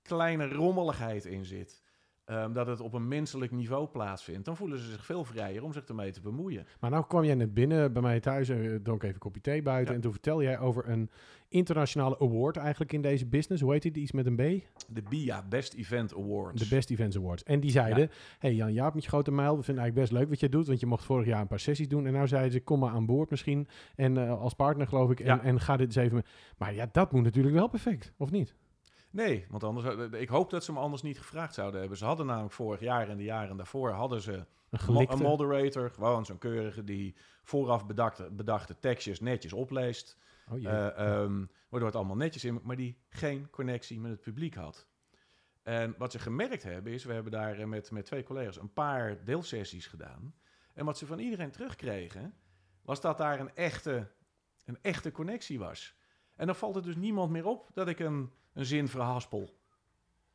kleine 0.08 0.48
rommeligheid 0.48 1.26
in 1.26 1.46
zit. 1.46 1.84
Ehm, 2.26 2.54
dat 2.54 2.68
het 2.68 2.80
op 2.80 2.94
een 2.94 3.08
menselijk 3.08 3.52
niveau 3.52 3.88
plaatsvindt. 3.88 4.46
Dan 4.46 4.56
voelen 4.58 4.78
ze 4.80 4.92
zich 4.92 5.06
veel 5.06 5.24
vrijer 5.24 5.64
om 5.64 5.74
zich 5.74 5.84
ermee 5.86 6.12
te 6.12 6.22
bemoeien. 6.22 6.66
Maar 6.80 6.90
nou 6.90 7.06
kwam 7.08 7.24
jij 7.24 7.36
net 7.36 7.54
binnen 7.54 7.94
bij 7.94 8.02
mij 8.02 8.20
thuis 8.20 8.50
en 8.50 8.80
dronk 8.84 9.02
even 9.04 9.14
een 9.14 9.20
kopje 9.20 9.42
thee 9.42 9.62
buiten. 9.62 9.88
Ja. 9.90 9.96
En 9.96 10.02
toen 10.02 10.12
vertel 10.12 10.42
jij 10.42 10.60
over 10.60 10.90
een 10.90 11.10
internationale 11.48 12.20
award 12.20 12.58
eigenlijk 12.58 12.94
in 12.94 13.02
deze 13.02 13.26
business. 13.26 13.62
Hoe 13.62 13.72
heet 13.72 13.82
die? 13.82 13.94
Iets 13.94 14.12
met 14.12 14.26
een 14.26 14.36
B? 14.36 14.64
De 14.88 15.02
BIA 15.10 15.44
Best 15.50 15.74
Event 15.74 16.16
Awards. 16.16 16.62
De 16.62 16.76
Best 16.76 16.90
Events 16.90 17.18
Awards. 17.18 17.44
En 17.44 17.60
die 17.60 17.72
zeiden, 17.72 18.10
hey 18.40 18.54
Jan 18.54 18.74
Jaap 18.74 18.94
met 18.94 19.04
je 19.04 19.10
grote 19.10 19.32
mijl, 19.32 19.58
we 19.58 19.64
vinden 19.64 19.84
eigenlijk 19.84 20.10
best 20.10 20.20
leuk 20.22 20.30
wat 20.30 20.40
je 20.40 20.50
doet, 20.50 20.68
want 20.68 20.80
je 20.80 20.86
mocht 20.86 21.04
vorig 21.04 21.26
jaar 21.28 21.42
een 21.42 21.48
paar 21.48 21.60
sessies 21.60 21.88
doen. 21.88 22.06
En 22.08 22.14
nou 22.14 22.28
zeiden 22.28 22.52
ze, 22.52 22.60
kom 22.60 22.80
maar 22.80 22.92
aan 22.92 23.06
boord 23.06 23.30
misschien. 23.30 23.68
En 23.96 24.18
eh, 24.18 24.40
als 24.40 24.54
partner 24.54 24.88
geloof 24.88 25.12
ik. 25.12 25.20
En, 25.20 25.26
Ja. 25.26 25.44
en 25.44 25.60
ga 25.60 25.78
dit 25.78 25.86
eens 25.88 25.96
even... 25.96 26.24
Maar 26.58 26.74
ja, 26.74 26.88
dat 26.92 27.12
moet 27.12 27.24
natuurlijk 27.24 27.56
wel 27.56 27.68
perfect, 27.68 28.14
of 28.18 28.32
niet? 28.32 28.56
Nee, 29.16 29.46
want 29.50 29.64
anders, 29.64 30.12
eh, 30.12 30.22
ik 30.22 30.30
hoop 30.30 30.50
dat 30.50 30.64
ze 30.64 30.72
me 30.72 30.80
anders 30.80 31.02
niet 31.02 31.18
gevraagd 31.18 31.54
zouden 31.54 31.80
hebben. 31.80 31.98
Ze 31.98 32.06
hadden 32.06 32.26
namelijk 32.26 32.54
vorig 32.54 32.80
jaar 32.80 33.10
en 33.10 33.18
de 33.18 33.24
jaren 33.24 33.58
daarvoor 33.58 33.92
hadden 33.92 34.22
ze 34.22 34.46
Een. 34.70 35.12
Een 35.12 35.20
moderator, 35.20 35.92
gewoon 35.92 36.26
zo'n 36.26 36.38
keurige 36.38 36.84
die 36.84 37.16
vooraf 37.44 37.86
bedachte, 37.86 38.30
bedachte 38.32 38.80
tekstjes 38.80 39.20
netjes 39.20 39.54
opleest. 39.54 40.18
oh, 40.52 40.66
eh, 40.66 40.98
ehm, 40.98 41.46
waardoor 41.70 41.90
het 41.90 41.98
allemaal 41.98 42.16
netjes 42.16 42.44
in, 42.44 42.60
maar 42.64 42.76
die 42.76 42.98
geen 43.10 43.50
connectie 43.50 44.00
met 44.00 44.12
het 44.12 44.22
publiek 44.22 44.56
had. 44.56 44.88
En 45.64 45.96
wat 45.98 46.12
ze 46.12 46.20
gemerkt 46.20 46.64
hebben 46.64 46.94
is, 46.94 47.04
we 47.04 47.14
hebben 47.14 47.32
daar 47.32 47.60
eh, 47.60 47.66
met, 47.66 47.92
met 47.92 48.06
twee 48.06 48.24
collega's 48.24 48.58
een 48.58 48.74
paar 48.74 49.24
deelsessies 49.24 49.88
gedaan. 49.88 50.36
En 50.74 50.86
wat 50.86 50.98
ze 50.98 51.06
van 51.06 51.20
iedereen 51.20 51.52
terugkregen, 51.52 52.34
was 52.82 53.02
dat 53.02 53.18
daar 53.18 53.40
een 53.40 53.56
echte, 53.56 54.12
een 54.66 54.78
echte 54.82 55.12
connectie 55.12 55.60
was. 55.60 55.96
En 56.36 56.46
dan 56.46 56.56
valt 56.56 56.76
het 56.76 56.84
dus 56.84 56.96
niemand 56.96 57.32
meer 57.32 57.46
op 57.46 57.70
dat 57.74 57.88
ik 57.88 58.00
een, 58.00 58.32
een 58.54 58.66
zin 58.66 58.88
verhaspel. 58.88 59.50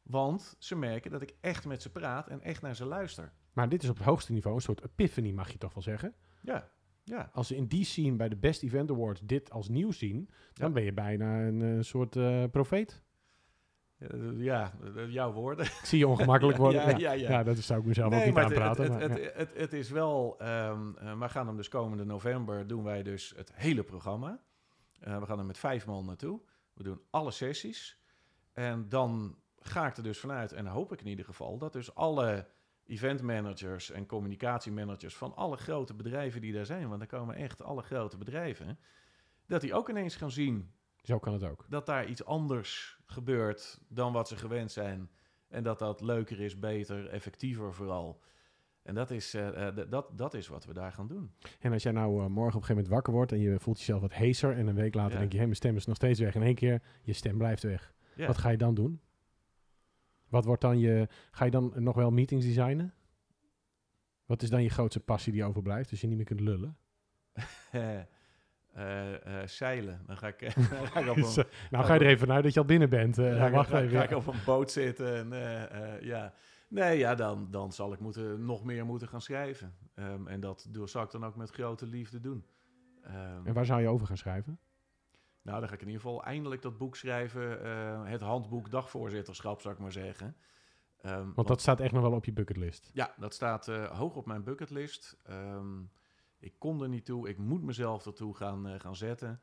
Want 0.02 0.56
ze 0.58 0.76
merken 0.76 1.10
dat 1.10 1.22
ik 1.22 1.34
echt 1.40 1.64
met 1.66 1.82
ze 1.82 1.90
praat 1.90 2.28
en 2.28 2.42
echt 2.42 2.62
naar 2.62 2.76
ze 2.76 2.84
luister. 2.84 3.32
Maar 3.52 3.68
dit 3.68 3.82
is 3.82 3.88
op 3.88 3.96
het 3.96 4.06
hoogste 4.06 4.32
niveau 4.32 4.56
een 4.56 4.62
soort 4.62 4.84
epiphany, 4.84 5.32
mag 5.32 5.50
je 5.52 5.58
toch 5.58 5.74
wel 5.74 5.82
zeggen? 5.82 6.14
Ja, 6.42 6.70
ja. 7.04 7.30
Als 7.32 7.46
ze 7.46 7.56
in 7.56 7.66
die 7.66 7.84
scene 7.84 8.16
bij 8.16 8.28
de 8.28 8.36
Best 8.36 8.62
Event 8.62 8.90
Awards 8.90 9.20
dit 9.24 9.50
als 9.50 9.68
nieuws 9.68 9.98
zien, 9.98 10.30
dan 10.52 10.68
Ja. 10.68 10.74
ben 10.74 10.82
je 10.82 10.92
bijna 10.92 11.40
een 11.46 11.62
eh, 11.62 11.82
soort 11.82 12.16
eh, 12.16 12.44
profeet. 12.50 13.02
Eh, 13.98 14.08
ja, 14.36 14.72
eh, 14.96 15.08
jouw 15.12 15.32
woorden. 15.32 15.64
Ik 15.64 15.80
zie 15.82 15.98
je 15.98 16.08
ongemakkelijk 16.08 16.58
worden. 16.66 16.98
Ja, 16.98 17.12
ja, 17.12 17.12
ja. 17.12 17.42
dat 17.42 17.58
zou 17.58 17.80
ik 17.80 17.86
mezelf 17.86 18.06
ook 18.12 18.14
Nee, 18.18 18.24
niet 18.24 18.34
maar 18.34 18.44
het, 18.44 18.52
aanpraten. 18.58 18.82
het, 18.92 18.92
maar, 18.92 19.18
het, 19.18 19.50
ja. 19.54 19.60
het, 19.60 19.72
is 19.72 19.90
wel... 19.90 20.34
ehm 20.38 20.96
eh, 20.96 21.18
we 21.18 21.28
gaan 21.28 21.46
hem 21.46 21.56
dus 21.56 21.68
komende 21.68 22.04
november 22.04 22.66
doen 22.66 22.82
wij 22.84 23.02
dus 23.02 23.32
het 23.36 23.52
hele 23.54 23.82
programma. 23.82 24.40
Eh, 25.00 25.18
we 25.18 25.26
gaan 25.26 25.38
er 25.38 25.44
met 25.44 25.58
vijf 25.58 25.86
man 25.86 26.04
naartoe. 26.04 26.40
We 26.72 26.82
doen 26.82 27.00
alle 27.10 27.30
sessies. 27.30 27.98
En 28.52 28.88
dan 28.88 29.38
ga 29.58 29.86
ik 29.86 29.96
er 29.96 30.02
dus 30.02 30.18
vanuit, 30.18 30.52
en 30.52 30.66
hoop 30.66 30.92
ik 30.92 31.00
in 31.00 31.06
ieder 31.06 31.24
geval, 31.24 31.58
dat 31.58 31.72
dus 31.72 31.94
alle 31.94 32.48
eventmanagers 32.84 33.90
en 33.90 34.06
communicatiemanagers 34.06 35.16
van 35.16 35.34
alle 35.36 35.56
grote 35.56 35.94
bedrijven 35.94 36.40
die 36.40 36.52
daar 36.52 36.66
zijn, 36.66 36.88
want 36.88 37.00
er 37.00 37.06
komen 37.06 37.34
echt 37.34 37.62
alle 37.62 37.82
grote 37.82 38.18
bedrijven, 38.18 38.78
dat 39.46 39.60
die 39.60 39.74
ook 39.74 39.88
ineens 39.88 40.16
gaan 40.16 40.30
zien 40.30 40.72
Zo 41.02 41.18
kan 41.18 41.32
het 41.32 41.44
ook. 41.44 41.66
dat 41.68 41.86
daar 41.86 42.06
iets 42.06 42.24
anders 42.24 42.98
gebeurt 43.06 43.80
dan 43.88 44.12
wat 44.12 44.28
ze 44.28 44.36
gewend 44.36 44.72
zijn. 44.72 45.10
En 45.48 45.62
dat 45.62 45.78
dat 45.78 46.00
leuker 46.00 46.40
is, 46.40 46.58
beter, 46.58 47.08
effectiever 47.08 47.74
vooral. 47.74 48.22
En 48.90 48.96
dat 48.96 49.10
is, 49.10 49.34
eh, 49.34 49.66
eh, 49.68 49.76
dat, 49.88 50.18
dat 50.18 50.34
is 50.34 50.48
wat 50.48 50.64
we 50.64 50.72
daar 50.72 50.92
gaan 50.92 51.06
doen. 51.06 51.32
En 51.60 51.72
als 51.72 51.82
jij 51.82 51.92
nou 51.92 52.10
eh, 52.10 52.16
morgen 52.16 52.36
op 52.36 52.44
een 52.44 52.52
gegeven 52.52 52.74
moment 52.74 52.92
wakker 52.92 53.12
wordt 53.12 53.32
en 53.32 53.38
je 53.38 53.58
voelt 53.60 53.78
jezelf 53.78 54.00
wat 54.00 54.12
heeser 54.12 54.56
en 54.56 54.66
een 54.66 54.74
week 54.74 54.94
later 54.94 55.12
Ja. 55.12 55.18
denk 55.18 55.32
je, 55.32 55.38
hé, 55.38 55.44
mijn 55.44 55.56
stem 55.56 55.76
is 55.76 55.86
nog 55.86 55.96
steeds 55.96 56.20
weg. 56.20 56.34
En 56.34 56.40
in 56.40 56.46
één 56.46 56.54
keer, 56.54 56.82
je 57.02 57.12
stem 57.12 57.38
blijft 57.38 57.62
weg. 57.62 57.92
Ja. 58.14 58.26
Wat 58.26 58.38
ga 58.38 58.48
je 58.48 58.56
dan 58.56 58.74
doen? 58.74 59.00
Wat 60.28 60.44
wordt 60.44 60.60
dan 60.60 60.78
je, 60.78 61.08
ga 61.30 61.44
je 61.44 61.50
dan 61.50 61.72
nog 61.76 61.94
wel 61.96 62.10
meetings 62.10 62.46
designen? 62.46 62.94
Wat 64.26 64.42
is 64.42 64.50
dan 64.50 64.62
je 64.62 64.68
grootste 64.70 65.00
passie 65.00 65.32
die 65.32 65.44
overblijft, 65.44 65.90
als 65.90 66.00
je 66.00 66.06
niet 66.06 66.16
meer 66.16 66.26
kunt 66.26 66.40
lullen? 66.40 66.76
Eh, 68.74 69.42
zeilen. 69.44 70.02
Dan 70.06 70.16
ga 70.16 70.26
ik, 70.26 70.38
dan 70.70 70.86
ga 70.86 71.00
ik 71.00 71.08
op 71.08 71.16
een, 71.16 71.44
nou 71.70 71.84
ga 71.84 71.94
je 71.94 72.00
er 72.00 72.06
even 72.06 72.18
vanuit 72.18 72.42
dat 72.44 72.54
je 72.54 72.60
al 72.60 72.66
binnen 72.66 72.88
bent. 72.88 73.14
Dan 73.14 73.34
ga 73.36 73.46
ik- 73.46 73.52
wacht 73.52 73.70
ga, 73.70 73.80
even. 73.80 73.98
ga 73.98 74.04
ik 74.04 74.10
op 74.16 74.26
een 74.26 74.44
boot 74.44 74.70
zitten. 74.70 75.32
En, 75.32 75.98
ja. 76.04 76.34
Nee, 76.70 76.98
ja, 76.98 77.14
dan, 77.14 77.50
dan 77.50 77.72
zal 77.72 77.92
ik 77.92 78.00
moeten, 78.00 78.44
nog 78.44 78.64
meer 78.64 78.86
moeten 78.86 79.08
gaan 79.08 79.20
schrijven. 79.20 79.74
Ehm, 79.94 80.26
en 80.26 80.40
dat 80.40 80.66
doe, 80.68 80.88
zal 80.88 81.02
ik 81.02 81.10
dan 81.10 81.24
ook 81.24 81.36
met 81.36 81.50
grote 81.50 81.86
liefde 81.86 82.20
doen. 82.20 82.44
Ehm, 83.02 83.46
En 83.46 83.54
waar 83.54 83.64
zou 83.64 83.80
je 83.80 83.88
over 83.88 84.06
gaan 84.06 84.16
schrijven? 84.16 84.58
Nou, 85.42 85.58
dan 85.60 85.68
ga 85.68 85.74
ik 85.74 85.80
in 85.80 85.86
ieder 85.86 86.02
geval 86.02 86.24
eindelijk 86.24 86.62
dat 86.62 86.78
boek 86.78 86.96
schrijven. 86.96 87.62
eh, 87.64 88.04
het 88.04 88.20
handboek 88.20 88.70
dagvoorzitterschap, 88.70 89.60
zou 89.60 89.74
ik 89.74 89.80
maar 89.80 89.92
zeggen. 89.92 90.36
Ehm, 91.00 91.32
Want 91.34 91.48
dat 91.48 91.60
staat 91.60 91.80
echt 91.80 91.92
nog 91.92 92.02
wel 92.02 92.12
op 92.12 92.24
je 92.24 92.32
bucketlist. 92.32 92.90
Ja, 92.92 93.14
dat 93.16 93.34
staat 93.34 93.68
eh, 93.68 93.98
hoog 93.98 94.14
op 94.16 94.26
mijn 94.26 94.44
bucketlist. 94.44 95.16
Ik 96.38 96.54
kon 96.58 96.82
er 96.82 96.88
niet 96.88 97.04
toe. 97.04 97.28
Ik 97.28 97.38
moet 97.38 97.62
mezelf 97.62 98.06
ertoe 98.06 98.34
gaan, 98.36 98.66
eh, 98.68 98.80
gaan 98.80 98.96
zetten. 98.96 99.40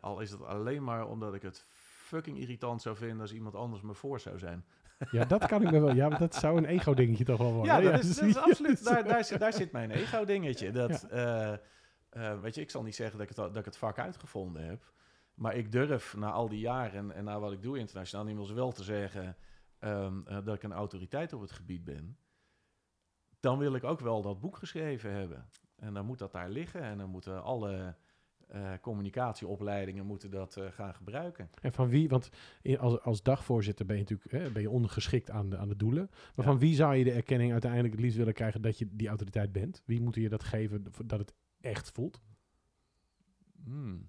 Al 0.00 0.20
is 0.20 0.30
het 0.30 0.42
alleen 0.42 0.84
maar 0.84 1.08
omdat 1.08 1.34
ik 1.34 1.42
het 1.42 1.66
fucking 1.70 2.38
irritant 2.38 2.82
zou 2.82 2.96
vinden 2.96 3.20
als 3.20 3.32
iemand 3.32 3.54
anders 3.54 3.82
me 3.82 3.94
voor 3.94 4.20
zou 4.20 4.38
zijn. 4.38 4.64
Ja, 5.10 5.24
dat 5.24 5.46
kan 5.46 5.62
ik 5.62 5.70
me 5.70 5.80
wel. 5.80 5.94
Ja, 5.94 6.08
maar 6.08 6.18
dat 6.18 6.34
zou 6.34 6.56
een 6.56 6.64
ego-dingetje 6.64 7.24
toch 7.24 7.38
wel 7.38 7.52
worden. 7.52 7.82
Ja, 7.82 7.90
dat 7.90 8.04
is, 8.04 8.16
dat 8.16 8.24
is 8.24 8.36
absoluut. 8.36 8.84
Daar, 8.84 9.04
daar, 9.08 9.24
zit, 9.24 9.38
daar 9.38 9.52
zit 9.52 9.72
mijn 9.72 9.90
ego-dingetje. 9.90 10.70
Dat, 10.70 11.02
eh, 11.02 11.52
eh, 11.52 12.40
weet 12.40 12.54
je, 12.54 12.60
ik 12.60 12.70
zal 12.70 12.82
niet 12.82 12.94
zeggen 12.94 13.18
dat 13.18 13.30
ik, 13.30 13.36
het, 13.36 13.46
dat 13.46 13.56
ik 13.56 13.64
het 13.64 13.76
vak 13.76 13.98
uitgevonden 13.98 14.64
heb. 14.64 14.92
Maar 15.34 15.54
ik 15.54 15.72
durf 15.72 16.16
na 16.16 16.30
al 16.30 16.48
die 16.48 16.60
jaren 16.60 16.98
en, 16.98 17.12
en 17.12 17.24
na 17.24 17.40
wat 17.40 17.52
ik 17.52 17.62
doe 17.62 17.78
internationaal 17.78 18.26
inmiddels 18.26 18.56
wel 18.56 18.72
te 18.72 18.84
zeggen 18.84 19.36
ehm, 19.78 20.20
eh, 20.26 20.38
dat 20.44 20.54
ik 20.54 20.62
een 20.62 20.72
autoriteit 20.72 21.32
op 21.32 21.40
het 21.40 21.52
gebied 21.52 21.84
ben. 21.84 22.18
Dan 23.40 23.58
wil 23.58 23.74
ik 23.74 23.84
ook 23.84 24.00
wel 24.00 24.22
dat 24.22 24.40
boek 24.40 24.56
geschreven 24.56 25.12
hebben. 25.12 25.48
En 25.76 25.94
dan 25.94 26.06
moet 26.06 26.18
dat 26.18 26.32
daar 26.32 26.50
liggen 26.50 26.82
en 26.82 26.98
dan 26.98 27.10
moeten 27.10 27.42
alle 27.42 27.96
eh, 28.48 28.72
communicatieopleidingen 28.80 30.06
moeten 30.06 30.30
dat 30.30 30.56
eh, 30.56 30.70
gaan 30.70 30.94
gebruiken. 30.94 31.50
En 31.60 31.72
van 31.72 31.88
wie, 31.88 32.08
want 32.08 32.30
als, 32.78 33.00
als 33.00 33.22
dagvoorzitter 33.22 33.86
ben 33.86 33.96
je 33.96 34.02
natuurlijk 34.02 34.30
hè, 34.44 34.50
ben 34.50 34.62
je 34.62 34.70
ondergeschikt 34.70 35.30
aan 35.30 35.50
de, 35.50 35.56
aan 35.56 35.68
de 35.68 35.76
doelen. 35.76 36.08
Maar 36.10 36.44
Ja. 36.46 36.50
van 36.50 36.58
wie 36.58 36.74
zou 36.74 36.94
je 36.94 37.04
de 37.04 37.12
erkenning 37.12 37.52
uiteindelijk 37.52 37.92
het 37.92 38.02
liefst 38.02 38.16
willen 38.18 38.34
krijgen 38.34 38.62
dat 38.62 38.78
je 38.78 38.88
die 38.90 39.08
autoriteit 39.08 39.52
bent? 39.52 39.82
Wie 39.84 40.00
moet 40.00 40.14
je 40.14 40.28
dat 40.28 40.44
geven 40.44 40.84
dat 41.04 41.18
het 41.18 41.34
echt 41.60 41.90
voelt? 41.90 42.20
Hmm. 43.64 44.08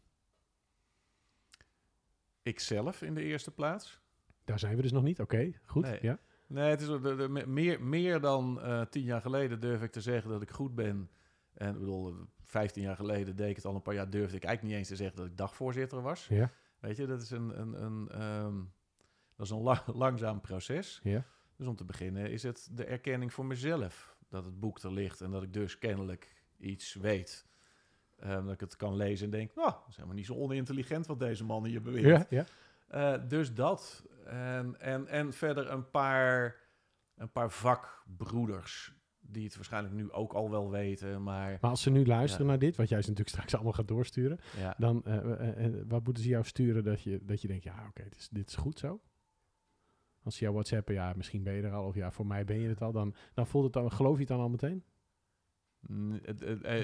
Ikzelf 2.44 3.02
in 3.02 3.14
de 3.14 3.24
eerste 3.24 3.52
plaats. 3.52 4.02
Daar 4.44 4.60
zijn 4.60 4.76
we 4.76 4.82
dus 4.82 4.92
nog 4.92 5.04
niet. 5.04 5.20
Oké, 5.20 5.52
goed. 5.66 5.84
Nee. 5.84 6.00
Ja. 6.02 6.20
Nee, 6.48 6.70
het 6.70 6.82
is 6.82 6.88
de, 6.88 7.16
de- 7.16 7.30
me- 7.30 7.48
meer, 7.48 7.82
meer 7.84 8.20
dan 8.20 8.62
eh, 8.62 8.82
tien 8.82 9.04
jaar 9.04 9.22
geleden 9.22 9.60
durf 9.60 9.82
ik 9.82 9.92
te 9.92 10.02
zeggen 10.02 10.30
dat 10.32 10.42
ik 10.42 10.50
goed 10.50 10.76
ben. 10.76 11.10
En 11.60 11.74
ik 11.74 11.80
bedoel, 11.80 12.16
vijftien 12.44 12.84
jaar 12.84 12.96
geleden 12.96 13.36
deed 13.36 13.50
ik 13.50 13.56
het 13.56 13.66
al 13.66 13.76
een 13.76 13.82
paar 13.82 13.94
jaar, 13.94 14.10
durfde 14.10 14.36
ik 14.36 14.44
eigenlijk 14.44 14.64
niet 14.64 14.74
eens 14.74 14.88
te 14.98 15.04
zeggen 15.04 15.18
dat 15.18 15.26
ik 15.26 15.38
dagvoorzitter 15.38 16.02
was. 16.02 16.28
Ja. 16.28 16.52
Weet 16.80 16.98
je, 16.98 17.06
dat 17.06 17.22
is 17.22 17.32
een, 17.32 17.60
een, 17.60 17.84
een, 17.84 18.10
ehm, 18.10 18.58
dat 19.36 19.46
is 19.46 19.52
een 19.52 19.62
la- 19.62 19.84
langzaam 20.06 20.42
proces. 20.42 21.00
Ja. 21.04 21.26
Dus 21.56 21.68
om 21.68 21.76
te 21.76 21.84
beginnen 21.86 22.32
is 22.32 22.44
het 22.44 22.70
de 22.72 22.86
erkenning 22.86 23.34
voor 23.34 23.46
mezelf 23.46 24.18
dat 24.30 24.46
het 24.46 24.60
boek 24.60 24.80
er 24.80 24.92
ligt 24.94 25.22
en 25.22 25.32
dat 25.32 25.44
ik 25.44 25.54
dus 25.54 25.78
kennelijk 25.78 26.36
iets 26.58 26.94
weet. 26.94 27.46
Ehm, 28.20 28.44
dat 28.44 28.54
ik 28.54 28.60
het 28.60 28.76
kan 28.76 28.96
lezen 28.96 29.26
en 29.26 29.32
denk, 29.32 29.56
nou, 29.56 29.72
dat 29.72 29.86
is 29.88 29.96
helemaal 29.96 30.16
niet 30.18 30.26
zo 30.26 30.36
onintelligent 30.36 31.08
wat 31.08 31.20
deze 31.20 31.44
man 31.46 31.66
hier 31.66 31.82
beweert. 31.82 32.30
Ja, 32.30 32.46
ja. 32.90 33.16
Eh, 33.16 33.28
dus 33.28 33.54
dat. 33.54 34.06
En, 34.26 34.80
en, 34.80 35.08
en 35.08 35.34
verder 35.34 35.72
een 35.72 35.90
paar, 35.90 36.56
een 37.16 37.32
paar 37.32 37.52
vakbroeders 37.52 38.94
die 39.32 39.44
het 39.44 39.56
waarschijnlijk 39.56 39.94
nu 39.96 40.12
ook 40.12 40.34
al 40.34 40.50
wel 40.50 40.70
weten, 40.72 41.24
maar 41.24 41.58
Maar 41.62 41.70
als 41.70 41.82
ze 41.82 41.90
nu 41.92 42.06
luisteren 42.06 42.46
Ja. 42.46 42.52
naar 42.52 42.60
dit, 42.60 42.76
wat 42.76 42.90
jij 42.90 43.02
ze 43.02 43.10
natuurlijk 43.10 43.36
straks 43.38 43.54
allemaal 43.56 43.74
gaat 43.74 43.88
doorsturen, 43.88 44.40
ja. 44.58 44.76
dan 44.78 45.06
eh, 45.06 45.18
eh, 45.18 45.66
eh, 45.66 45.74
wat 45.88 46.04
moeten 46.04 46.24
ze 46.24 46.30
jou 46.30 46.44
sturen 46.46 46.84
dat 46.84 47.02
je, 47.02 47.20
dat 47.24 47.42
je 47.42 47.48
denkt, 47.48 47.64
ja 47.64 47.86
oké, 47.90 48.04
dit, 48.04 48.16
is, 48.20 48.30
dit 48.30 48.48
is 48.48 48.56
goed 48.56 48.80
zo? 48.80 49.02
Als 50.24 50.36
ze 50.36 50.42
jou 50.42 50.54
whatsappen, 50.54 50.94
ja, 50.94 51.14
misschien 51.16 51.44
ben 51.44 51.54
je 51.54 51.62
er 51.62 51.72
al, 51.74 51.86
of 51.86 51.96
ja, 51.96 52.12
voor 52.12 52.26
mij 52.28 52.46
ben 52.46 52.60
je 52.60 52.68
het 52.70 52.82
al, 52.82 52.92
dan, 52.92 53.16
dan 53.34 53.48
voelt 53.48 53.64
het 53.64 53.74
dan, 53.74 53.92
geloof 53.92 54.14
je 54.14 54.20
het 54.20 54.28
dan 54.28 54.40
al 54.40 54.50
meteen? 54.50 54.74
Mm, 54.74 54.82
het- 54.82 54.84
het- 54.84 54.84
eh, 54.84 55.69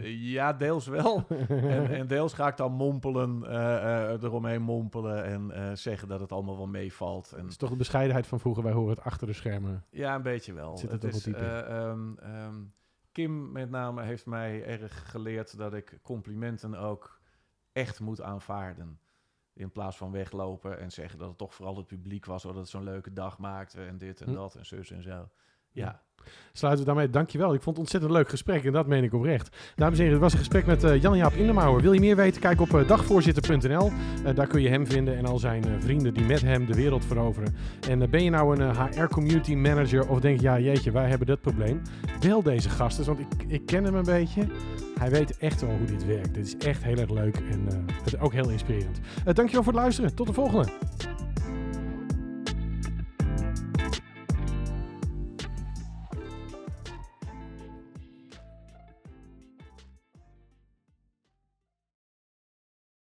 ja, 0.04 0.54
deels 0.54 0.88
wel. 0.88 1.26
en, 1.50 1.89
en 1.89 2.08
deels 2.08 2.34
ga 2.34 2.48
ik 2.48 2.58
dan 2.58 2.72
mompelen, 2.72 3.43
eh, 3.43 4.14
eh, 4.14 4.24
eromheen 4.24 4.62
mompelen 4.62 5.24
en 5.24 5.52
eh, 5.52 5.72
zeggen 5.74 6.08
dat 6.08 6.20
het 6.20 6.32
allemaal 6.32 6.58
wel 6.58 6.68
meevalt. 6.68 7.32
En, 7.32 7.41
Het 7.41 7.50
is 7.52 7.58
toch 7.58 7.70
de 7.70 7.76
bescheidenheid 7.76 8.28
van 8.28 8.39
vroeger, 8.39 8.64
wij 8.64 8.72
horen 8.72 8.96
het 8.96 9.04
achter 9.04 9.28
de 9.28 9.34
schermen. 9.34 9.86
ja, 9.89 10.16
een 10.16 10.22
beetje 10.22 10.54
wel. 10.54 10.78
Zit 10.78 10.91
Het 10.91 11.04
is, 11.04 11.28
eh, 11.28 11.60
ehm, 11.60 12.18
ehm, 12.18 12.56
Kim 13.12 13.52
met 13.52 13.70
name 13.70 14.04
heeft 14.04 14.26
mij 14.26 14.64
erg 14.66 15.12
geleerd 15.12 15.58
dat 15.58 15.74
ik 15.74 16.00
complimenten 16.02 16.76
ook 16.76 17.20
echt 17.72 18.00
moet 18.00 18.22
aanvaarden. 18.22 19.00
In 19.54 19.72
plaats 19.72 19.98
van 19.98 20.12
weglopen 20.12 20.80
en 20.80 20.91
zeggen 20.91 21.20
dat 21.20 21.28
het 21.28 21.38
toch 21.38 21.54
vooral 21.54 21.78
het 21.78 21.88
publiek 21.88 22.26
was, 22.26 22.46
of 22.46 22.52
dat 22.52 22.62
het 22.62 22.70
zo'n 22.70 22.84
leuke 22.84 23.14
dag 23.14 23.38
maakte 23.38 23.86
en 23.86 23.98
dit 23.98 24.22
en 24.22 24.28
Hm. 24.28 24.34
dat 24.34 24.56
en 24.56 24.66
zus 24.66 24.91
en 24.91 25.04
zo. 25.04 25.30
Ja, 25.76 26.01
Sluiten 26.57 26.86
we 26.86 26.91
daarmee. 26.91 27.09
Dankjewel. 27.09 27.53
Ik 27.53 27.61
vond 27.61 27.78
het 27.78 27.78
ontzettend 27.78 28.13
leuk 28.13 28.30
gesprek 28.30 28.65
en 28.65 28.71
dat 28.71 28.88
meen 28.88 29.03
ik 29.03 29.13
oprecht. 29.13 29.57
Dames 29.76 29.97
en 29.97 30.03
heren, 30.03 30.11
het 30.11 30.21
was 30.21 30.34
een 30.34 30.39
gesprek 30.39 30.65
met 30.65 30.84
eh, 30.84 31.01
Jan-Jaap 31.01 31.34
Indermauer. 31.34 31.82
Wil 31.82 31.93
je 31.93 31.99
meer 31.99 32.15
weten? 32.15 32.41
Kijk 32.41 32.61
op 32.61 32.73
eh, 32.73 32.88
dagvoorzitter.nl. 32.88 33.91
Eh, 34.26 34.36
daar 34.36 34.47
kun 34.47 34.61
je 34.61 34.69
hem 34.69 34.88
vinden 34.88 35.17
en 35.17 35.26
al 35.26 35.39
zijn 35.39 35.63
vrienden 35.80 36.13
die 36.13 36.26
met 36.26 36.41
hem 36.41 36.65
de 36.65 36.73
wereld 36.73 37.05
veroveren. 37.05 37.55
En 37.89 38.09
ben 38.09 38.23
je 38.23 38.30
nou 38.30 38.55
een 38.55 38.69
eh, 38.69 38.86
HR 38.86 39.05
community 39.05 39.55
manager 39.55 40.09
of 40.09 40.19
denk 40.19 40.38
je, 40.38 40.43
ja 40.43 40.59
jeetje, 40.59 40.91
wij 40.91 41.09
hebben 41.09 41.28
dat 41.28 41.41
probleem. 41.41 41.82
Bel 42.19 42.43
deze 42.43 42.69
gasten, 42.69 43.05
want 43.05 43.19
ik, 43.19 43.28
ik 43.47 43.65
ken 43.65 43.84
hem 43.84 43.95
een 43.95 44.03
beetje. 44.03 44.47
Hij 44.99 45.09
weet 45.09 45.38
echt 45.38 45.61
wel 45.61 45.78
hoe 45.78 45.88
dit 45.88 46.05
werkt. 46.05 46.34
Dit 46.34 46.45
is 46.45 46.57
echt 46.57 46.84
heel 46.84 46.97
erg 46.97 47.09
leuk 47.09 47.36
en 47.51 47.67
ook 48.19 48.34
heel 48.34 48.49
inspirerend. 48.49 48.99
Dankjewel 49.23 49.63
voor 49.63 49.73
het 49.73 49.82
luisteren. 49.82 50.15
Tot 50.15 50.28
de 50.28 50.34
volgende. 50.34 50.69